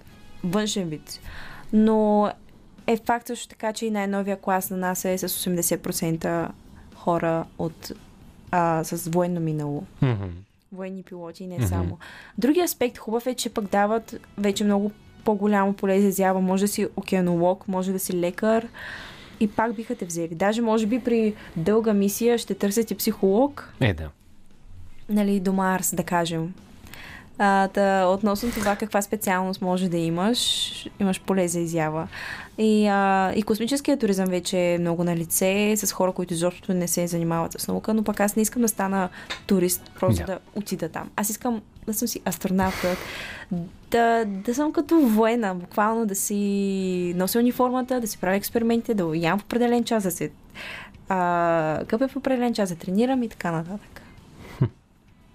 външен 0.43 0.89
вид. 0.89 1.19
Но 1.73 2.31
е 2.87 2.97
факт 2.97 3.27
също 3.27 3.47
така, 3.47 3.73
че 3.73 3.85
и 3.85 3.91
най-новия 3.91 4.37
клас 4.37 4.69
на 4.69 4.77
нас 4.77 5.05
е 5.05 5.17
с 5.17 5.29
80% 5.29 6.49
хора 6.95 7.45
от, 7.57 7.91
а, 8.51 8.83
с 8.83 9.07
военно 9.07 9.39
минало 9.41 9.83
Мгм. 10.01 10.25
военни 10.71 11.03
пилоти 11.03 11.47
не 11.47 11.55
Мгм. 11.55 11.67
само. 11.67 11.97
Другия 12.37 12.63
аспект 12.63 12.97
хубав 12.97 13.27
е, 13.27 13.33
че 13.33 13.49
пък 13.49 13.65
дават 13.65 14.15
вече 14.37 14.63
много 14.63 14.91
по-голямо 15.23 15.73
поле 15.73 16.01
за 16.01 16.07
изява. 16.07 16.41
Може 16.41 16.63
да 16.63 16.67
си 16.67 16.87
океанолог, 16.95 17.67
може 17.67 17.91
да 17.91 17.99
си 17.99 18.13
лекар 18.13 18.67
и 19.39 19.47
пак 19.47 19.73
биха 19.73 19.95
те 19.95 20.05
взели. 20.05 20.35
Даже 20.35 20.61
може 20.61 20.85
би 20.85 20.99
при 20.99 21.33
дълга 21.55 21.93
мисия 21.93 22.37
ще 22.37 22.53
търсят 22.53 22.91
и 22.91 22.95
психолог, 22.95 23.73
Е, 23.79 23.93
да. 23.93 24.09
нали, 25.09 25.39
до 25.39 25.53
Марс, 25.53 25.95
да 25.95 26.03
кажем. 26.03 26.53
А, 27.43 27.67
та, 27.67 28.07
относно 28.07 28.51
това 28.51 28.75
каква 28.75 29.01
специалност 29.01 29.61
може 29.61 29.89
да 29.89 29.97
имаш, 29.97 30.71
имаш 30.99 31.21
поле 31.21 31.47
за 31.47 31.59
изява. 31.59 32.07
И, 32.57 32.87
а, 32.87 33.33
и 33.35 33.43
космическият 33.43 33.99
туризъм 33.99 34.25
вече 34.25 34.57
е 34.57 34.77
много 34.77 35.03
на 35.03 35.15
лице, 35.15 35.73
с 35.77 35.91
хора, 35.91 36.11
които 36.11 36.33
изобщо 36.33 36.73
не 36.73 36.87
се 36.87 37.07
занимават 37.07 37.61
с 37.61 37.67
наука, 37.67 37.93
но 37.93 38.03
пък 38.03 38.19
аз 38.19 38.35
не 38.35 38.41
искам 38.41 38.61
да 38.61 38.67
стана 38.67 39.09
турист, 39.47 39.91
просто 39.99 40.25
Да. 40.25 40.25
да 40.25 40.39
отида 40.55 40.89
там. 40.89 41.09
Аз 41.15 41.29
искам 41.29 41.61
да 41.87 41.93
съм 41.93 42.07
си 42.07 42.21
астронавт, 42.25 42.85
да, 43.91 44.25
да 44.25 44.55
съм 44.55 44.73
като 44.73 44.99
воена, 44.99 45.55
буквално 45.55 46.05
да 46.05 46.15
си 46.15 47.13
нося 47.17 47.39
униформата, 47.39 48.01
да 48.01 48.07
си 48.07 48.17
правя 48.17 48.35
експериментите, 48.35 48.93
да 48.93 49.11
ям 49.13 49.39
в 49.39 49.43
определен 49.43 49.83
час, 49.83 50.03
да 50.03 50.11
се 50.11 50.31
а, 51.09 51.79
къпя 51.87 52.07
в 52.07 52.15
определен 52.15 52.53
час, 52.53 52.69
да 52.69 52.75
тренирам 52.75 53.23
и 53.23 53.29
така 53.29 53.51
нататък. 53.51 54.00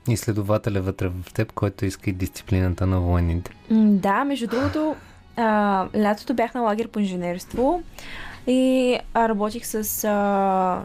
Изследователя 0.08 0.80
вътре 0.80 1.08
в 1.08 1.32
теб, 1.34 1.52
който 1.52 1.84
иска 1.84 2.10
и 2.10 2.12
дисциплината 2.12 2.86
на 2.86 3.00
военните. 3.00 3.50
Да, 3.70 4.24
между 4.24 4.46
другото, 4.46 4.96
а, 5.36 5.86
лятото 5.96 6.34
бях 6.34 6.54
на 6.54 6.60
лагер 6.60 6.88
по 6.88 7.00
инженерство 7.00 7.82
и 8.46 8.98
работих 9.16 9.66
с 9.66 10.04
а, 10.04 10.84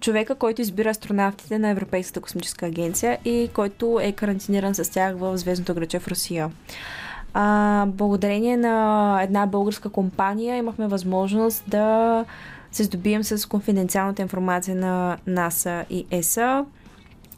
човека, 0.00 0.34
който 0.34 0.62
избира 0.62 0.90
астронавтите 0.90 1.58
на 1.58 1.68
Европейската 1.68 2.20
космическа 2.20 2.66
агенция 2.66 3.18
и 3.24 3.50
който 3.54 3.98
е 4.02 4.12
карантиниран 4.12 4.74
с 4.74 4.90
тях 4.90 5.16
в 5.16 5.38
Звездното 5.38 5.74
граче 5.74 5.98
в 5.98 6.08
Русия. 6.08 6.50
А, 7.34 7.86
благодарение 7.86 8.56
на 8.56 9.18
една 9.22 9.46
българска 9.46 9.88
компания 9.88 10.56
имахме 10.56 10.88
възможност 10.88 11.64
да 11.66 12.24
се 12.72 12.84
здобием 12.84 13.24
с 13.24 13.48
конфиденциалната 13.48 14.22
информация 14.22 14.76
на 14.76 15.16
НАСА 15.26 15.84
и 15.90 16.06
ЕСА 16.10 16.64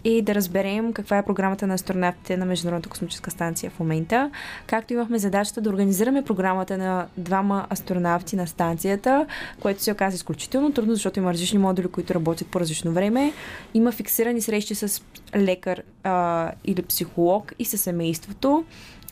и 0.05 0.23
да 0.23 0.35
разберем 0.35 0.93
каква 0.93 1.19
е 1.19 1.25
програмата 1.25 1.67
на 1.67 1.75
астронавтите 1.75 2.37
на 2.37 2.45
Международната 2.45 2.89
космическа 2.89 3.31
станция 3.31 3.71
в 3.71 3.81
момента. 3.81 4.31
Както 4.67 4.93
имахме 4.93 5.19
задачата 5.19 5.61
да 5.61 5.71
организираме 5.71 6.25
програмата 6.25 6.79
на 6.79 7.07
двама 7.17 7.67
астронавти 7.71 8.37
на 8.37 8.47
станцията, 8.47 9.27
което 9.61 9.83
се 9.83 9.93
оказа 9.93 10.17
изключително 10.17 10.73
трудно, 10.73 10.95
защото 10.95 11.19
има 11.19 11.33
различни 11.33 11.59
модули, 11.59 11.89
които 11.89 12.15
работят 12.15 12.49
по 12.49 12.61
различно 12.61 12.93
време. 12.93 13.33
Има 13.75 13.93
фиксирани 13.93 14.41
срещи 14.41 14.75
с 14.75 15.03
лекар 15.37 15.83
а, 16.03 16.51
или 16.65 16.83
психолог 16.83 17.53
и 17.59 17.65
със 17.65 17.81
семейството. 17.81 18.65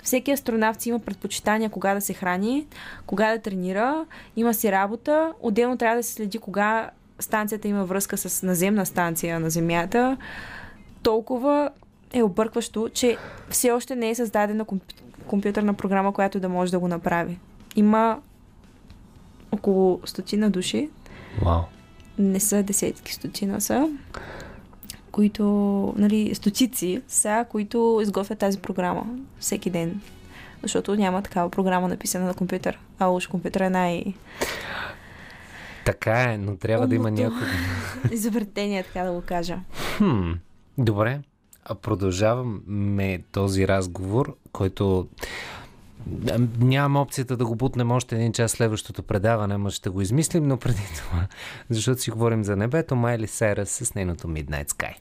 Всеки 0.02 0.32
астронавт 0.32 0.80
си 0.80 0.88
има 0.88 0.98
предпочитания 0.98 1.70
кога 1.70 1.94
да 1.94 2.00
се 2.00 2.14
храни, 2.14 2.66
кога 3.06 3.32
да 3.32 3.38
тренира, 3.38 4.04
има 4.36 4.54
си 4.54 4.72
работа. 4.72 5.32
Отделно 5.40 5.76
трябва 5.76 5.96
да 5.96 6.02
се 6.02 6.12
следи 6.12 6.38
кога 6.38 6.90
станцията 7.18 7.68
има 7.68 7.84
връзка 7.84 8.16
с 8.16 8.42
наземна 8.42 8.86
станция 8.86 9.40
на 9.40 9.50
Земята. 9.50 10.16
Толкова 11.02 11.70
е 12.12 12.22
объркващо, 12.22 12.88
че 12.88 13.16
все 13.50 13.70
още 13.70 13.96
не 13.96 14.10
е 14.10 14.14
създадена 14.14 14.64
комп- 14.64 14.94
компютърна 15.26 15.74
програма, 15.74 16.12
която 16.12 16.40
да 16.40 16.48
може 16.48 16.72
да 16.72 16.78
го 16.78 16.88
направи. 16.88 17.38
Има 17.76 18.20
около 19.52 20.00
стотина 20.04 20.50
души, 20.50 20.90
Вау. 21.42 21.60
не 22.18 22.40
са 22.40 22.62
десетки, 22.62 23.14
стотина 23.14 23.60
са, 23.60 23.88
които, 25.12 25.44
нали, 25.96 26.34
стотици 26.34 27.02
са, 27.08 27.46
които 27.48 27.98
изготвят 28.02 28.38
тази 28.38 28.58
програма 28.58 29.06
всеки 29.38 29.70
ден. 29.70 30.00
Защото 30.62 30.96
няма 30.96 31.22
такава 31.22 31.50
програма 31.50 31.88
написана 31.88 32.26
на 32.26 32.34
компютър. 32.34 32.78
А 32.98 33.08
уж 33.08 33.26
компютър 33.26 33.60
е 33.60 33.70
най- 33.70 34.04
Така 35.84 36.22
е, 36.22 36.38
но 36.38 36.56
трябва 36.56 36.86
да 36.88 36.94
има 36.94 37.10
някой. 37.10 37.46
изобретение, 38.10 38.82
така 38.82 39.02
да 39.02 39.12
го 39.12 39.20
кажа. 39.20 39.58
Хм, 39.96 40.30
добре. 40.78 41.20
А 41.64 41.74
продължаваме 41.74 43.22
този 43.32 43.68
разговор, 43.68 44.36
който 44.52 45.08
нямам 46.58 46.96
опцията 46.96 47.36
да 47.36 47.46
го 47.46 47.54
бутнем 47.54 47.90
още 47.90 48.14
един 48.14 48.32
час 48.32 48.52
следващото 48.52 49.02
предаване, 49.02 49.54
ама 49.54 49.70
ще 49.70 49.90
го 49.90 50.00
измислим, 50.00 50.48
но 50.48 50.56
преди 50.56 50.82
това, 50.96 51.26
защото 51.70 52.00
си 52.00 52.10
говорим 52.10 52.44
за 52.44 52.56
небето, 52.56 52.96
Майли 52.96 53.26
Сайрас 53.26 53.70
с 53.70 53.94
нейното 53.94 54.28
Midnight 54.28 54.70
Sky. 54.70 54.94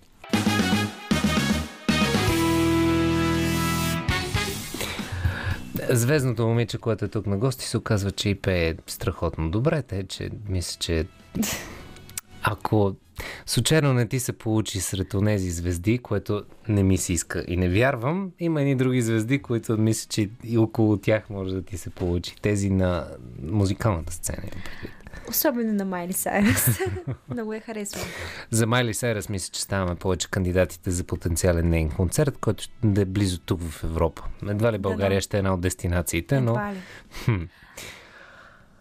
Звездното 5.90 6.48
момиче, 6.48 6.78
което 6.78 7.06
е 7.06 7.08
тук 7.08 7.28
на 7.28 7.38
гости, 7.38 7.66
се 7.66 7.78
оказва, 7.78 8.12
че 8.12 8.30
и 8.30 8.36
пее 8.36 8.76
страхотно 8.88 9.52
добре, 9.52 9.82
те, 9.82 10.08
че 10.08 10.30
мисля, 10.50 10.80
че 10.80 11.08
ако 12.44 12.96
Случайно 13.46 13.94
не 13.94 14.08
ти 14.08 14.20
се 14.20 14.34
получи 14.34 14.80
сред 14.80 15.16
тези 15.26 15.52
звезди, 15.52 15.98
което 15.98 16.44
не 16.68 16.84
ми 16.84 16.98
се 16.98 17.14
иска 17.14 17.46
и 17.48 17.58
не 17.58 17.70
вярвам. 17.70 18.32
Има 18.40 18.62
едни 18.62 18.76
други 18.76 19.02
звезди, 19.02 19.42
които 19.42 19.78
мисля, 19.78 20.08
че 20.10 20.30
и 20.44 20.58
около 20.58 20.98
тях 20.98 21.30
може 21.30 21.56
да 21.56 21.62
ти 21.62 21.78
се 21.78 21.90
получи. 21.90 22.36
Тези 22.42 22.70
на 22.70 23.08
музикалната 23.44 24.14
сцена. 24.14 24.44
Особено 25.30 25.74
на 25.74 25.86
Майли 25.86 26.14
Сайрес. 26.14 26.80
Много 27.30 27.54
я 27.54 27.62
харесвам. 27.62 28.06
За 28.52 28.68
Майли 28.68 28.94
Сайрес 28.94 29.30
мисля, 29.30 29.52
че 29.52 29.62
ставаме 29.62 29.96
повече 29.96 30.32
кандидатите 30.32 30.92
за 30.92 31.04
потенциален 31.04 31.70
нейн 31.70 31.90
концерт, 31.90 32.38
който 32.38 32.64
ще 32.64 32.74
да 32.84 33.02
е 33.02 33.06
близо 33.06 33.40
тук 33.40 33.62
в 33.62 33.84
Европа. 33.84 34.24
Едва 34.50 34.72
ли 34.74 34.78
България 34.78 35.18
да. 35.18 35.22
ще 35.22 35.38
е 35.38 35.40
една 35.40 35.54
от 35.54 35.62
дестинациите, 35.62 36.42
но... 36.42 36.52
Едва 36.52 36.74
ли. 36.74 37.48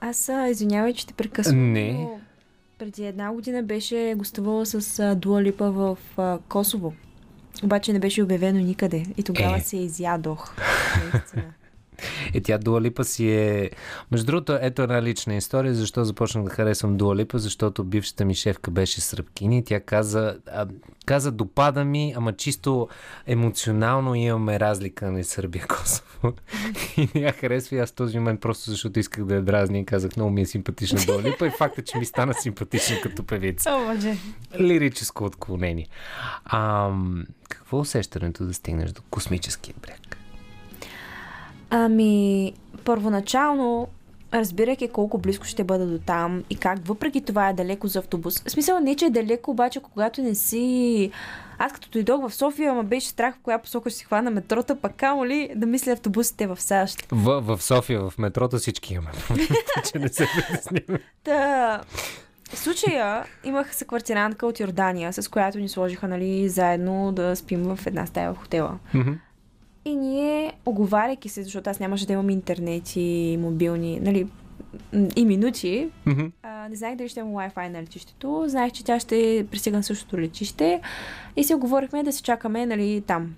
Аз, 0.00 0.30
извинявай, 0.50 0.92
че 0.92 1.06
те 1.06 1.14
прекъсвам. 1.14 1.72
Не. 1.72 1.92
но 1.92 2.20
Преди 2.80 3.06
една 3.06 3.32
година 3.32 3.62
беше 3.62 4.14
гостувала 4.16 4.66
с 4.66 5.14
Дуа 5.16 5.42
Липа 5.42 5.70
в 5.70 5.98
а, 6.16 6.38
Косово. 6.48 6.94
Обаче 7.64 7.92
не 7.92 7.98
беше 7.98 8.22
обявено 8.22 8.58
никъде. 8.58 9.06
И 9.16 9.22
тогава 9.22 9.56
Е. 9.56 9.60
се 9.60 9.76
изядох. 9.76 10.56
Наистина. 11.12 11.42
Е, 12.34 12.40
тя 12.40 12.58
Дуалипа 12.58 13.04
си 13.04 13.30
е... 13.30 13.70
Между 14.10 14.26
другото, 14.26 14.58
ето 14.60 14.82
една 14.82 15.02
лична 15.02 15.34
история, 15.34 15.74
защо 15.74 16.04
започнах 16.04 16.44
да 16.44 16.50
харесвам 16.50 16.96
Дуалипа, 16.96 17.38
защото 17.38 17.84
бившата 17.84 18.24
ми 18.24 18.34
шефка 18.34 18.70
беше 18.70 19.00
сръбкини 19.00 19.58
и 19.58 19.64
тя 19.64 19.80
каза, 19.80 20.36
а, 20.52 20.66
каза 21.06 21.32
допада 21.32 21.84
ми, 21.84 22.14
ама 22.16 22.32
чисто 22.32 22.88
емоционално 23.26 24.14
имаме 24.14 24.60
разлика 24.60 25.12
на 25.12 25.24
Сърбия 25.24 25.66
Косово. 25.68 26.32
и 26.96 27.08
я 27.14 27.32
харесва 27.32 27.76
и 27.76 27.78
аз 27.78 27.90
в 27.90 27.94
този 27.94 28.18
момент 28.18 28.40
просто 28.40 28.70
защото 28.70 28.98
исках 28.98 29.24
да 29.24 29.34
я 29.34 29.42
дразня 29.42 29.78
и 29.78 29.84
казах, 29.86 30.16
много 30.16 30.30
ми 30.30 30.40
е 30.40 30.46
симпатична 30.46 31.00
Дуалипа 31.06 31.46
и 31.46 31.50
факта, 31.50 31.82
че 31.82 31.98
ми 31.98 32.04
стана 32.04 32.34
симпатична 32.34 32.96
като 33.02 33.22
певица. 33.26 33.70
Лирическо 34.60 35.24
отклонение. 35.24 35.88
А, 36.44 36.90
какво 37.48 37.78
усещането 37.78 38.44
да 38.44 38.54
стигнеш 38.54 38.90
до 38.90 39.02
космическия 39.10 39.74
бряг? 39.82 40.09
Ами, 41.70 42.52
първоначално, 42.84 43.88
разбирайки 44.34 44.88
колко 44.88 45.18
близко 45.18 45.44
ще 45.44 45.64
бъда 45.64 45.86
до 45.86 45.98
там 45.98 46.44
и 46.50 46.56
как 46.56 46.86
въпреки 46.86 47.20
това 47.20 47.48
е 47.48 47.52
далеко 47.52 47.86
за 47.88 47.98
автобус. 47.98 48.42
В 48.42 48.50
смисъл 48.50 48.80
не, 48.80 48.94
че 48.94 49.04
е 49.04 49.10
далеко, 49.10 49.50
обаче 49.50 49.80
когато 49.80 50.22
не 50.22 50.34
си... 50.34 51.10
Аз 51.58 51.72
като 51.72 51.88
дойдох 51.90 52.28
в 52.28 52.34
София, 52.34 52.74
ма 52.74 52.84
беше 52.84 53.08
страх 53.08 53.34
в 53.34 53.38
коя 53.42 53.58
посока 53.58 53.90
ще 53.90 53.98
си 53.98 54.04
хвана 54.04 54.30
метрота, 54.30 54.76
пък 54.76 54.94
камо 54.96 55.26
ли 55.26 55.50
да 55.56 55.66
мисля 55.66 55.92
автобусите 55.92 56.46
в 56.46 56.60
САЩ. 56.60 57.06
В, 57.10 57.40
в 57.40 57.62
София, 57.62 58.10
в 58.10 58.18
метрото 58.18 58.58
всички 58.58 58.94
имаме. 58.94 59.10
че 59.92 59.98
не 59.98 60.08
се 60.08 60.26
притесняваме. 60.36 61.00
Та, 61.24 61.80
в 62.52 62.58
случая 62.58 63.24
имах 63.44 63.76
съквартирантка 63.76 64.46
от 64.46 64.60
Йордания, 64.60 65.12
с 65.12 65.28
която 65.28 65.58
ни 65.58 65.68
сложиха 65.68 66.08
нали, 66.08 66.48
заедно 66.48 67.12
да 67.12 67.36
спим 67.36 67.62
в 67.62 67.86
една 67.86 68.06
стая 68.06 68.34
в 68.34 68.36
хотела. 68.36 68.78
Мгм. 68.94 69.12
И 69.84 69.96
ние, 69.96 70.52
оговаряйки 70.66 71.28
се, 71.28 71.42
защото 71.42 71.70
аз 71.70 71.80
нямаше 71.80 72.06
да 72.06 72.12
имам 72.12 72.30
интернет 72.30 72.96
и 72.96 73.38
мобилни, 73.40 74.00
нали, 74.00 74.26
и 75.16 75.24
минути, 75.24 75.88
Мгм. 76.06 76.26
а, 76.42 76.68
не 76.68 76.76
знаех 76.76 76.96
дали 76.96 77.08
ще 77.08 77.20
има 77.20 77.30
Wi-Fi 77.30 77.68
на 77.68 77.82
летището. 77.82 78.44
Знаех, 78.46 78.72
че 78.72 78.84
тя 78.84 79.00
ще 79.00 79.46
пристига 79.50 79.76
на 79.76 79.82
същото 79.82 80.18
летище 80.18 80.80
и 81.36 81.44
се 81.44 81.54
оговорихме 81.54 82.02
да 82.02 82.12
се 82.12 82.22
чакаме 82.22 82.66
нали, 82.66 83.02
там. 83.06 83.34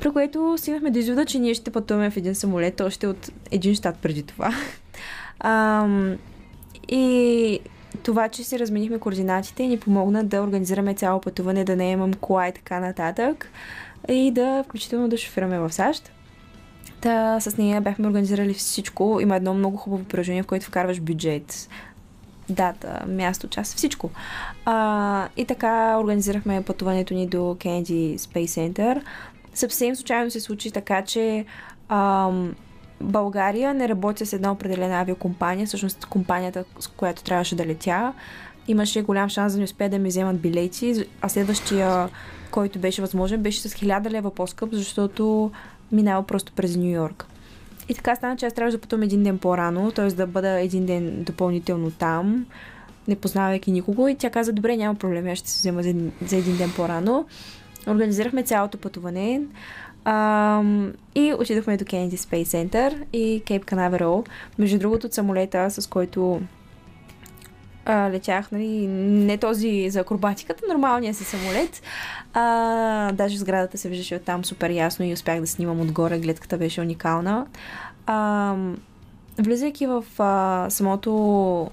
При 0.00 0.10
което 0.10 0.54
стигнахме 0.58 0.90
до 0.90 0.98
извода, 0.98 1.24
че 1.24 1.38
ние 1.38 1.54
ще 1.54 1.70
пътуваме 1.70 2.10
в 2.10 2.16
един 2.16 2.34
самолет 2.34 2.80
още 2.80 3.06
от 3.06 3.30
един 3.50 3.74
щат 3.74 3.96
преди 3.98 4.22
това. 4.22 4.54
Ам, 5.40 6.16
и 6.88 7.60
това, 8.02 8.28
че 8.28 8.44
си 8.44 8.58
разменихме 8.58 8.98
координатите, 8.98 9.66
ни 9.66 9.78
помогна 9.78 10.24
да 10.24 10.42
организираме 10.42 10.94
цяло 10.94 11.20
пътуване, 11.20 11.64
да 11.64 11.76
не 11.76 11.90
имам 11.90 12.14
кола 12.14 12.48
и 12.48 12.52
така 12.52 12.80
нататък. 12.80 13.50
И 14.08 14.30
да 14.30 14.64
включително 14.64 15.08
да 15.08 15.16
шофираме 15.16 15.58
в 15.58 15.72
САЩ. 15.72 16.12
Та, 17.00 17.40
с 17.40 17.56
нея 17.56 17.80
бяхме 17.80 18.06
организирали 18.06 18.54
всичко. 18.54 19.18
Има 19.22 19.36
едно 19.36 19.54
много 19.54 19.76
хубаво 19.76 20.04
приложение, 20.04 20.42
в 20.42 20.46
което 20.46 20.66
вкарваш 20.66 21.00
бюджет, 21.00 21.68
дата, 22.48 23.04
място, 23.08 23.48
час, 23.48 23.74
всичко. 23.74 24.10
А, 24.64 25.28
и 25.36 25.44
така 25.44 25.98
организирахме 25.98 26.62
пътуването 26.62 27.14
ни 27.14 27.26
до 27.26 27.38
Kennedy 27.38 28.16
Space 28.16 28.72
Center. 28.72 29.02
Съвсем 29.54 29.96
случайно 29.96 30.30
се 30.30 30.40
случи 30.40 30.70
така, 30.70 31.02
че 31.02 31.44
ам, 31.88 32.54
България 33.00 33.74
не 33.74 33.88
работи 33.88 34.26
с 34.26 34.32
една 34.32 34.52
определена 34.52 35.00
авиокомпания, 35.00 35.66
всъщност 35.66 36.06
компанията, 36.06 36.64
с 36.78 36.86
която 36.88 37.24
трябваше 37.24 37.56
да 37.56 37.66
летя. 37.66 38.12
Имаше 38.68 39.02
голям 39.02 39.28
шанс 39.28 39.52
да 39.52 39.58
не 39.58 39.64
успеят 39.64 39.90
да 39.90 39.98
ми 39.98 40.08
вземат 40.08 40.40
билети, 40.40 41.06
а 41.20 41.28
следващия, 41.28 42.08
който 42.50 42.78
беше 42.78 43.02
възможен, 43.02 43.42
беше 43.42 43.60
с 43.60 43.68
1000 43.68 44.10
лева 44.10 44.30
по-скъп, 44.30 44.68
защото 44.72 45.50
минава 45.92 46.26
просто 46.26 46.52
през 46.52 46.76
Нью 46.76 46.90
Йорк. 46.90 47.26
И 47.88 47.94
така 47.94 48.16
стана, 48.16 48.36
че 48.36 48.46
аз 48.46 48.52
трябваше 48.52 48.76
да 48.76 48.80
пътувам 48.80 49.02
един 49.02 49.22
ден 49.22 49.38
по-рано, 49.38 49.90
т.е. 49.90 50.06
да 50.06 50.26
бъда 50.26 50.60
един 50.60 50.86
ден 50.86 51.22
допълнително 51.22 51.90
там, 51.90 52.46
не 53.08 53.16
познавайки 53.16 53.70
никого. 53.72 54.08
И 54.08 54.14
тя 54.14 54.30
каза, 54.30 54.52
добре, 54.52 54.76
няма 54.76 54.94
проблем, 54.94 55.28
аз 55.28 55.38
ще 55.38 55.50
се 55.50 55.58
взема 55.58 55.82
за 55.82 55.88
един, 55.88 56.12
за 56.26 56.36
един 56.36 56.56
ден 56.56 56.72
по-рано. 56.76 57.26
Организирахме 57.86 58.42
цялото 58.42 58.78
пътуване 58.78 59.40
ам, 60.04 60.92
и 61.14 61.34
отидохме 61.38 61.76
до 61.76 61.84
Kennedy 61.84 62.16
Space 62.16 62.44
Center 62.44 63.04
и 63.12 63.42
Кейп 63.46 63.64
Канаверал. 63.64 64.24
Между 64.58 64.78
другото, 64.78 65.06
от 65.06 65.14
самолета, 65.14 65.70
с 65.70 65.86
който 65.86 66.40
а, 67.84 68.10
летях, 68.10 68.52
нали, 68.52 68.86
не 68.86 69.38
този 69.38 69.90
за 69.90 70.00
акробатиката, 70.00 70.62
нормалния 70.68 71.14
си 71.14 71.24
самолет. 71.24 71.82
А, 72.32 73.12
даже 73.12 73.38
сградата 73.38 73.78
се 73.78 73.88
виждаше 73.88 74.14
оттам 74.14 74.44
супер 74.44 74.70
ясно 74.70 75.04
и 75.04 75.12
успях 75.12 75.40
да 75.40 75.46
снимам 75.46 75.80
отгоре, 75.80 76.18
гледката 76.18 76.58
беше 76.58 76.80
уникална. 76.80 77.46
А, 78.06 78.54
влизайки 79.38 79.86
в 79.86 80.04
а, 80.18 80.66
самото 80.70 81.70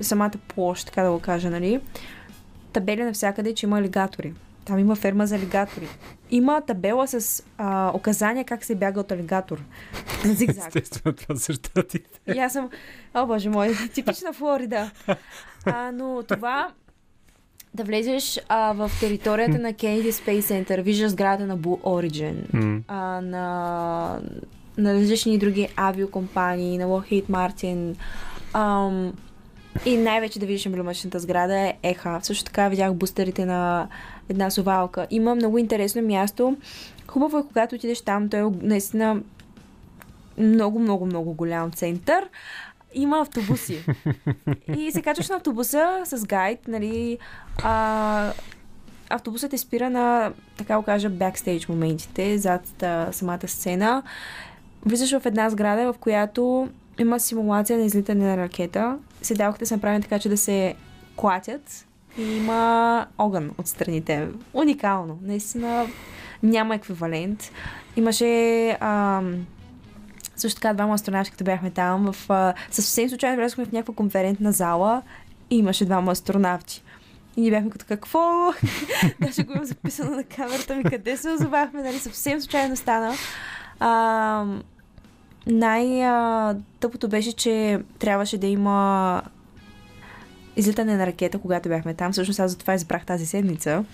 самата 0.00 0.32
площ, 0.48 0.86
така 0.86 1.02
да 1.02 1.10
го 1.10 1.20
кажа, 1.20 1.50
нали, 1.50 1.80
табели 2.72 3.04
навсякъде, 3.04 3.54
че 3.54 3.66
има 3.66 3.78
алигатори. 3.78 4.34
Там 4.64 4.78
има 4.78 4.96
ферма 4.96 5.26
за 5.26 5.36
алигатори. 5.36 5.88
Има 6.30 6.60
табела 6.60 7.08
с 7.08 7.42
а, 7.58 7.92
указания 7.94 8.44
как 8.44 8.64
се 8.64 8.74
бяга 8.74 9.00
от 9.00 9.12
алигатор. 9.12 9.58
На 10.24 10.32
зигзаг. 10.34 10.66
Естествено, 10.66 11.14
това 11.14 11.36
са 11.36 11.52
щатите. 11.52 12.20
И 12.34 12.38
аз 12.38 12.52
съм, 12.52 12.70
о 13.14 13.26
боже 13.26 13.48
мой, 13.48 13.74
типична 13.94 14.32
Флорида. 14.32 14.90
А, 15.64 15.92
но 15.92 16.22
това, 16.28 16.68
да 17.74 17.84
влезеш 17.84 18.40
а, 18.48 18.72
в 18.72 18.90
територията 19.00 19.58
на 19.58 19.72
Kennedy 19.72 20.10
Space 20.10 20.40
Center, 20.40 20.82
виждаш 20.82 21.10
сградата 21.10 21.46
на 21.46 21.58
Blue 21.58 21.80
Origin, 21.80 22.82
а, 22.88 23.20
на, 23.20 24.20
на 24.78 24.94
различни 24.94 25.38
други 25.38 25.68
авиокомпании, 25.76 26.78
на 26.78 26.84
Lockheed 26.84 27.24
Martin, 27.24 27.96
ам, 28.52 29.12
и 29.86 29.96
най-вече 29.96 30.38
да 30.38 30.46
видиш 30.46 30.66
емблематичната 30.66 31.18
сграда 31.18 31.58
е 31.58 31.74
ЕХА. 31.82 32.20
Също 32.22 32.44
така 32.44 32.68
видях 32.68 32.94
бустерите 32.94 33.44
на 33.44 33.88
една 34.28 34.50
совалка. 34.50 35.06
Има 35.10 35.34
много 35.34 35.58
интересно 35.58 36.02
място. 36.02 36.56
Хубаво 37.06 37.38
е, 37.38 37.46
когато 37.46 37.74
отидеш 37.74 38.00
там, 38.00 38.28
той 38.28 38.40
е 38.40 38.44
наистина 38.62 39.20
много, 40.38 40.78
много, 40.78 41.06
много 41.06 41.32
голям 41.32 41.70
център. 41.70 42.28
Има 42.94 43.20
автобуси. 43.20 43.84
И 44.76 44.92
се 44.92 45.02
качваш 45.02 45.28
на 45.28 45.36
автобуса 45.36 46.00
с 46.04 46.24
гайд, 46.26 46.68
нали, 46.68 47.18
а, 47.62 48.32
автобусът 49.10 49.50
те 49.50 49.58
спира 49.58 49.90
на, 49.90 50.32
така 50.56 50.76
го 50.76 50.82
кажа, 50.82 51.10
бекстейдж 51.10 51.68
моментите, 51.68 52.38
зад 52.38 52.82
а, 52.82 53.08
самата 53.12 53.48
сцена. 53.48 54.02
Влизаш 54.86 55.18
в 55.18 55.26
една 55.26 55.50
сграда, 55.50 55.92
в 55.92 55.98
която 55.98 56.68
има 56.98 57.20
симулация 57.20 57.78
на 57.78 57.84
излитане 57.84 58.24
на 58.24 58.36
ракета. 58.36 58.98
Седалките 59.22 59.66
са 59.66 59.76
направени 59.76 60.02
така, 60.02 60.18
че 60.18 60.28
да 60.28 60.36
се 60.36 60.74
клатят 61.16 61.86
и 62.18 62.22
има 62.22 63.06
огън 63.18 63.50
от 63.58 63.66
страните. 63.66 64.28
Уникално. 64.52 65.18
Наистина 65.22 65.86
няма 66.42 66.74
еквивалент. 66.74 67.52
Имаше 67.96 68.68
ам, 68.80 69.46
също 70.36 70.60
така 70.60 70.74
двама 70.74 70.94
астронавти, 70.94 71.30
като 71.30 71.44
бяхме 71.44 71.70
там, 71.70 72.12
в, 72.12 72.30
а, 72.30 72.54
съвсем 72.70 73.08
случайно 73.08 73.36
влязохме 73.36 73.64
в 73.64 73.72
някаква 73.72 73.94
конферентна 73.94 74.52
зала 74.52 75.02
и 75.50 75.58
имаше 75.58 75.84
двама 75.84 76.12
астронавти. 76.12 76.82
И 77.36 77.40
ние 77.40 77.50
бяхме 77.50 77.70
като 77.70 77.84
какво? 77.88 78.52
Даже 79.20 79.42
го 79.42 79.52
имам 79.52 79.64
записано 79.64 80.10
на 80.10 80.24
камерата 80.24 80.76
ми, 80.76 80.84
къде 80.84 81.16
се 81.16 81.30
озовахме, 81.30 81.82
нали, 81.82 81.98
съвсем 81.98 82.40
случайно 82.40 82.76
стана. 82.76 83.14
А, 83.80 84.44
най-тъпото 85.46 87.08
беше, 87.08 87.32
че 87.32 87.80
трябваше 87.98 88.38
да 88.38 88.46
има 88.46 89.22
излитане 90.56 90.96
на 90.96 91.06
ракета, 91.06 91.38
когато 91.38 91.68
бяхме 91.68 91.94
там. 91.94 92.12
Всъщност 92.12 92.40
аз 92.40 92.50
за 92.50 92.58
това 92.58 92.74
избрах 92.74 93.06
тази 93.06 93.26
седмица 93.26 93.84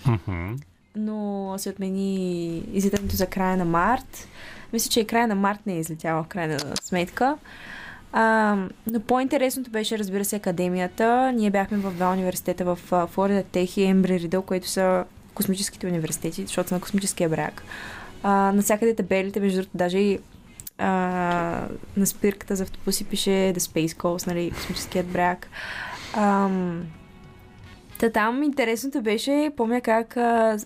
но 0.95 1.53
се 1.57 1.69
отмени 1.69 2.57
излитането 2.73 3.15
за 3.15 3.25
края 3.25 3.57
на 3.57 3.65
март. 3.65 4.27
Мисля, 4.73 4.89
че 4.89 4.99
и 4.99 5.07
края 5.07 5.27
на 5.27 5.35
март 5.35 5.59
не 5.65 5.73
е 5.73 5.79
излетяла 5.79 6.23
в 6.23 6.27
крайна 6.27 6.59
сметка. 6.81 7.37
А, 8.11 8.55
но 8.87 8.99
по-интересното 8.99 9.71
беше, 9.71 9.99
разбира 9.99 10.25
се, 10.25 10.35
академията. 10.35 11.31
Ние 11.35 11.49
бяхме 11.49 11.77
в 11.77 11.91
два 11.91 12.11
университета 12.11 12.65
в 12.65 13.07
Флорида 13.07 13.43
Тех 13.43 13.77
и 13.77 13.83
Ембри 13.83 14.19
Ридъл, 14.19 14.41
които 14.41 14.67
са 14.67 15.05
космическите 15.33 15.87
университети, 15.87 16.41
защото 16.41 16.69
са 16.69 16.75
на 16.75 16.81
космическия 16.81 17.29
бряг. 17.29 17.63
А, 18.23 18.51
навсякъде 18.51 18.95
табелите, 18.95 19.39
между 19.39 19.57
другото, 19.57 19.77
даже 19.77 19.97
и 19.97 20.19
а, 20.79 21.67
на 21.97 22.05
спирката 22.05 22.55
за 22.55 22.63
автобуси 22.63 23.05
пише 23.05 23.29
The 23.29 23.57
Space 23.57 23.93
Coast, 23.93 24.27
нали, 24.27 24.51
космическият 24.51 25.07
бряг. 25.07 25.47
Ам, 26.13 26.83
Та 27.99 28.09
там 28.09 28.43
интересното 28.43 29.01
беше, 29.01 29.51
помня 29.57 29.81
как 29.81 30.17
а, 30.17 30.57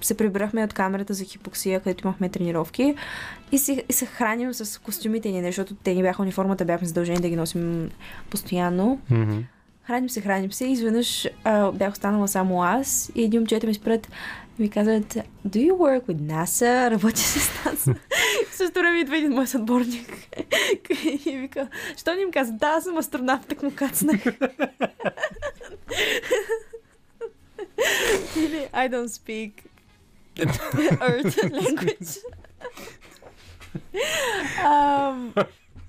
се 0.00 0.16
прибрахме 0.16 0.64
от 0.64 0.72
камерата 0.72 1.14
за 1.14 1.24
хипоксия, 1.24 1.80
където 1.80 2.06
имахме 2.06 2.28
тренировки 2.28 2.94
и 3.52 3.58
се, 3.58 3.84
и 3.88 3.92
се 3.92 4.06
храним 4.06 4.54
с 4.54 4.80
костюмите 4.80 5.30
ни, 5.30 5.42
защото 5.42 5.74
те 5.74 5.94
ни 5.94 6.02
бяха 6.02 6.22
униформата, 6.22 6.64
бяхме 6.64 6.88
задължени 6.88 7.20
да 7.20 7.28
ги 7.28 7.36
носим 7.36 7.90
постоянно. 8.30 9.00
Мгм. 9.10 9.38
Храним 9.84 10.10
се, 10.10 10.20
храним 10.20 10.52
се 10.52 10.64
и 10.64 10.72
изведнъж 10.72 11.28
а, 11.44 11.72
бях 11.72 11.92
останала 11.92 12.28
само 12.28 12.62
аз 12.62 13.12
и 13.14 13.24
един 13.24 13.40
момчета 13.40 13.66
ми 13.66 13.74
спрат 13.74 14.06
и 14.06 14.10
ми 14.58 14.70
казват 14.70 15.14
Do 15.46 15.70
you 15.70 15.72
work 15.72 16.06
with 16.06 16.20
NASA? 16.20 16.90
Работи 16.90 17.20
с 17.22 17.48
NASA? 17.48 17.94
В 18.50 18.54
същото 18.54 18.80
време 18.80 19.00
идва 19.00 19.16
един 19.16 19.32
мой 19.32 19.46
съотборник 19.46 20.28
и 21.26 21.38
вика, 21.38 21.68
що 21.96 22.14
ни 22.14 22.22
им 22.22 22.32
каза? 22.32 22.52
Да, 22.52 22.66
аз 22.66 22.84
съм 22.84 22.96
астронавт, 22.96 23.48
так 23.48 23.62
му 23.62 23.72
кацнах. 23.74 24.26
Или 28.36 28.68
I 28.72 28.88
don't 28.88 29.08
speak 29.08 29.52
Earth 30.36 31.38
language. 31.50 32.18
Ам, 34.64 35.34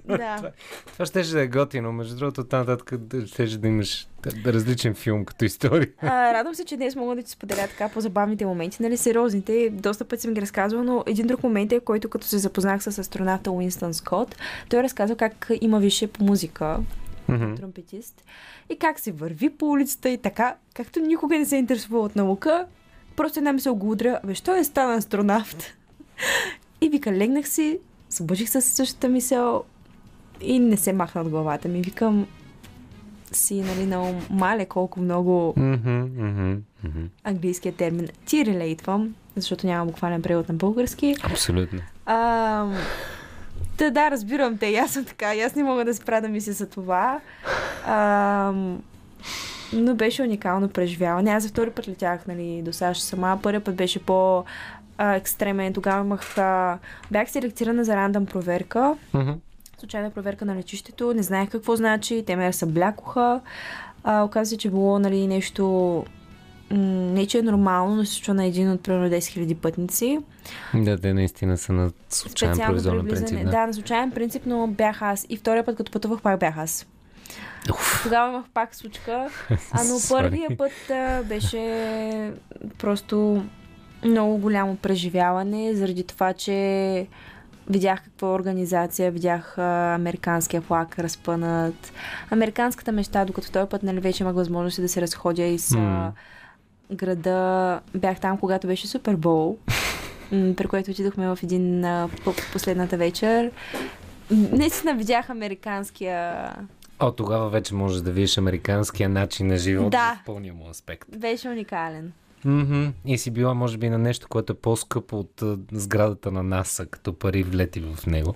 да. 0.07 0.51
Това 0.93 1.05
ще 1.05 1.23
да 1.23 1.41
е 1.41 1.47
готино. 1.47 1.91
Между 1.91 2.15
другото, 2.15 2.43
там 2.43 2.59
нататък 2.59 2.93
ще 3.25 3.45
да 3.45 3.67
имаш 3.67 4.07
различен 4.45 4.95
филм 4.95 5.25
като 5.25 5.45
история. 5.45 5.89
А, 6.01 6.33
радвам 6.33 6.55
се, 6.55 6.65
че 6.65 6.77
днес 6.77 6.95
мога 6.95 7.15
да 7.15 7.23
ти 7.23 7.31
споделя 7.31 7.67
така 7.67 7.89
по 7.89 8.01
забавните 8.01 8.45
моменти, 8.45 8.83
нали, 8.83 8.97
сериозните. 8.97 9.69
Доста 9.69 10.05
пъти 10.05 10.21
съм 10.21 10.33
ги 10.33 10.41
разказвала, 10.41 10.83
но 10.83 11.03
един 11.07 11.27
друг 11.27 11.43
момент 11.43 11.71
е, 11.71 11.79
който 11.79 12.09
като 12.09 12.27
се 12.27 12.37
запознах 12.37 12.83
с 12.83 12.97
астронавта 12.97 13.51
Уинстън 13.51 13.93
Скот, 13.93 14.35
той 14.69 14.83
разказва 14.83 15.15
как 15.15 15.51
има 15.61 15.79
висше 15.79 16.07
по 16.07 16.23
музика, 16.23 16.79
Мгм. 17.27 17.55
тромпетист, 17.55 18.23
и 18.69 18.79
как 18.79 18.99
се 18.99 19.11
върви 19.11 19.49
по 19.49 19.69
улицата 19.69 20.09
и 20.09 20.17
така, 20.17 20.55
както 20.73 20.99
никога 20.99 21.39
не 21.39 21.45
се 21.45 21.55
е 21.55 21.59
интересувал 21.59 22.03
от 22.03 22.15
наука, 22.15 22.65
просто 23.15 23.39
една 23.39 23.53
мисъл 23.53 23.75
го 23.75 23.91
удря, 23.91 24.19
бе, 24.23 24.35
що 24.35 24.55
е 24.55 24.63
стана 24.63 24.95
астронавт? 24.95 25.63
И 26.81 26.89
вика, 26.89 27.11
легнах 27.11 27.47
си, 27.47 27.79
събудих 28.09 28.49
се 28.49 28.61
със 28.61 28.73
същата 28.73 29.09
мисъл 29.09 29.63
и 30.41 30.59
не 30.59 30.77
се 30.77 30.93
махна 30.93 31.21
от 31.21 31.29
главата 31.29 31.67
ми. 31.67 31.81
Викам, 31.81 32.27
си, 33.31 33.61
нали, 33.61 33.85
на 33.85 34.13
мале 34.29 34.65
колко 34.65 34.99
много 34.99 35.53
мгм. 35.57 36.53
английския 37.23 37.73
термин 37.73 38.07
ти 38.25 38.45
релейтвам, 38.45 39.15
защото 39.35 39.67
няма 39.67 39.85
буквален 39.85 40.21
превод 40.21 40.49
на 40.49 40.55
български. 40.55 41.15
Абсолютно. 41.23 41.79
А, 42.05 42.65
да, 43.77 43.91
да, 43.91 44.11
разбирам 44.11 44.57
те. 44.57 44.75
Аз 44.75 44.91
съм 44.91 45.05
така. 45.05 45.33
Аз 45.45 45.55
не 45.55 45.63
мога 45.63 45.85
да 45.85 45.93
спра 45.93 46.21
да 46.21 46.27
мисля 46.27 46.51
за 46.51 46.69
това. 46.69 47.19
А, 47.85 48.53
но 49.73 49.95
беше 49.95 50.23
уникално 50.23 50.69
преживяване. 50.69 51.31
Аз 51.31 51.43
за 51.43 51.49
втори 51.49 51.69
път 51.69 51.87
летях 51.87 52.27
нали, 52.27 52.61
до 52.61 52.73
САЩ 52.73 53.01
сама. 53.01 53.39
Първият 53.43 53.63
път 53.63 53.75
беше 53.75 53.99
по 53.99 54.43
а, 54.97 55.15
екстремен. 55.15 55.73
Тогава 55.73 56.05
имах... 56.05 56.37
А, 56.37 56.77
бях 57.11 57.31
селектирана 57.31 57.83
за 57.83 57.95
рандъм 57.95 58.25
проверка. 58.25 58.95
Мгм. 59.13 59.31
Случайна 59.79 60.09
проверка 60.09 60.45
на 60.45 60.55
летището. 60.55 61.13
Не 61.13 61.23
знаех 61.23 61.49
какво 61.49 61.75
значи. 61.75 62.23
Те 62.27 62.35
ме 62.35 62.53
съблякоха. 62.53 63.41
А, 64.03 64.23
оказа 64.23 64.49
се, 64.49 64.57
че 64.57 64.69
било 64.69 64.99
нали, 64.99 65.27
нещо... 65.27 66.05
Не, 66.71 67.25
че 67.25 67.37
е 67.37 67.41
нормално, 67.41 67.95
но 67.95 68.05
се 68.05 68.13
случва 68.13 68.33
на 68.33 68.45
един 68.45 68.71
от 68.71 68.83
примерно 68.83 69.09
10 69.09 69.17
000 69.17 69.55
пътници. 69.55 70.19
Да, 70.73 70.97
те 70.97 71.13
наистина 71.13 71.57
са 71.57 71.73
на 71.73 71.91
случайен 72.09 72.71
влизане. 72.71 73.03
принцип. 73.03 73.37
Да. 73.43 73.51
Да. 73.51 73.67
на 73.67 73.73
случайен 73.73 74.11
принцип, 74.11 74.43
но 74.45 74.67
бях 74.67 75.01
аз. 75.01 75.25
И 75.29 75.37
втория 75.37 75.65
път, 75.65 75.77
като 75.77 75.91
пътувах, 75.91 76.21
пак 76.21 76.39
бях 76.39 76.57
аз. 76.57 76.87
Уф, 77.71 77.99
Тогава 78.03 78.29
имах 78.29 78.45
пак 78.53 78.75
случка. 78.75 79.29
А 79.71 79.83
но 79.83 79.97
първия 80.09 80.57
път 80.57 80.89
а, 80.89 81.23
беше 81.23 82.31
просто 82.77 83.45
много 84.05 84.37
голямо 84.37 84.75
преживяване, 84.75 85.75
заради 85.75 86.03
това, 86.03 86.33
че 86.33 87.07
видях 87.69 88.03
каква 88.03 88.33
организация, 88.33 89.11
видях 89.11 89.57
а, 89.57 89.61
американския 89.95 90.61
флаг 90.61 90.99
разпънат. 90.99 91.93
Американската 92.29 92.91
мечта, 92.91 93.25
докато 93.25 93.51
този 93.51 93.69
път 93.69 93.83
нали, 93.83 93.99
вече 93.99 94.23
имах 94.23 94.35
възможност 94.35 94.81
да 94.81 94.89
се 94.89 95.01
разходя 95.01 95.43
и 95.43 95.59
с 95.59 95.75
М. 95.75 96.11
града. 96.91 97.79
Бях 97.95 98.19
там, 98.19 98.37
когато 98.37 98.67
беше 98.67 98.87
Супербол, 98.87 99.57
при 100.29 100.67
което 100.67 100.91
отидохме 100.91 101.27
в 101.27 101.39
един 101.43 101.85
а, 101.85 102.09
последната 102.53 102.97
вечер. 102.97 103.51
Наистина 104.31 104.95
видях 104.95 105.29
американския 105.29 106.49
О, 106.99 107.11
тогава 107.11 107.49
вече 107.49 107.73
можеш 107.75 108.01
да 108.01 108.11
видиш 108.11 108.37
американския 108.37 109.09
начин 109.09 109.47
на 109.47 109.57
живот 109.57 109.89
Да. 109.91 110.19
в 110.21 110.25
пълния 110.25 110.53
му 110.53 110.69
аспект. 110.69 111.17
беше 111.17 111.49
уникален. 111.49 112.11
Мгм. 112.45 112.87
И 113.05 113.17
си 113.17 113.31
била, 113.31 113.53
може 113.53 113.77
би, 113.77 113.89
на 113.89 113.97
нещо, 113.97 114.27
което 114.29 114.53
е 114.53 114.55
по-скъпо 114.55 115.19
от 115.19 115.43
сградата 115.71 116.31
на 116.31 116.43
НАСА, 116.43 116.85
като 116.85 117.13
пари 117.13 117.43
влети 117.43 117.79
в 117.81 118.05
него. 118.05 118.35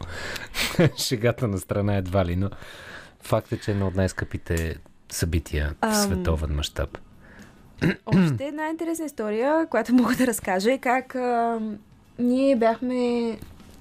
Шегата 0.97 1.47
на 1.47 1.57
страна 1.57 1.95
едва 1.95 2.25
ли, 2.25 2.35
но 2.35 2.49
факт 3.21 3.51
е, 3.51 3.57
че 3.59 3.71
е 3.71 3.73
едно 3.73 3.87
от 3.87 3.95
най-скъпите 3.95 4.75
събития 5.11 5.69
в 5.69 5.85
Ам. 5.85 5.93
световен 5.93 6.55
мащаб. 6.55 6.97
Още 8.05 8.43
една 8.45 8.69
интересна 8.69 9.05
история, 9.05 9.67
която 9.69 9.93
мога 9.93 10.15
да 10.15 10.27
разкажа 10.27 10.71
е 10.71 10.77
как 10.77 11.15
а, 11.15 11.59
ние 12.19 12.55
бяхме... 12.55 13.39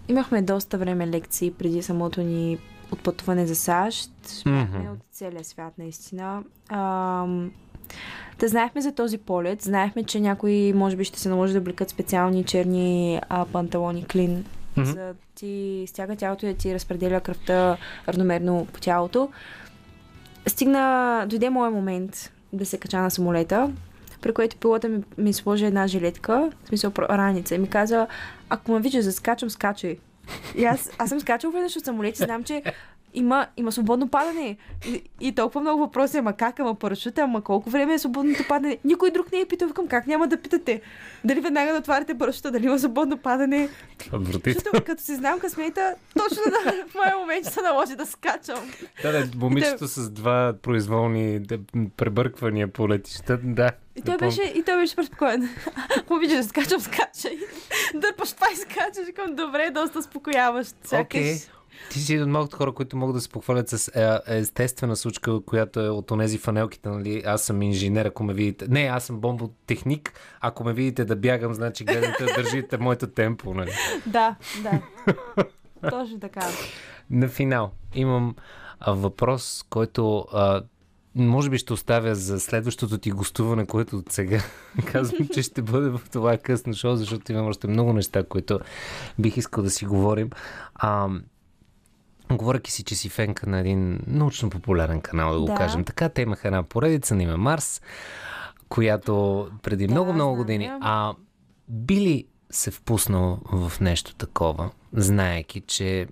Имахме 0.09 0.43
доста 0.43 0.79
време 0.79 1.07
лекции 1.07 1.51
преди 1.51 1.83
самото 1.83 2.21
ни 2.23 2.59
отпътуване 2.93 3.47
за 3.47 3.55
САЩ. 3.55 4.11
Бяхме 4.45 4.79
Мгм. 4.79 4.93
от 4.93 4.99
целия 5.13 5.45
свят, 5.45 5.73
наистина. 5.79 6.43
А, 6.69 7.27
да 8.39 8.49
знаехме 8.49 8.81
за 8.81 8.93
този 8.93 9.19
полет. 9.19 9.63
Знаехме, 9.63 10.05
че 10.05 10.21
някои, 10.21 10.73
може 10.73 10.97
би, 10.97 11.05
ще 11.05 11.21
се 11.21 11.29
наложи 11.29 11.53
да 11.53 11.59
облекат 11.59 11.91
специални 11.91 12.45
черни 12.45 13.21
а, 13.29 13.45
панталони 13.45 14.07
клин, 14.07 14.45
Мгм. 14.77 14.87
за 14.87 14.95
да 14.95 15.15
ти 15.35 15.85
стяга 15.89 16.17
тялото 16.17 16.47
и 16.47 16.53
да 16.53 16.59
ти 16.59 16.75
разпределя 16.75 17.21
кръвта 17.21 17.77
равномерно 18.09 18.67
по 18.73 18.81
тялото. 18.81 19.29
Стигна, 20.47 21.25
дойде 21.29 21.51
моят 21.51 21.75
момент 21.75 22.33
да 22.53 22.67
се 22.67 22.79
кача 22.79 22.99
на 22.99 23.11
самолета, 23.11 23.73
при 24.21 24.33
което 24.33 24.57
пилота 24.57 24.89
ми, 24.89 25.03
ми 25.19 25.33
сложи 25.33 25.65
една 25.67 25.87
жилетка, 25.87 26.51
в 26.65 26.69
смисъл 26.69 26.93
раница, 26.99 27.55
и 27.55 27.59
ми 27.59 27.69
каза, 27.69 28.07
ако 28.49 28.73
ме 28.73 28.81
видиш 28.81 29.05
да 29.05 29.13
скачам, 29.13 29.51
скачай. 29.51 29.99
И 30.57 30.65
аз, 30.65 30.91
аз 30.99 31.09
съм 31.09 31.21
скачал 31.21 31.51
веднъж 31.51 31.77
от 31.77 31.85
самолет 31.85 32.21
и 32.21 32.25
знам, 32.25 32.45
че 32.45 32.63
има, 33.17 33.47
има 33.57 33.73
свободно 33.73 34.09
падане. 34.09 34.57
И, 34.87 35.03
и 35.21 35.35
толкова 35.35 35.61
много 35.61 35.81
въпроси, 35.81 36.17
ама 36.17 36.33
как, 36.33 36.61
ама 36.61 36.75
парашута, 36.75 37.23
ама 37.23 37.43
колко 37.43 37.71
време 37.71 37.95
е 37.95 37.99
свободното 37.99 38.45
падане. 38.49 38.79
Никой 38.85 39.11
друг 39.11 39.33
не 39.33 39.41
е 39.41 39.47
питал, 39.47 39.69
викам, 39.69 39.89
как 39.89 40.07
няма 40.07 40.29
да 40.29 40.37
питате? 40.37 40.81
Дали 41.25 41.41
веднага 41.41 41.73
да 41.73 41.79
отваряте 41.79 42.19
парашута, 42.19 42.51
дали 42.51 42.67
има 42.67 42.79
свободно 42.79 43.19
падане? 43.19 43.69
Защото 44.45 44.85
като 44.85 45.03
си 45.03 45.15
знам 45.15 45.41
късмета, 45.41 45.95
точно 46.19 46.43
на, 46.47 46.73
в 46.87 46.95
моя 46.95 47.17
момент 47.19 47.45
ще 47.45 47.55
се 47.55 47.63
наложи 47.63 47.97
да 47.97 48.07
скачам. 48.07 48.71
Да, 49.03 49.13
да, 49.13 49.29
момичето 49.37 49.89
с 49.89 50.11
два 50.11 50.55
произволни 50.63 51.41
да, 51.41 51.59
пребърквания 51.97 52.69
по 52.69 52.89
летища, 52.89 53.39
да. 53.43 53.71
И 53.97 54.03
той 54.03 54.17
беше, 54.17 54.43
и 54.43 54.63
той 54.63 54.77
беше 54.77 54.97
преспокоен. 54.97 55.49
Му 56.11 56.19
видиш, 56.19 56.45
скачам, 56.45 56.81
скачай. 56.81 57.39
Дърпаш 57.95 58.35
па 58.35 58.47
и 58.53 58.57
скачаш. 58.57 59.07
Викам, 59.07 59.35
добре, 59.35 59.71
доста 59.71 60.03
спокояващ. 60.03 60.77
Сякаш. 60.85 61.21
Окей. 61.21 61.56
Ти 61.91 61.99
си 61.99 62.13
един 62.13 62.25
от 62.25 62.31
малкото 62.31 62.57
хора, 62.57 62.73
които 62.73 62.97
могат 62.97 63.15
да 63.15 63.21
се 63.21 63.29
похвалят 63.29 63.69
с 63.69 63.89
е, 64.29 64.39
естествена 64.39 64.97
случка, 64.97 65.41
която 65.47 65.81
е 65.81 65.89
от 65.89 66.11
онези 66.11 66.39
фанелките, 66.39 66.89
нали? 66.89 67.23
Аз 67.27 67.43
съм 67.43 67.63
инженер, 67.63 68.07
ако 68.07 68.25
ме 68.25 68.35
видите. 68.35 68.67
Не, 68.69 68.81
аз 68.81 69.05
съм 69.05 69.21
бомботехник. 69.21 70.13
Ако 70.41 70.65
ме 70.65 70.73
видите 70.73 71.05
да 71.05 71.17
бягам, 71.17 71.55
значи 71.55 71.85
гледате 71.85 72.25
да 72.25 72.35
държите 72.43 72.79
моето 72.79 73.07
темпо, 73.07 73.55
нали? 73.55 73.73
Да, 74.07 74.37
да. 74.63 74.81
Точно 75.91 76.21
така. 76.21 76.41
На 77.11 77.29
финал 77.29 77.71
имам 77.95 78.35
въпрос, 78.87 79.65
който 79.71 80.27
а, 80.33 80.63
може 81.15 81.51
би 81.51 81.59
ще 81.59 81.73
оставя 81.73 82.15
за 82.15 82.41
следващото 82.41 82.99
ти 82.99 83.11
гостуване, 83.11 83.67
което 83.67 83.97
от 83.97 84.13
сега 84.13 84.41
казвам, 84.93 85.29
че 85.29 85.43
ще 85.43 85.63
бъде 85.63 85.89
в 85.89 86.01
това 86.13 86.39
късно 86.39 86.75
шоу, 86.75 86.97
защото 86.97 87.33
имам 87.33 87.47
още 87.47 87.69
много 87.69 87.93
неща, 87.93 88.25
които 88.25 88.61
бих 89.19 89.37
искал 89.37 89.65
да 89.65 89.71
си 89.71 89.87
говорим. 89.87 90.31
А, 90.75 91.09
говоряки 92.31 92.73
си, 92.73 92.85
че 92.85 92.95
си 92.95 93.09
фенка 93.09 93.47
на 93.47 93.59
един 93.59 94.01
научно-популярен 94.07 95.01
канал, 95.01 95.33
да 95.33 95.41
го 95.41 95.47
Да. 95.47 95.55
кажем 95.55 95.85
така, 95.85 96.09
те 96.09 96.23
имаха 96.23 96.49
една 96.49 96.63
поредица 96.63 97.15
на 97.15 97.23
име 97.23 97.37
Марс, 97.37 97.83
която 98.69 99.47
преди 99.63 99.87
Да, 99.87 99.93
много-много 99.93 100.31
знам 100.31 100.37
години. 100.37 100.71
А 100.81 101.15
би 101.69 101.97
ли 101.97 102.25
се 102.51 102.71
впуснал 102.71 103.39
в 103.45 103.73
нещо 103.81 104.15
такова, 104.15 104.71
знаеки, 104.93 105.61
че 105.61 106.07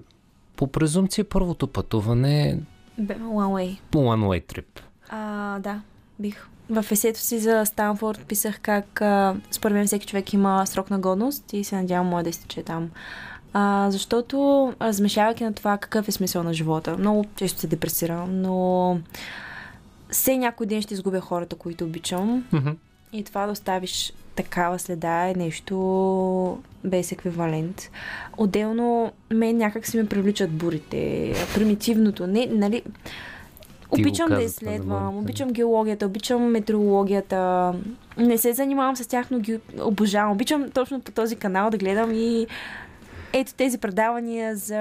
по 0.57 0.67
презумпция 0.67 1.25
първото 1.25 1.67
пътуване 1.67 2.59
Бе, 2.99 3.15
One 3.15 3.21
way. 3.49 3.79
one 3.93 4.25
way 4.43 4.55
trip. 4.55 4.81
А, 5.09 5.59
да, 5.59 5.81
бих. 6.19 6.47
В 6.71 6.85
есето 6.91 7.21
си 7.21 7.39
за 7.39 7.67
Станфорд 7.67 8.27
писах 8.27 8.61
как 8.61 9.01
а, 9.03 9.37
според 9.51 9.75
мен 9.75 9.87
всеки 9.87 10.07
човек 10.07 10.33
има 10.33 10.67
срок 10.67 10.91
на 10.91 10.99
годност 10.99 11.53
и 11.53 11.65
се 11.65 11.77
надявам 11.77 12.07
моя 12.07 12.25
да 12.25 12.31
изтече 12.31 12.63
там. 12.63 12.91
А, 13.57 13.91
защото 13.91 14.73
размешавайки 14.83 15.45
на 15.45 15.53
това 15.53 15.79
какъв 15.79 16.09
е 16.09 16.13
смисъл 16.13 16.43
на 16.43 16.55
живота, 16.55 16.99
много 16.99 17.25
често 17.37 17.61
се 17.61 17.67
депресирам, 17.67 18.41
но 18.41 18.99
все 20.11 20.37
някой 20.37 20.67
ден 20.67 20.83
ще 20.83 20.95
изгубя 20.95 21.21
хората, 21.21 21.57
които 21.57 21.85
обичам. 21.85 22.45
Мгм. 22.53 22.71
И 23.13 23.25
това 23.25 23.47
да 23.47 23.53
оставиш 23.53 24.13
такава 24.37 24.79
следа 24.79 25.29
е 25.29 25.35
нещо 25.35 26.59
без 26.85 27.13
еквивалент. 27.13 27.91
Отделно, 28.37 29.13
мен 29.31 29.57
някак 29.57 29.87
си 29.87 29.97
ме 29.97 30.09
привличат 30.09 30.51
бурите, 30.51 31.35
примитивното. 31.55 32.27
Не, 32.27 32.47
нали, 32.47 32.83
обичам 33.91 34.29
да 34.29 34.35
каза 34.35 34.47
изследвам, 34.47 35.19
обичам 35.19 35.53
геологията, 35.53 36.07
обичам 36.07 36.43
метеорологията. 36.43 37.73
Не 38.17 38.39
се 38.39 38.53
занимавам 38.53 38.97
с 38.97 39.07
тях, 39.07 39.31
но 39.31 39.39
ги 39.39 39.61
обожавам. 39.81 40.33
Обичам 40.33 40.71
точно 40.71 41.01
по 41.01 41.13
този 41.13 41.37
канал 41.37 41.71
да 41.71 41.79
гледам 41.79 42.11
и 42.15 42.47
ето 43.35 43.55
тези 43.55 43.79
предавания 43.79 44.57
за 44.57 44.81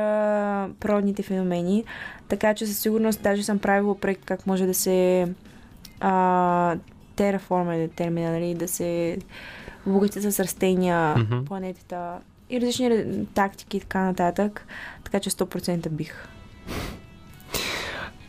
природните 0.80 1.24
феномени. 1.24 1.84
Така 2.28 2.54
че 2.54 2.66
със 2.66 2.80
сигурност 2.80 3.24
даже 3.24 3.44
съм 3.44 3.60
правила 3.60 4.00
проект 4.00 4.26
как 4.26 4.48
може 4.48 4.66
да 4.66 4.74
се 4.74 5.28
а, 6.00 6.76
терраформа 7.16 7.76
е 7.76 7.88
термина, 7.88 8.32
нали, 8.32 8.54
да 8.54 8.68
се 8.68 9.18
обогати 9.88 10.22
с 10.22 10.40
растения 10.40 11.16
Мгм. 11.18 11.46
планетата 11.46 12.18
и 12.50 12.62
различни 12.62 13.26
тактики 13.26 13.78
и 13.78 13.80
така 13.80 14.02
нататък. 14.02 14.68
Така 15.04 15.20
че 15.20 15.30
100% 15.30 15.90
бих. 15.90 16.28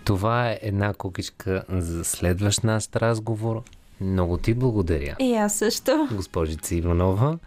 Това 0.05 0.51
е 0.51 0.59
една 0.63 0.95
кукичка 0.95 1.65
за 1.69 2.05
следващ 2.05 2.65
наш 2.65 2.89
разговор. 2.97 3.63
Много 4.05 4.37
ти 4.37 4.55
благодаря. 4.55 5.17
И 5.19 5.35
аз 5.35 5.55
също. 5.55 6.09
госпожица 6.13 6.75
Иванова. 6.75 7.39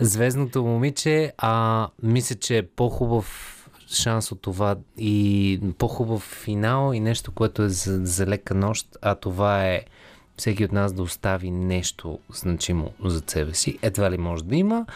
Звездното 0.00 0.64
момиче, 0.64 1.32
а 1.38 1.88
мисля, 2.02 2.36
че 2.36 2.58
е 2.58 2.66
по-хубав 2.66 3.58
шанс 3.88 4.32
от 4.32 4.42
това 4.42 4.76
и 4.98 5.60
по-хубав 5.78 6.22
финал 6.22 6.92
и 6.94 7.00
нещо, 7.00 7.32
което 7.32 7.62
е 7.62 7.68
за, 7.68 8.00
за 8.06 8.26
лека 8.26 8.54
нощ, 8.54 8.86
а 9.02 9.14
това 9.14 9.66
е 9.66 9.82
всеки 10.36 10.64
от 10.64 10.72
нас 10.72 10.92
да 10.92 11.02
остави 11.02 11.50
нещо 11.50 12.18
значимо 12.34 12.90
за 13.04 13.22
себе 13.26 13.54
си. 13.54 13.78
Едва 13.82 14.10
ли 14.10 14.18
може 14.18 14.44
да 14.44 14.56
има. 14.56 14.86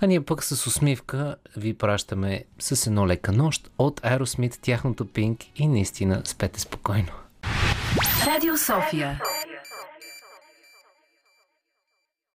А 0.00 0.06
ние 0.06 0.20
пък 0.20 0.44
с 0.44 0.66
усмивка 0.66 1.36
ви 1.56 1.74
пращаме 1.74 2.44
с 2.58 2.86
едно 2.86 3.06
лека 3.06 3.32
нощ 3.32 3.70
от 3.78 4.00
Aerosmith, 4.00 4.58
тяхното 4.62 5.06
пинк 5.06 5.40
и 5.56 5.68
наистина 5.68 6.22
спете 6.24 6.60
спокойно. 6.60 7.12
Радио 8.26 8.56
София. 8.56 9.20